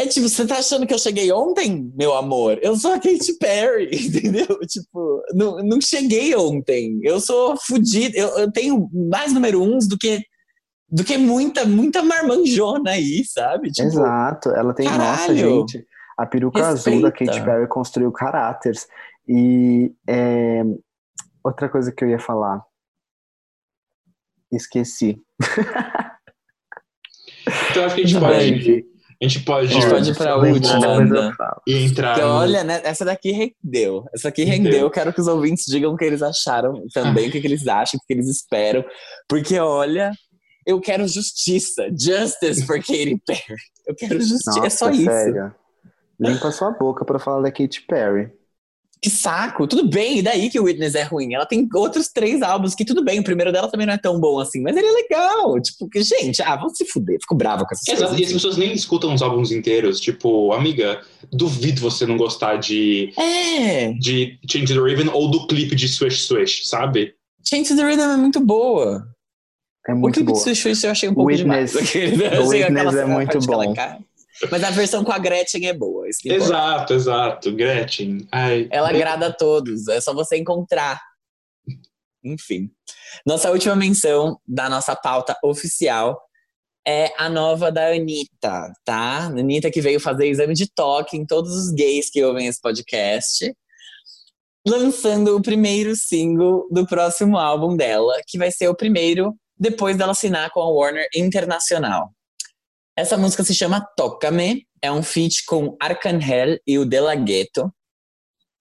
[0.00, 2.56] É tipo, você tá achando que eu cheguei ontem, meu amor?
[2.62, 3.90] Eu sou a Katy Perry,
[4.46, 4.46] entendeu?
[4.68, 7.00] Tipo, não, não cheguei ontem.
[7.02, 8.16] Eu sou fodida.
[8.16, 10.20] Eu, eu tenho mais número uns do que,
[10.90, 13.70] do que muita, muita marmanjona aí, sabe?
[13.70, 14.50] Tipo, Exato.
[14.50, 15.60] Ela tem, nossa, caralho.
[15.60, 15.86] gente,
[16.16, 17.32] a peruca azul da Respeita.
[17.32, 18.86] Katy Perry construiu caráteres.
[19.28, 20.62] E é,
[21.44, 22.62] outra coisa que eu ia falar.
[24.50, 25.20] Esqueci.
[27.70, 28.84] Então acho que a gente pode, bem.
[29.22, 33.04] a gente pode, A gente pode ir pra última, e entrar no- olha, né, essa
[33.06, 34.04] daqui rendeu.
[34.14, 34.64] Essa aqui rendeu.
[34.64, 34.80] Rendeu.
[34.80, 37.66] Eu quero que os ouvintes digam o que eles acharam também, o que, que eles
[37.66, 38.84] acham, o que eles esperam.
[39.26, 40.12] Porque, olha,
[40.68, 41.88] eu quero justiça.
[41.98, 43.60] Justice for Katy Perry.
[43.86, 44.50] Eu quero justiça.
[44.52, 45.04] Nossa, é só isso.
[45.04, 45.54] sério.
[46.20, 48.30] Limpa sua boca pra falar da Katy Perry.
[49.00, 49.66] Que saco.
[49.68, 51.32] Tudo bem, e daí que o Witness é ruim?
[51.32, 53.20] Ela tem outros três álbuns que tudo bem.
[53.20, 55.60] O primeiro dela também não é tão bom assim, mas ele é legal.
[55.62, 57.16] Tipo, que, gente, ah, vão se fuder.
[57.20, 58.18] Fico brava com essas Exato, coisas.
[58.20, 60.00] e as pessoas nem escutam os álbuns inteiros.
[60.00, 61.00] Tipo, amiga,
[61.32, 63.92] duvido você não gostar de, É.
[63.92, 67.14] de Change the Raven ou do clipe de Swish Swish, sabe?
[67.48, 69.06] Change the Rhythm é muito boa.
[69.88, 70.44] É O muito boa.
[70.44, 71.76] de Xuxa eu achei um pouco Witness- demais.
[71.76, 73.74] Assim, Witness aquela- é muito bom.
[74.52, 76.06] Mas a versão com a Gretchen é boa.
[76.24, 77.50] Exato, exato.
[77.52, 78.28] Gretchen.
[78.30, 78.68] Ai.
[78.70, 81.00] Ela agrada a todos, é só você encontrar.
[82.22, 82.70] Enfim.
[83.26, 86.20] Nossa última menção da nossa pauta oficial
[86.86, 89.24] é a nova da Anitta, tá?
[89.26, 93.52] Anitta que veio fazer exame de toque em todos os gays que ouvem esse podcast,
[94.66, 100.12] lançando o primeiro single do próximo álbum dela, que vai ser o primeiro depois dela
[100.12, 102.12] assinar com a Warner Internacional.
[102.96, 107.72] Essa música se chama Toca-me, é um feat com Arcangel e o De La Ghetto,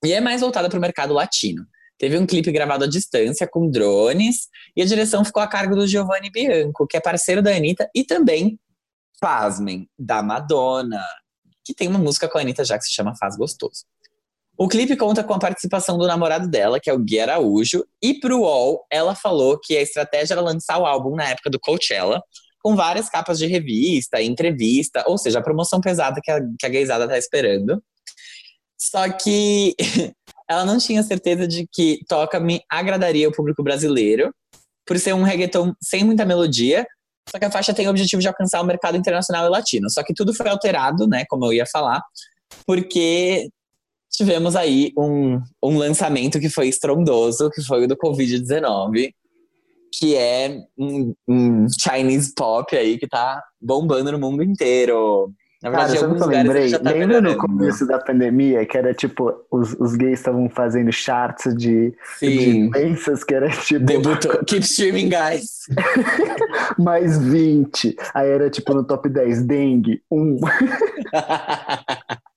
[0.03, 1.65] e é mais voltada para o mercado latino.
[1.97, 5.87] Teve um clipe gravado à distância com drones e a direção ficou a cargo do
[5.87, 8.59] Giovanni Bianco, que é parceiro da Anitta e também,
[9.19, 11.03] pasmem, da Madonna,
[11.65, 13.83] que tem uma música com a Anitta já que se chama Faz Gostoso.
[14.57, 18.19] O clipe conta com a participação do namorado dela, que é o Gui Araújo, e
[18.19, 22.23] pro UOL ela falou que a estratégia era lançar o álbum na época do Coachella,
[22.59, 26.69] com várias capas de revista, entrevista, ou seja, a promoção pesada que a, que a
[26.69, 27.81] gaysada tá esperando.
[28.75, 29.75] Só que
[30.49, 34.33] ela não tinha certeza de que Toca-me agradaria o público brasileiro,
[34.87, 36.83] por ser um reggaeton sem muita melodia,
[37.29, 39.89] só que a faixa tem o objetivo de alcançar o mercado internacional e latino.
[39.89, 42.01] Só que tudo foi alterado, né, como eu ia falar,
[42.65, 43.49] porque
[44.09, 49.13] tivemos aí um, um lançamento que foi estrondoso, que foi o do Covid-19,
[49.91, 55.31] que é um, um Chinese pop aí que tá bombando no mundo inteiro.
[55.61, 56.67] Na Cara, verdade, o alguns lugares lembrei?
[56.67, 60.91] já tá Lembra no começo da pandemia, que era tipo, os, os gays estavam fazendo
[60.91, 62.69] charts de, de Sim.
[62.69, 64.37] doenças, que era tipo, Debutou.
[64.45, 65.65] Keep streaming, guys.
[66.77, 67.95] mais 20.
[68.13, 70.37] Aí era tipo no top 10, dengue, 1.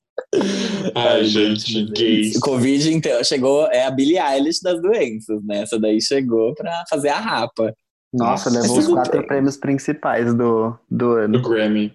[0.95, 2.37] Ai, gente, gays.
[2.37, 5.63] O Covid, então, chegou, é a Billie Eilish das doenças, né?
[5.63, 7.75] Essa daí chegou pra fazer a rapa.
[8.13, 9.27] Nossa, Nossa, levou os quatro bem.
[9.27, 11.43] prêmios principais do, do Do ano.
[11.43, 11.95] Grammy.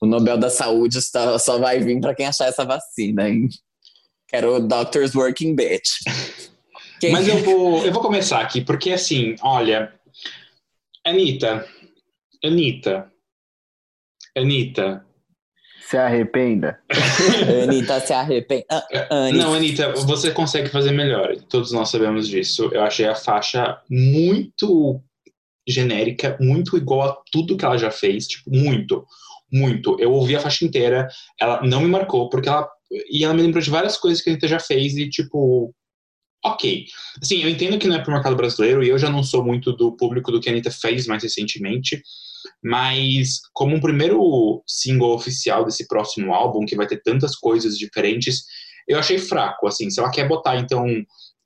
[0.00, 3.48] O Nobel da Saúde só, só vai vir pra quem achar essa vacina, hein?
[4.28, 5.88] Quero o Doctor's Working Bitch.
[7.00, 9.94] Quem- Mas eu vou, eu vou começar aqui, porque assim, olha.
[11.06, 11.66] Anitta.
[12.42, 13.10] Anitta.
[14.36, 15.03] Anitta.
[15.94, 16.80] Se arrependa.
[17.62, 18.64] Anitta se arrepende.
[18.68, 19.44] Ah, Anitta.
[19.44, 21.36] Não, Anitta, você consegue fazer melhor.
[21.48, 22.68] Todos nós sabemos disso.
[22.72, 25.00] Eu achei a faixa muito
[25.68, 28.26] genérica, muito igual a tudo que ela já fez.
[28.26, 29.06] Tipo, muito,
[29.52, 29.96] muito.
[30.00, 31.06] Eu ouvi a faixa inteira,
[31.40, 32.68] ela não me marcou, porque ela.
[33.08, 35.72] E ela me lembrou de várias coisas que a Anitta já fez e, tipo.
[36.44, 36.86] Ok.
[37.22, 39.72] Assim, eu entendo que não é pro mercado brasileiro e eu já não sou muito
[39.72, 42.02] do público do que a Anitta fez mais recentemente.
[42.62, 48.44] Mas, como um primeiro single oficial desse próximo álbum, que vai ter tantas coisas diferentes,
[48.88, 49.66] eu achei fraco.
[49.66, 50.86] Assim, se ela quer botar, então,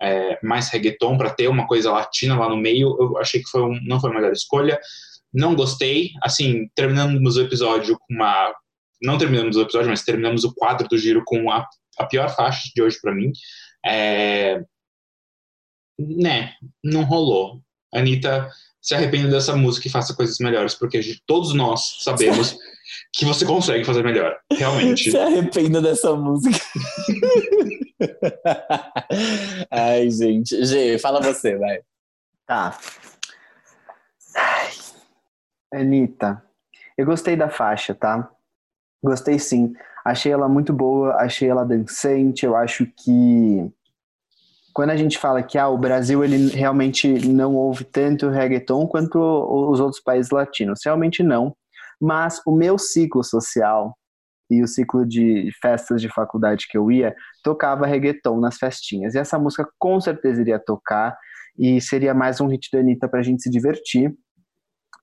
[0.01, 3.63] é, mais reggaeton para ter uma coisa latina lá no meio, eu achei que foi
[3.63, 4.79] um- não foi a melhor escolha.
[5.33, 6.11] Não gostei.
[6.23, 8.55] Assim, terminamos o episódio com uma.
[9.03, 11.67] Não terminamos o episódio, mas terminamos o quadro do giro com a,
[11.99, 13.31] a pior faixa de hoje para mim.
[13.85, 14.61] É,
[15.99, 16.53] né,
[16.83, 17.61] não rolou.
[17.93, 18.49] Anitta,
[18.81, 22.57] se arrependa dessa música e faça coisas melhores, porque todos nós sabemos
[23.13, 25.11] que você consegue fazer melhor, realmente.
[25.11, 26.59] Se arrependa dessa música.
[29.71, 30.65] Ai, gente.
[30.65, 31.81] G, fala você, vai.
[32.47, 32.79] Tá.
[34.35, 34.71] Ai.
[35.75, 36.43] Anitta,
[36.97, 38.31] eu gostei da faixa, tá?
[39.03, 39.75] Gostei sim.
[40.05, 42.47] Achei ela muito boa, achei ela dançante.
[42.47, 43.71] Eu acho que
[44.79, 49.19] quando a gente fala que ah, o Brasil ele realmente não ouve tanto reggaeton quanto
[49.19, 51.53] os outros países latinos, realmente não.
[52.01, 53.93] Mas o meu ciclo social
[54.49, 59.17] e o ciclo de festas de faculdade que eu ia tocava reggaeton nas festinhas.
[59.17, 61.19] E essa música com certeza iria tocar
[61.59, 64.15] e seria mais um hit da Anitta pra gente se divertir.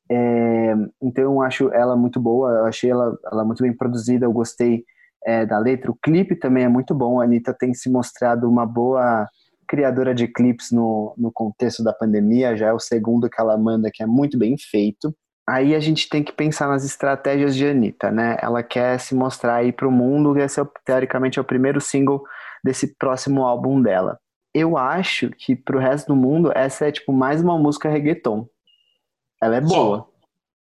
[0.09, 4.31] É, então eu acho ela muito boa, eu achei ela, ela muito bem produzida, eu
[4.31, 4.85] gostei
[5.25, 5.91] é, da letra.
[5.91, 9.27] O clipe também é muito bom, a Anitta tem se mostrado uma boa
[9.67, 13.91] criadora de clipes no, no contexto da pandemia, já é o segundo que ela manda
[13.93, 15.15] que é muito bem feito.
[15.47, 18.35] Aí a gente tem que pensar nas estratégias de Anitta, né?
[18.41, 22.23] Ela quer se mostrar aí pro mundo, esse é, teoricamente é o primeiro single
[22.63, 24.19] desse próximo álbum dela.
[24.53, 28.47] Eu acho que pro resto do mundo essa é tipo mais uma música reggaeton.
[29.41, 29.75] Ela é Só.
[29.75, 30.09] boa,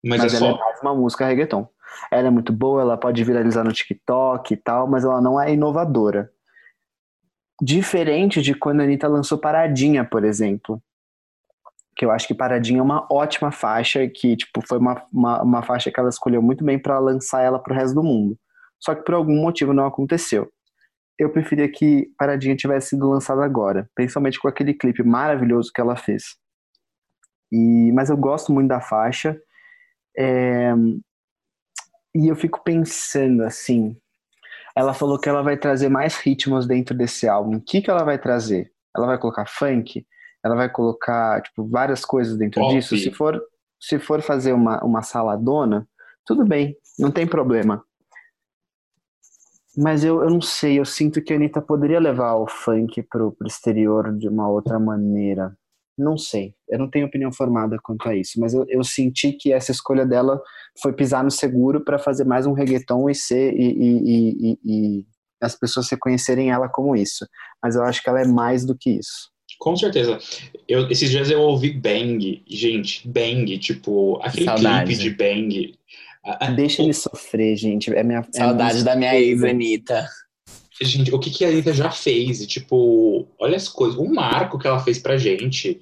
[0.05, 0.59] Mas, mas é ela é só.
[0.59, 1.69] mais uma música reggaeton.
[2.13, 5.53] Ela é muito boa, ela pode viralizar no TikTok e tal, mas ela não é
[5.53, 6.31] inovadora.
[7.61, 10.81] Diferente de quando a Anitta lançou Paradinha, por exemplo.
[11.97, 15.63] Que eu acho que Paradinha é uma ótima faixa, que tipo, foi uma, uma, uma
[15.63, 18.39] faixa que ela escolheu muito bem para lançar ela pro resto do mundo.
[18.79, 20.49] Só que por algum motivo não aconteceu.
[21.19, 25.97] Eu preferia que Paradinha tivesse sido lançada agora, principalmente com aquele clipe maravilhoso que ela
[25.97, 26.37] fez.
[27.51, 29.37] E, mas eu gosto muito da faixa.
[30.17, 30.73] É,
[32.15, 33.97] e eu fico pensando assim.
[34.79, 37.57] Ela falou que ela vai trazer mais ritmos dentro desse álbum.
[37.57, 38.71] O que, que ela vai trazer?
[38.97, 40.07] Ela vai colocar funk?
[40.45, 42.73] Ela vai colocar tipo, várias coisas dentro Pop.
[42.73, 42.97] disso?
[42.97, 43.43] Se for,
[43.81, 45.85] se for fazer uma, uma saladona,
[46.25, 47.85] tudo bem, não tem problema.
[49.77, 53.33] Mas eu, eu não sei, eu sinto que a Anitta poderia levar o funk pro,
[53.33, 55.57] pro exterior de uma outra maneira.
[55.99, 59.53] Não sei, eu não tenho opinião formada quanto a isso, mas eu, eu senti que
[59.53, 60.41] essa escolha dela
[60.81, 64.59] foi pisar no seguro para fazer mais um reggaeton e ser e, e, e, e-
[65.01, 65.05] e
[65.43, 67.27] as pessoas reconhecerem ela como isso.
[67.63, 69.31] Mas eu acho que ela é mais do que isso.
[69.59, 70.19] Com certeza.
[70.69, 74.87] Eu, esses dias eu ouvi Bang, gente, Bang, tipo, aquele Saudade.
[74.87, 75.75] clipe de Bang.
[76.55, 77.93] Deixa ele sofrer, gente.
[77.93, 80.07] É minha é Saudade música da minha ex, Anitta.
[80.81, 82.41] Gente, o que, que a Anitta já fez?
[82.41, 85.81] E, tipo, olha as coisas, o marco que ela fez pra gente.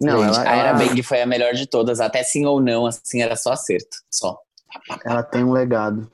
[0.00, 2.86] Não, Gente, ela, a Era Bang foi a melhor de todas, até sim ou não,
[2.86, 3.98] assim, era só acerto.
[4.10, 4.38] Só.
[5.04, 6.10] ela tem um legado.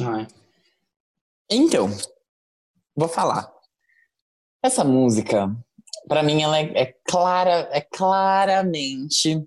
[0.00, 0.26] Ai,
[1.50, 1.90] Então,
[2.96, 3.52] vou falar.
[4.62, 5.54] Essa música,
[6.08, 9.44] pra mim, ela é, é clara, é claramente.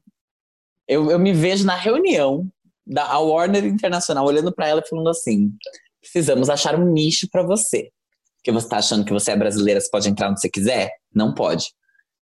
[0.87, 2.47] Eu, eu me vejo na reunião
[2.85, 5.51] da a Warner Internacional olhando pra ela e falando assim:
[5.99, 7.91] precisamos achar um nicho pra você.
[8.37, 10.91] Porque você tá achando que você é brasileira, você pode entrar onde você quiser?
[11.13, 11.73] Não pode.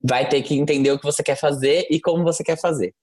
[0.03, 2.95] Vai ter que entender o que você quer fazer e como você quer fazer.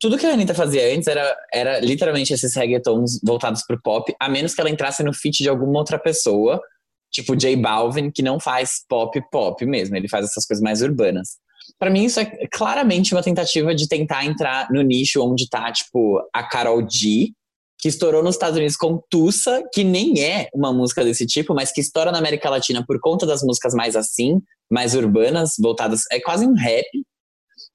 [0.00, 4.28] Tudo que a Anitta fazia antes era, era literalmente esses reggaetons voltados pro pop, a
[4.28, 6.62] menos que ela entrasse no feat de alguma outra pessoa,
[7.10, 11.38] tipo J Balvin, que não faz pop pop mesmo, ele faz essas coisas mais urbanas.
[11.78, 16.20] Pra mim, isso é claramente uma tentativa de tentar entrar no nicho onde tá, tipo,
[16.32, 17.32] a Carol G,
[17.78, 21.70] que estourou nos Estados Unidos com Tussa, que nem é uma música desse tipo, mas
[21.70, 24.40] que estoura na América Latina por conta das músicas mais assim,
[24.70, 26.00] mais urbanas, voltadas.
[26.10, 26.86] É quase um rap.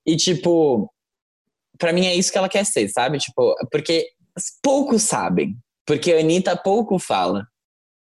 [0.05, 0.91] E, tipo,
[1.77, 3.17] pra mim é isso que ela quer ser, sabe?
[3.17, 4.05] Tipo, porque
[4.61, 5.55] poucos sabem.
[5.85, 7.45] Porque a Anitta pouco fala.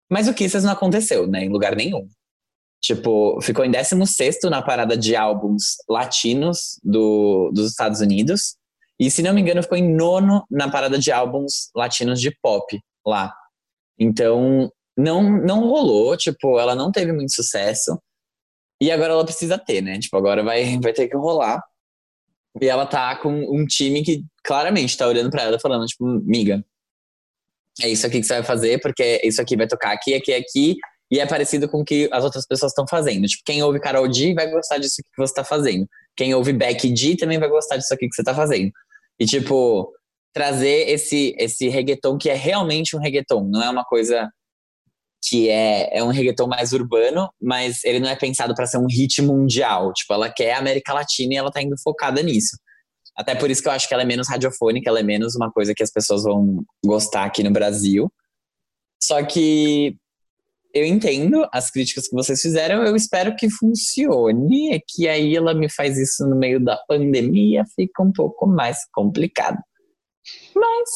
[0.10, 1.44] Mas o Kisses não aconteceu, né?
[1.44, 2.08] Em lugar nenhum.
[2.82, 8.56] Tipo, ficou em 16 na parada de álbuns latinos do, dos Estados Unidos.
[9.00, 12.80] E, se não me engano, ficou em nono na parada de álbuns latinos de pop
[13.06, 13.34] lá.
[13.98, 17.98] Então, não, não rolou, tipo, ela não teve muito sucesso.
[18.82, 20.00] E agora ela precisa ter, né?
[20.00, 21.62] Tipo, agora vai, vai ter que rolar.
[22.62, 26.64] E ela tá com um time que claramente tá olhando pra ela falando, tipo, miga,
[27.82, 30.76] é isso aqui que você vai fazer, porque isso aqui vai tocar aqui, aqui, aqui,
[31.12, 33.28] e é parecido com o que as outras pessoas estão fazendo.
[33.28, 35.88] Tipo, quem ouve Carol G vai gostar disso que você tá fazendo.
[36.16, 38.72] Quem ouve Becky G também vai gostar disso aqui que você tá fazendo.
[39.20, 39.92] E, tipo,
[40.34, 44.30] trazer esse, esse reggaeton que é realmente um reggaeton, não é uma coisa
[45.22, 48.88] que é, é um reggaeton mais urbano, mas ele não é pensado para ser um
[48.88, 49.92] hit mundial.
[49.94, 52.58] Tipo, ela quer a América Latina e ela tá indo focada nisso.
[53.18, 55.52] Até por isso que eu acho que ela é menos radiofônica, ela é menos uma
[55.52, 58.10] coisa que as pessoas vão gostar aqui no Brasil.
[59.02, 59.98] Só que
[60.74, 64.76] eu entendo as críticas que vocês fizeram, eu espero que funcione.
[64.76, 68.78] É que aí ela me faz isso no meio da pandemia, fica um pouco mais
[68.94, 69.58] complicado.
[70.56, 70.90] Mas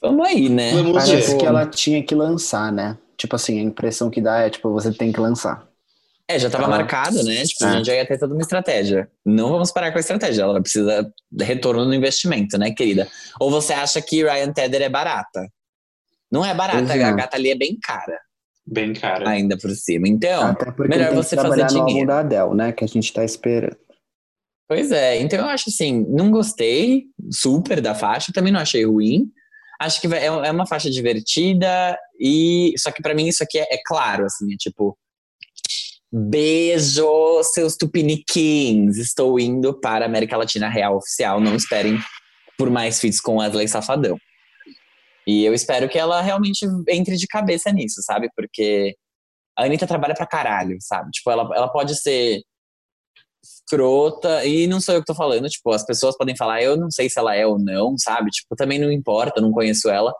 [0.00, 0.72] vamos aí, né?
[0.72, 1.38] Vamos Parece ver.
[1.38, 2.96] que ela tinha que lançar, né?
[3.16, 5.68] Tipo assim, a impressão que dá é, tipo, você tem que lançar.
[6.26, 7.42] É, já tava Ela- marcado, né?
[7.44, 7.72] Tipo, a É.
[7.76, 9.10] gente já ia ter toda uma estratégia.
[9.24, 13.06] Não vamos parar com a estratégia, ela precisa de retorno no investimento, né, querida?
[13.38, 15.46] Ou você acha que Ryan Tedder é barata?
[16.30, 17.02] Não é barata, é.
[17.04, 18.18] a gata ali é bem cara,
[18.66, 19.28] Bem cara.
[19.28, 20.08] ainda por cima.
[20.08, 20.56] Então,
[20.88, 22.08] melhor tem você que fazer trabalhar no álbum dinheiro.
[22.08, 22.72] da Adele, né?
[22.72, 23.76] Que a gente tá esperando.
[24.68, 29.30] Pois é, então eu acho assim, não gostei super da faixa, também não achei ruim.
[29.78, 33.66] Acho que é é uma faixa divertida e só que pra mim isso aqui é,
[33.74, 34.96] é claro, assim, é tipo
[36.10, 41.98] beijo seus tupiniquins, estou indo para a América Latina Real Oficial, não esperem
[42.56, 44.16] por mais feats com Wesley Safadão.
[45.26, 48.28] E eu espero que ela realmente entre de cabeça nisso, sabe?
[48.34, 48.96] Porque
[49.56, 51.10] a Anitta trabalha pra caralho, sabe?
[51.10, 52.42] Tipo, ela, ela pode ser
[53.44, 56.90] escrota, e não sou eu que tô falando, tipo, as pessoas podem falar, eu não
[56.90, 58.30] sei se ela é ou não, sabe?
[58.30, 60.14] Tipo, também não importa, não conheço ela.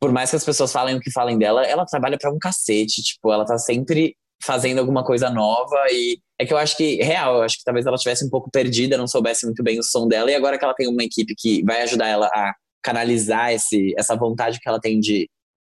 [0.00, 3.02] Por mais que as pessoas falem o que falem dela, ela trabalha pra um cacete,
[3.02, 7.36] tipo, ela tá sempre fazendo alguma coisa nova e é que eu acho que, real,
[7.36, 10.08] eu acho que talvez ela tivesse um pouco perdida, não soubesse muito bem o som
[10.08, 12.52] dela, e agora que ela tem uma equipe que vai ajudar ela a
[12.82, 15.28] canalizar esse, essa vontade que ela tem de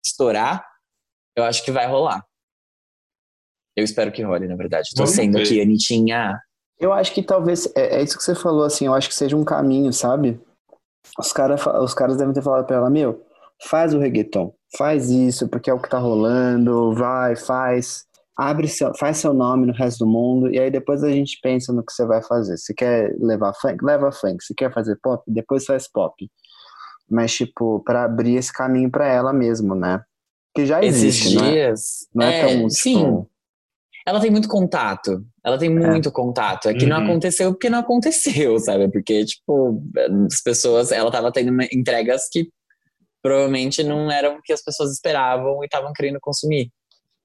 [0.06, 0.66] estourar,
[1.36, 2.24] eu acho que vai rolar.
[3.76, 4.90] Eu espero que role, na verdade.
[4.96, 5.44] Tô Vamos sendo ver.
[5.44, 6.40] aqui, Anitinha.
[6.80, 7.66] Eu acho que talvez.
[7.76, 8.86] É, é isso que você falou, assim.
[8.86, 10.40] Eu acho que seja um caminho, sabe?
[11.18, 13.26] Os, cara, os caras devem ter falado pra ela: Meu,
[13.64, 14.54] faz o reggaeton.
[14.78, 16.94] Faz isso, porque é o que tá rolando.
[16.94, 18.06] Vai, faz.
[18.38, 21.72] abre seu, faz seu nome no resto do mundo e aí depois a gente pensa
[21.74, 22.58] no que você vai fazer.
[22.58, 24.44] Se quer levar funk, leva funk.
[24.44, 26.30] Se quer fazer pop, depois faz pop.
[27.14, 30.02] Mas tipo, para abrir esse caminho para ela mesmo, né?
[30.56, 31.52] Que já existe, Esses né?
[31.52, 31.82] dias.
[32.14, 32.98] Não é, tão, sim.
[32.98, 33.30] tipo,
[34.06, 35.24] Ela tem muito contato.
[35.46, 36.68] Ela tem muito contato.
[36.68, 37.04] É que não Uhum.
[37.06, 38.90] aconteceu porque não aconteceu, sabe?
[38.92, 39.82] Porque, tipo,
[40.28, 40.92] as pessoas.
[40.92, 42.50] Ela tava tendo uma- entregas que
[43.22, 46.70] provavelmente não eram o que as pessoas esperavam e estavam querendo consumir.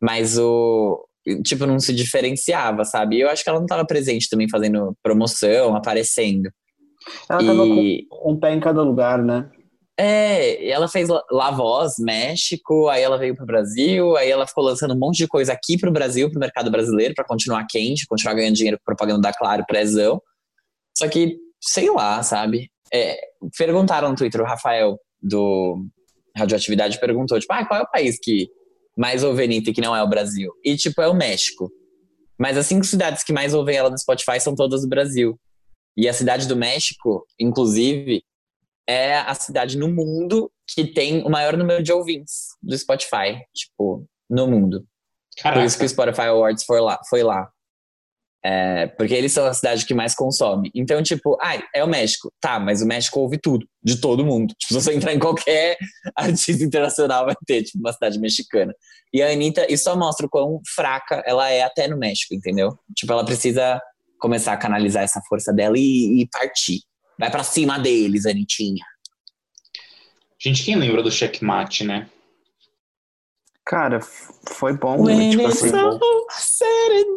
[0.01, 1.05] Mas o.
[1.45, 3.17] Tipo, não se diferenciava, sabe?
[3.17, 6.49] E eu acho que ela não tava presente também fazendo promoção, aparecendo.
[7.29, 8.07] ela tava e...
[8.09, 9.51] com um pé em cada lugar, né?
[10.01, 14.63] É, ela fez La- La Voz, México, aí ela veio pro Brasil, aí ela ficou
[14.63, 18.35] lançando um monte de coisa aqui pro Brasil, pro mercado brasileiro, pra continuar quente, continuar
[18.35, 20.23] ganhando dinheiro com propaganda da Claro, prezão.
[20.97, 22.71] Só que, sei lá, sabe?
[22.93, 23.19] É,
[23.57, 25.85] perguntaram no Twitter, o Rafael do
[26.37, 28.49] Radioatividade perguntou, tipo, ah, qual é o país que
[28.97, 30.53] mais ouve Anitta que não é o Brasil?
[30.65, 31.71] E, tipo, é o México.
[32.39, 35.37] Mas as cinco cidades que mais ouvem ela no Spotify são todas do Brasil.
[35.97, 38.23] E a cidade do México, inclusive,
[38.89, 44.07] é a cidade no mundo que tem o maior número de ouvintes do Spotify, tipo,
[44.29, 44.87] no mundo.
[45.37, 45.61] Caraca.
[45.61, 46.99] Por isso que o Spotify Awards foi lá.
[47.09, 47.51] Foi lá.
[48.45, 50.71] É, porque eles são a cidade que mais consome.
[50.75, 52.33] Então, tipo, ai, é o México.
[52.41, 54.55] Tá, mas o México ouve tudo, de todo mundo.
[54.59, 55.77] Tipo, se você entrar em qualquer
[56.17, 58.73] artista internacional, vai ter, tipo, uma cidade mexicana.
[59.13, 62.71] E a Anitta, isso só mostra o quão fraca ela é até no México, entendeu?
[62.97, 63.81] Tipo, ela precisa
[64.19, 66.81] começar a canalizar essa força dela e, e partir.
[67.19, 68.85] Vai pra cima deles, Anitinha.
[70.41, 72.09] Gente, quem lembra do checkmate, né?
[73.67, 75.69] Cara, foi bom, tipo assim.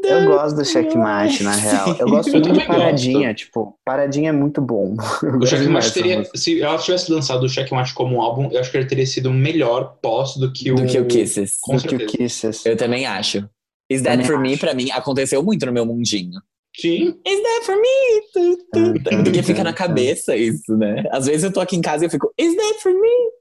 [0.04, 1.96] Eu gosto do checkmate, na real.
[1.98, 4.98] Eu gosto muito de paradinha, tipo, paradinha é muito bom.
[5.24, 6.30] Eu O gosto checkmate teria.
[6.36, 9.32] Se ela tivesse lançado o checkmate como um álbum, eu acho que ele teria sido
[9.32, 10.76] melhor pós do que o.
[10.76, 11.58] Do que o Kisses.
[11.62, 12.18] Com Do que o certeza.
[12.18, 12.66] Kisses.
[12.66, 13.48] Eu também acho.
[13.90, 14.60] Is That Também For Me, acho.
[14.60, 16.42] pra mim, aconteceu muito no meu mundinho.
[16.80, 17.20] Sim.
[17.26, 18.22] Is That For Me?
[18.34, 19.16] Tu, tu, tu.
[19.16, 21.04] Hum, Porque fica na cabeça isso, né?
[21.12, 23.32] Às vezes eu tô aqui em casa e eu fico, Is That For Me?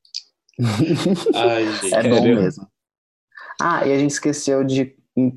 [1.35, 1.95] Ai, gente.
[1.95, 2.67] É bom mesmo.
[3.61, 4.95] Ah, e a gente esqueceu de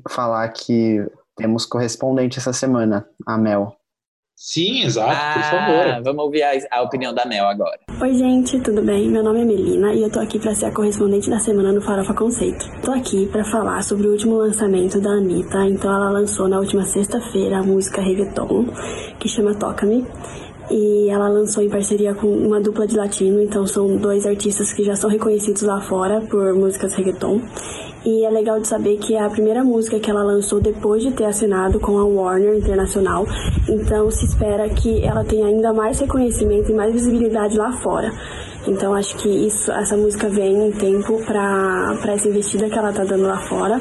[0.08, 1.04] falar que
[1.36, 3.76] temos correspondente essa semana, a Mel.
[4.36, 6.02] Sim, exato, por Ah, favor.
[6.02, 7.80] vamos ouvir a, a opinião da Mel agora.
[8.00, 9.08] Oi, gente, tudo bem?
[9.08, 11.80] Meu nome é Melina e eu tô aqui pra ser a correspondente da semana no
[11.80, 12.68] Farofa Conceito.
[12.82, 15.64] Tô aqui pra falar sobre o último lançamento da Anitta.
[15.64, 18.66] Então, ela lançou na última sexta-feira a música Reggaeton,
[19.20, 20.04] que chama Toca-me.
[20.70, 24.82] E ela lançou em parceria com uma dupla de latino, então são dois artistas que
[24.82, 27.40] já são reconhecidos lá fora por músicas reggaeton.
[28.04, 31.10] E é legal de saber que é a primeira música que ela lançou depois de
[31.10, 33.26] ter assinado com a Warner Internacional.
[33.66, 38.12] Então se espera que ela tenha ainda mais reconhecimento e mais visibilidade lá fora.
[38.66, 43.04] Então acho que isso, essa música vem em tempo para essa investida que ela tá
[43.04, 43.80] dando lá fora.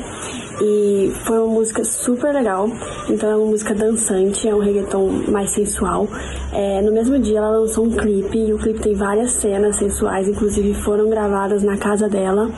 [0.61, 2.69] E foi uma música super legal.
[3.09, 6.07] Então é uma música dançante, é um reggaeton mais sensual.
[6.53, 10.29] É, no mesmo dia ela lançou um clipe e o clipe tem várias cenas sensuais,
[10.29, 12.49] inclusive foram gravadas na casa dela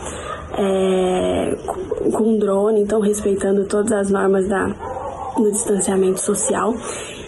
[0.57, 1.56] é,
[2.11, 4.68] com- drone, então respeitando todas as normas da,
[5.38, 6.73] do distanciamento social.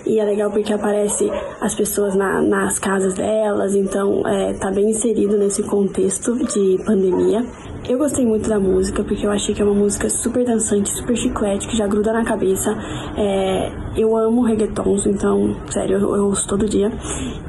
[0.05, 1.29] E é legal porque aparece
[1.59, 7.45] as pessoas na- nas casas delas, então é, tá bem inserido nesse contexto de pandemia.
[7.89, 11.15] Eu gostei muito da música porque eu achei que é uma música super dançante, super
[11.15, 12.75] chiclete, que já gruda na cabeça.
[13.15, 16.91] É, eu amo reggaetons, então, sério, eu, eu ouço todo dia.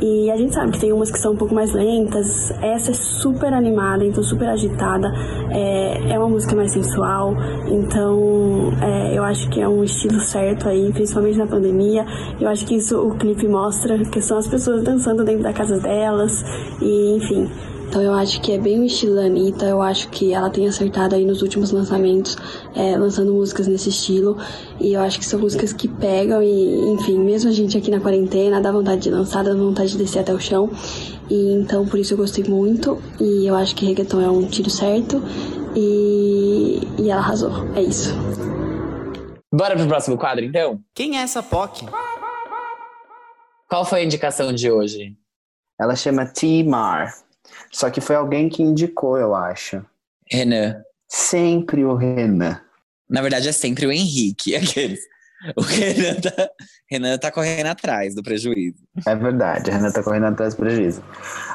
[0.00, 2.52] E a gente sabe que tem umas que são um pouco mais lentas.
[2.62, 5.12] Essa é super animada, então super agitada.
[5.50, 7.34] É, é uma música mais sensual,
[7.66, 12.06] então é, eu acho que é um estilo certo aí, principalmente na pandemia.
[12.40, 15.80] Eu acho que isso o clipe mostra, que são as pessoas dançando dentro da casa
[15.80, 16.44] delas,
[16.80, 17.50] e enfim.
[17.88, 20.68] Então eu acho que é bem o estilo da Anitta, eu acho que ela tem
[20.68, 22.36] acertado aí nos últimos lançamentos,
[22.74, 24.36] é, lançando músicas nesse estilo.
[24.78, 27.98] E eu acho que são músicas que pegam e, enfim, mesmo a gente aqui na
[27.98, 30.70] quarentena, dá vontade de dançar, dá vontade de descer até o chão.
[31.30, 33.02] E então por isso eu gostei muito.
[33.18, 35.22] E eu acho que reggaeton é um tiro certo.
[35.74, 37.52] E, e ela arrasou.
[37.74, 38.14] É isso.
[39.50, 40.78] Bora pro próximo quadro, então?
[40.94, 41.86] Quem é essa POC?
[43.66, 45.16] Qual foi a indicação de hoje?
[45.80, 47.27] Ela chama T-Mar.
[47.70, 49.84] Só que foi alguém que indicou, eu acho.
[50.30, 50.82] Renan.
[51.08, 52.60] Sempre o Renan.
[53.08, 55.00] Na verdade, é sempre o Henrique, aqueles.
[55.56, 56.50] O Renan tá,
[56.90, 58.82] Renan tá correndo atrás do prejuízo.
[59.06, 61.02] É verdade, a Renan tá correndo atrás do prejuízo.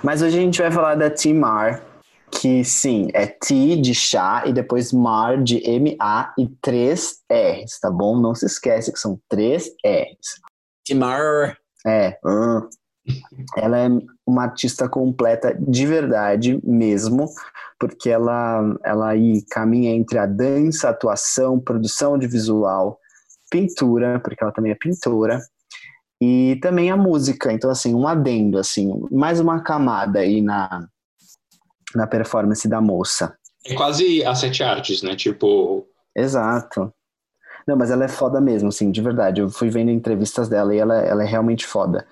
[0.02, 1.84] Mas hoje a gente vai falar da T-Mar,
[2.31, 7.91] que sim, é T de chá e depois Mar de M-A e três R's, tá
[7.91, 8.18] bom?
[8.18, 10.41] Não se esquece que são três R's.
[10.85, 11.57] Timar.
[11.85, 12.18] É.
[12.26, 12.68] hum.
[13.57, 13.89] Ela é
[14.25, 17.30] uma artista completa de verdade mesmo,
[17.80, 22.99] porque ela, ela aí caminha entre a dança, atuação, produção de visual,
[23.51, 25.41] pintura, porque ela também é pintora,
[26.21, 27.51] e também a música.
[27.51, 30.88] Então, assim, um adendo, assim, mais uma camada aí na,
[31.93, 33.35] na performance da moça.
[33.65, 35.15] É quase a sete artes, né?
[35.15, 35.85] Tipo.
[36.15, 36.93] Exato.
[37.67, 39.41] Não, mas ela é foda mesmo, assim, de verdade.
[39.41, 42.05] Eu fui vendo entrevistas dela e ela, ela é realmente foda.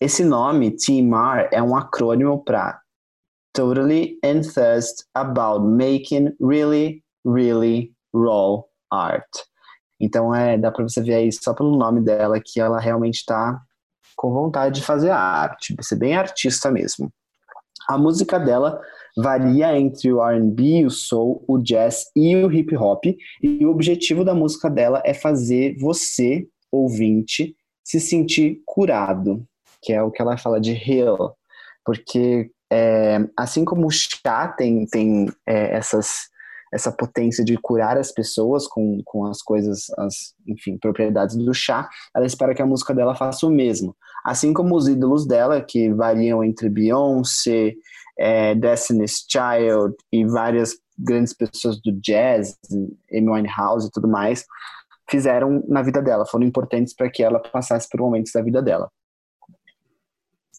[0.00, 2.80] Esse nome, TMR, é um acrônimo para
[3.52, 9.30] Totally Enthused About Making Really, Really Raw Art.
[10.00, 13.62] Então, é, dá para você ver aí só pelo nome dela que ela realmente está
[14.16, 17.10] com vontade de fazer arte, ser bem artista mesmo.
[17.88, 18.80] A música dela
[19.16, 23.04] varia entre o R&B, o soul, o jazz e o hip hop,
[23.40, 27.54] e o objetivo da música dela é fazer você, ouvinte,
[27.84, 29.46] se sentir curado,
[29.84, 31.36] que é o que ela fala de heal,
[31.84, 36.32] porque é, assim como o chá tem, tem é, essas
[36.72, 41.88] essa potência de curar as pessoas com, com as coisas, as, enfim, propriedades do chá,
[42.12, 43.96] ela espera que a música dela faça o mesmo.
[44.24, 47.74] Assim como os ídolos dela, que variam entre Beyoncé,
[48.18, 52.58] é, Destiny's Child e várias grandes pessoas do jazz,
[53.12, 54.44] Amy Winehouse e tudo mais,
[55.08, 58.90] fizeram na vida dela, foram importantes para que ela passasse por momentos da vida dela.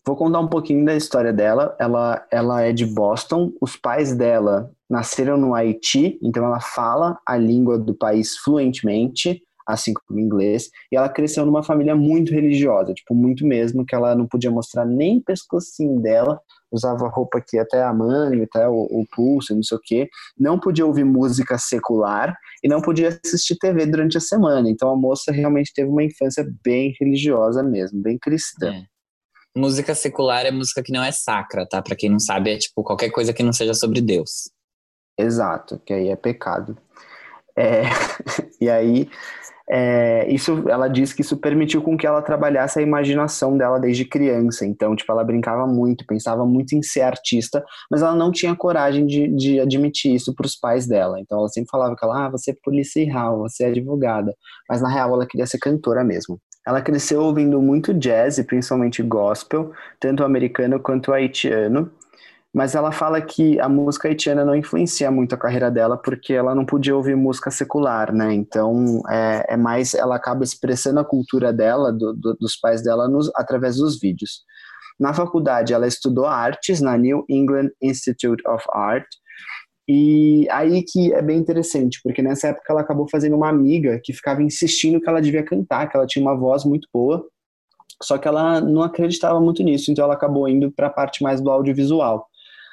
[0.08, 1.76] Vou contar um pouquinho da história dela.
[1.80, 3.52] Ela, ela é de Boston.
[3.60, 9.94] Os pais dela nasceram no Haiti, então ela fala a língua do país fluentemente, assim
[9.94, 10.70] como inglês.
[10.92, 14.86] E ela cresceu numa família muito religiosa, tipo, muito mesmo, que ela não podia mostrar
[14.86, 16.40] nem pescocinho dela,
[16.72, 20.08] usava roupa aqui até a mãe, até o, o pulso, não sei o quê.
[20.38, 24.70] Não podia ouvir música secular e não podia assistir TV durante a semana.
[24.70, 28.72] Então a moça realmente teve uma infância bem religiosa mesmo, bem cristã.
[28.72, 28.95] É.
[29.58, 31.82] Música secular é música que não é sacra, tá?
[31.82, 34.50] Pra quem não sabe, é tipo qualquer coisa que não seja sobre Deus.
[35.18, 36.78] Exato, que aí é pecado.
[37.58, 37.84] É,
[38.60, 39.10] e aí,
[39.68, 44.06] é, isso, ela diz que isso permitiu com que ela trabalhasse a imaginação dela desde
[44.06, 44.66] criança.
[44.66, 49.06] Então, tipo, ela brincava muito, pensava muito em ser artista, mas ela não tinha coragem
[49.06, 51.20] de, de admitir isso para os pais dela.
[51.20, 54.36] Então, ela sempre falava que ela, ah, você é policial, você é advogada.
[54.70, 56.40] Mas na real, ela queria ser cantora mesmo.
[56.66, 61.92] Ela cresceu ouvindo muito jazz e principalmente gospel, tanto americano quanto haitiano.
[62.54, 66.56] Mas ela fala que a música haitiana não influencia muito a carreira dela porque ela
[66.56, 68.34] não podia ouvir música secular, né?
[68.34, 73.10] Então é, é mais ela acaba expressando a cultura dela, do, do, dos pais dela,
[73.10, 74.44] nos, através dos vídeos.
[74.98, 79.06] Na faculdade, ela estudou artes na New England Institute of Art
[79.88, 84.14] e aí que é bem interessante, porque nessa época ela acabou fazendo uma amiga que
[84.14, 87.26] ficava insistindo que ela devia cantar, que ela tinha uma voz muito boa,
[88.02, 91.40] só que ela não acreditava muito nisso, então ela acabou indo para a parte mais
[91.40, 92.28] do audiovisual.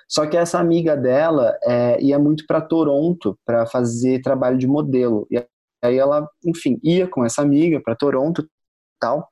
[0.09, 5.27] Só que essa amiga dela é, ia muito para Toronto para fazer trabalho de modelo.
[5.31, 5.43] E
[5.83, 8.47] aí ela, enfim, ia com essa amiga para Toronto
[9.01, 9.27] tal.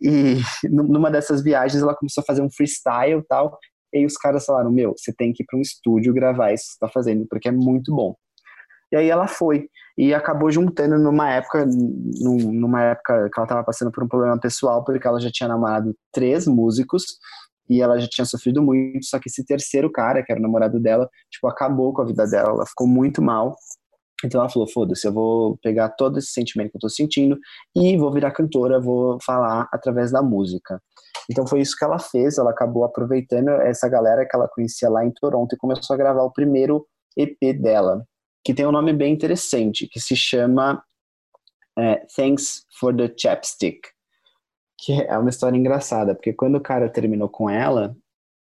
[0.00, 0.36] E
[0.68, 3.58] numa dessas viagens ela começou a fazer um freestyle tal.
[3.92, 6.70] E os caras falaram: Meu, você tem que ir para um estúdio gravar isso que
[6.70, 8.14] você está fazendo, porque é muito bom.
[8.92, 9.68] E aí ela foi.
[9.96, 14.84] E acabou juntando numa época, numa época que ela estava passando por um problema pessoal,
[14.84, 17.04] porque ela já tinha namorado três músicos
[17.68, 20.80] e ela já tinha sofrido muito, só que esse terceiro cara, que era o namorado
[20.80, 23.54] dela, tipo, acabou com a vida dela, ela ficou muito mal.
[24.24, 27.38] Então ela falou: foda-se, eu vou pegar todo esse sentimento que eu tô sentindo
[27.74, 30.80] e vou virar cantora, vou falar através da música.
[31.30, 32.38] Então foi isso que ela fez.
[32.38, 36.22] Ela acabou aproveitando essa galera que ela conhecia lá em Toronto e começou a gravar
[36.22, 36.86] o primeiro
[37.16, 38.04] EP dela,
[38.44, 40.82] que tem um nome bem interessante, que se chama
[41.78, 43.80] é, Thanks for the Chapstick.
[44.80, 47.96] Que é uma história engraçada, porque quando o cara terminou com ela,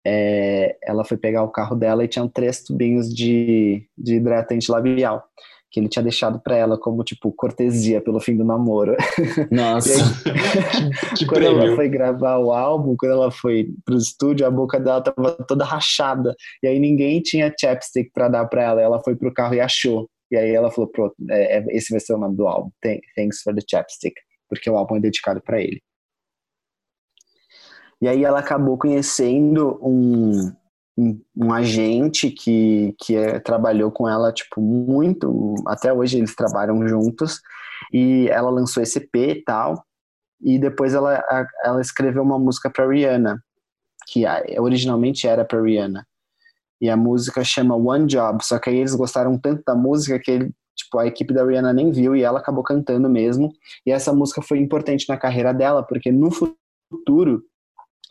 [0.06, 5.26] é, ela foi pegar o carro dela e tinham três tubinhos de, de hidratante labial
[5.76, 8.96] que ele tinha deixado para ela como, tipo, cortesia pelo fim do namoro.
[9.52, 9.90] Nossa.
[10.26, 11.64] aí, que quando prêmio.
[11.64, 15.66] ela foi gravar o álbum, quando ela foi pro estúdio, a boca dela tava toda
[15.66, 16.34] rachada.
[16.64, 18.82] E aí ninguém tinha chapstick para dar para ela.
[18.82, 20.10] Ela foi pro carro e achou.
[20.32, 22.72] E aí ela falou, pronto, é, é, esse vai ser o nome do álbum.
[22.82, 24.16] Thanks for the chapstick.
[24.48, 25.82] Porque o álbum é dedicado para ele.
[28.02, 30.54] E aí ela acabou conhecendo um,
[30.98, 37.42] um, agente que, que é, trabalhou com ela, tipo, muito, até hoje eles trabalham juntos,
[37.92, 39.86] e ela lançou esse EP e tal,
[40.42, 41.24] e depois ela,
[41.64, 43.44] ela escreveu uma música para Rihanna,
[44.08, 44.24] que
[44.60, 46.08] originalmente era para Rihanna,
[46.80, 50.32] e a música chama One Job, só que aí eles gostaram tanto da música que
[50.32, 53.52] ele, tipo, a equipe da Rihanna nem viu e ela acabou cantando mesmo,
[53.86, 57.44] e essa música foi importante na carreira dela, porque no futuro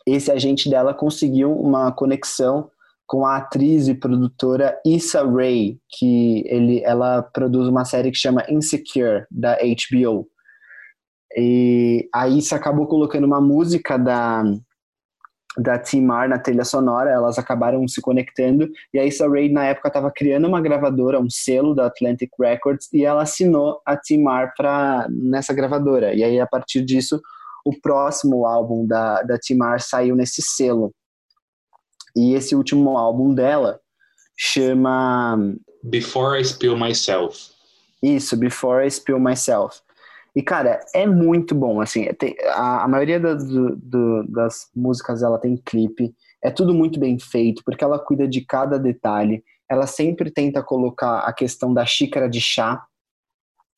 [0.05, 2.69] esse agente dela conseguiu uma conexão
[3.07, 8.45] com a atriz e produtora Issa Rae, que ele, ela produz uma série que chama
[8.49, 10.27] Insecure, da HBO.
[11.37, 14.43] E a Issa acabou colocando uma música da,
[15.57, 19.89] da Timar na trilha sonora, elas acabaram se conectando, e a Issa Rae, na época,
[19.89, 24.53] estava criando uma gravadora, um selo da Atlantic Records, e ela assinou a Timar
[25.09, 26.13] nessa gravadora.
[26.13, 27.21] E aí, a partir disso,
[27.65, 30.93] o próximo álbum da, da Timar saiu nesse selo.
[32.15, 33.79] E esse último álbum dela
[34.37, 35.55] chama.
[35.83, 37.51] Before I Spill Myself.
[38.01, 39.81] Isso, Before I Spill Myself.
[40.35, 45.39] E, cara, é muito bom, assim, tem, a, a, maioria do, do, das músicas ela
[45.39, 46.13] tem clipe,
[46.43, 51.19] é tudo muito bem feito, porque ela cuida de cada detalhe, ela sempre tenta colocar
[51.19, 52.83] a questão da xícara de chá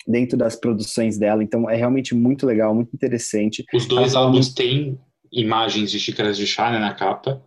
[0.07, 3.63] dentro das produções dela, então é realmente muito legal, muito interessante.
[3.71, 4.99] Os dois álbuns têm
[5.31, 7.39] imagens de xícaras de chá né, na capa.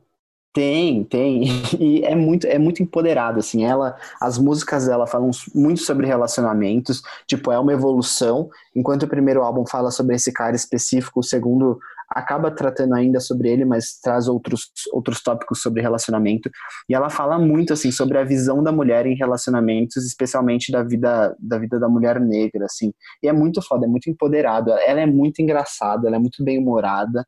[0.52, 1.44] Tem, tem.
[1.80, 3.64] E é muito, é muito empoderado, assim.
[3.64, 8.48] Ela, as músicas dela falam muito sobre relacionamentos, tipo, é uma evolução.
[8.74, 11.78] Enquanto o primeiro álbum fala sobre esse cara específico, o segundo
[12.08, 16.50] acaba tratando ainda sobre ele, mas traz outros, outros tópicos sobre relacionamento.
[16.88, 21.36] E ela fala muito, assim, sobre a visão da mulher em relacionamentos, especialmente da vida
[21.38, 22.92] da vida da mulher negra, assim.
[23.22, 24.72] E é muito foda, é muito empoderado.
[24.72, 27.24] Ela é muito engraçada, ela é muito bem humorada.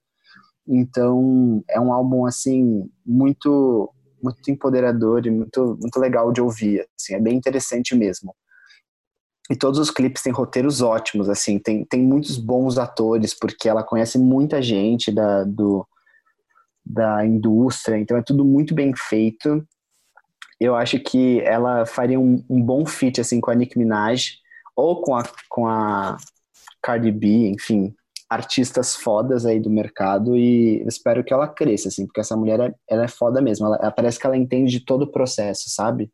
[0.67, 7.15] Então, é um álbum assim muito muito empoderador e muito muito legal de ouvir, assim,
[7.15, 8.35] é bem interessante mesmo.
[9.51, 13.83] E todos os clipes têm roteiros ótimos, assim, tem, tem muitos bons atores, porque ela
[13.83, 15.87] conhece muita gente da, do,
[16.87, 19.67] da indústria, então é tudo muito bem feito.
[20.61, 24.39] Eu acho que ela faria um, um bom fit, assim, com a Nicki Minaj,
[24.77, 26.17] ou com a, com a
[26.81, 27.95] Cardi B, enfim,
[28.33, 32.75] artistas fodas aí do mercado e espero que ela cresça, assim, porque essa mulher, é,
[32.89, 33.67] ela é foda mesmo.
[33.67, 36.11] Ela, ela parece que ela entende de todo o processo, sabe?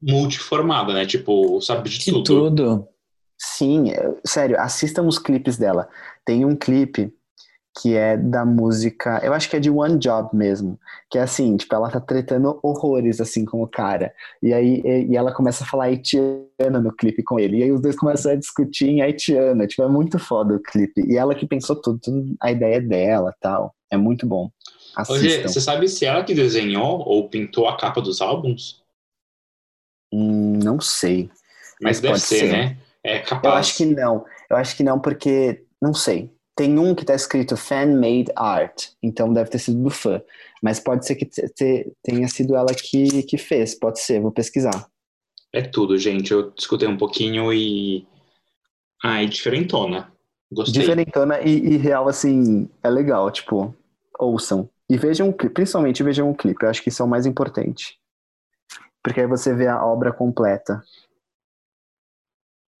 [0.00, 1.06] Multiformada, né?
[1.06, 2.24] Tipo, sabe de, De tudo.
[2.24, 2.88] tudo.
[3.38, 5.88] Sim, é- sério, assistam os clipes dela.
[6.24, 7.12] Tem um clipe
[7.80, 10.78] que é da música, eu acho que é de One Job mesmo,
[11.10, 15.16] que é assim, tipo, ela tá tretando horrores, assim, com o cara, e aí e,
[15.16, 18.36] ela começa a falar haitiana no clipe com ele, e aí os dois começam a
[18.36, 22.36] discutir em haitiana, tipo, é muito foda o clipe, e ela que pensou tudo, tudo
[22.40, 24.50] a ideia é dela, tal, é muito bom.
[25.08, 28.80] Hoje, você sabe se ela que desenhou ou pintou a capa dos álbuns?
[30.12, 31.28] Hum, não sei.
[31.82, 32.52] Mas deve pode ser, ser.
[32.52, 32.78] né?
[33.02, 33.44] É capaz.
[33.44, 34.24] Eu acho que não.
[34.48, 36.33] Eu acho que não, porque não sei.
[36.56, 40.22] Tem um que tá escrito fan-made art, então deve ter sido do fã.
[40.62, 44.30] Mas pode ser que te- te- tenha sido ela que, que fez, pode ser, vou
[44.30, 44.88] pesquisar.
[45.52, 46.32] É tudo, gente.
[46.32, 48.06] Eu escutei um pouquinho e.
[49.02, 50.12] Ai, diferentona.
[50.50, 50.80] Gostei.
[50.82, 53.74] Diferentona e, e real, assim, é legal, tipo,
[54.18, 54.68] ouçam.
[54.88, 57.26] E vejam o clipe, principalmente vejam o clipe, eu acho que isso é o mais
[57.26, 57.98] importante.
[59.02, 60.82] Porque aí você vê a obra completa.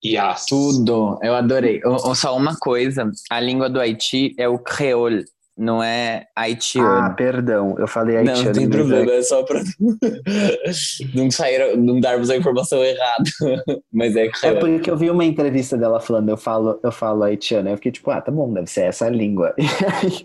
[0.04, 0.46] Yes.
[0.46, 1.80] Tudo, eu adorei.
[2.14, 5.24] Só uma coisa, a língua do Haiti é o creole,
[5.56, 7.14] não é Ah, haitiano.
[7.16, 8.44] perdão, eu falei não, haitiano.
[8.46, 9.60] não tem é- problema, é só pra
[11.14, 13.24] não, sair, não darmos a informação errada.
[13.92, 14.58] Mas é É creole.
[14.60, 17.68] porque eu vi uma entrevista dela falando, eu falo, eu falo haitiano.
[17.70, 19.54] Eu fiquei tipo, ah, tá bom, deve ser essa a língua.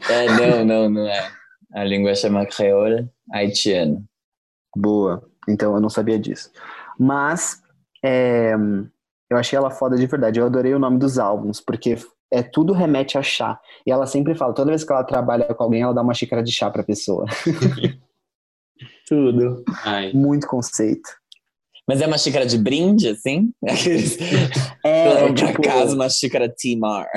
[0.10, 1.32] É, não, não, não é.
[1.74, 4.04] A língua chama creole haitiano.
[4.76, 5.24] Boa.
[5.48, 6.52] Então eu não sabia disso.
[7.00, 7.62] Mas
[8.04, 8.56] é,
[9.30, 10.40] eu achei ela foda de verdade.
[10.40, 11.98] Eu adorei o nome dos álbuns, porque
[12.32, 13.60] é tudo remete a chá.
[13.86, 16.44] E ela sempre fala, toda vez que ela trabalha com alguém, ela dá uma xícara
[16.44, 17.26] de chá pra pessoa.
[19.08, 19.64] tudo.
[19.84, 20.12] Ai.
[20.14, 21.10] Muito conceito.
[21.88, 23.52] Mas é uma xícara de brinde, assim?
[23.66, 27.08] É, é, tipo, casa uma xícara Timar.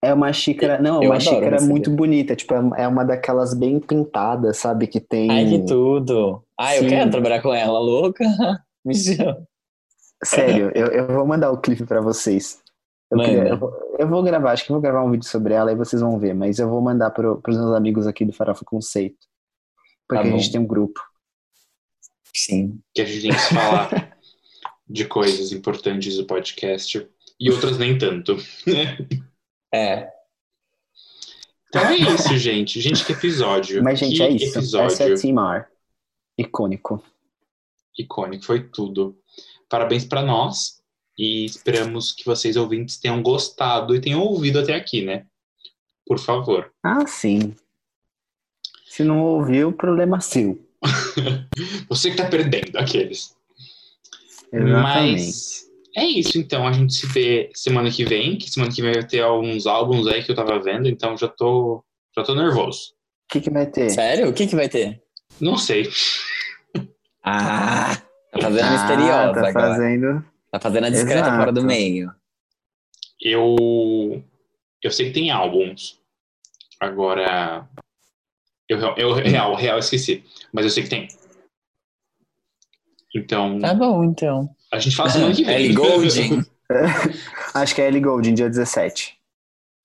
[0.00, 3.80] é uma xícara, não, é Eu uma xícara muito bonita, tipo, é uma daquelas bem
[3.80, 6.44] pintadas, sabe, que tem Ai, que tudo.
[6.58, 6.88] Ai, eu Sim.
[6.90, 8.24] quero trabalhar com ela, louca.
[8.86, 9.44] Me chama.
[10.22, 12.62] Sério, eu, eu vou mandar o clipe pra vocês.
[13.10, 15.70] Eu, queria- eu vou, eu vou gravar, acho que vou gravar um vídeo sobre ela
[15.70, 18.64] e vocês vão ver, mas eu vou mandar pro, pros meus amigos aqui do Farofa
[18.64, 19.18] Conceito.
[20.08, 21.00] Porque Tá a gente tem um grupo.
[22.34, 22.80] Sim.
[22.92, 24.18] Que a gente tem que se falar
[24.88, 27.08] de coisas importantes do podcast
[27.38, 28.36] e outras nem tanto.
[29.72, 30.10] É.
[31.68, 32.80] Então é isso, gente.
[32.80, 33.82] Gente, que episódio.
[33.82, 34.58] Mas, gente, que é isso.
[34.58, 35.68] episódio Essa é Timar.
[36.38, 37.02] Icônico.
[37.98, 38.44] icônico.
[38.44, 39.16] Foi tudo.
[39.74, 40.80] Parabéns pra nós.
[41.18, 45.26] E esperamos que vocês ouvintes tenham gostado e tenham ouvido até aqui, né?
[46.06, 46.72] Por favor.
[46.80, 47.56] Ah, sim.
[48.86, 50.64] Se não ouviu, problema seu.
[51.90, 53.34] Você que tá perdendo aqueles.
[54.52, 54.80] Exatamente.
[54.80, 56.68] Mas é isso, então.
[56.68, 60.06] A gente se vê semana que vem, que semana que vem vai ter alguns álbuns
[60.06, 61.84] aí que eu tava vendo, então já tô,
[62.16, 62.94] já tô nervoso.
[63.28, 63.90] que, que vai ter?
[63.90, 64.28] Sério?
[64.28, 65.02] O que que vai ter?
[65.40, 65.90] Não sei.
[67.24, 68.00] Ah,
[68.44, 69.52] fazendo Ah, misteriosa tá agora.
[69.52, 70.24] fazendo.
[70.50, 71.36] Tá fazendo a discreta Exato.
[71.36, 72.12] fora do meio.
[73.20, 74.22] Eu.
[74.82, 75.98] Eu sei que tem álbuns.
[76.80, 77.66] Agora.
[78.68, 80.24] Eu, eu real, real esqueci.
[80.52, 81.08] Mas eu sei que tem.
[83.14, 84.48] Então, Tá bom, então.
[84.72, 85.54] a gente fala semana que vem.
[85.54, 86.44] Ellie Goulding.
[87.54, 89.16] Acho que é Ellie Goulding, dia 17.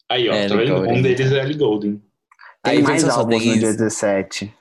[0.09, 0.75] Aí, ó, tá vendo?
[0.89, 2.01] Um deles é Ellie Goulding.
[2.63, 3.77] Tem Aí mais álbuns tem no dia isso.
[3.77, 4.53] 17.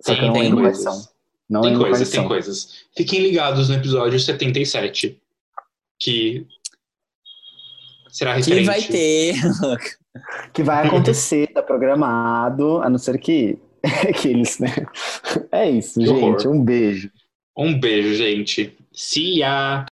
[0.00, 1.08] Só Tem, que eu não tem lembro quais são.
[1.48, 2.68] Não tem lembro coisas, tem coisas.
[2.96, 5.20] Fiquem ligados no episódio 77.
[5.98, 6.46] Que
[8.10, 8.66] será Que referente.
[8.66, 9.34] vai ter.
[10.52, 13.58] Que vai acontecer, tá programado, a não ser que,
[14.20, 14.68] que eles, né?
[15.50, 16.46] É isso, Que gente.
[16.46, 16.46] horror.
[16.56, 17.10] Um beijo.
[17.56, 18.76] Um beijo, gente.
[18.92, 19.82] See ya!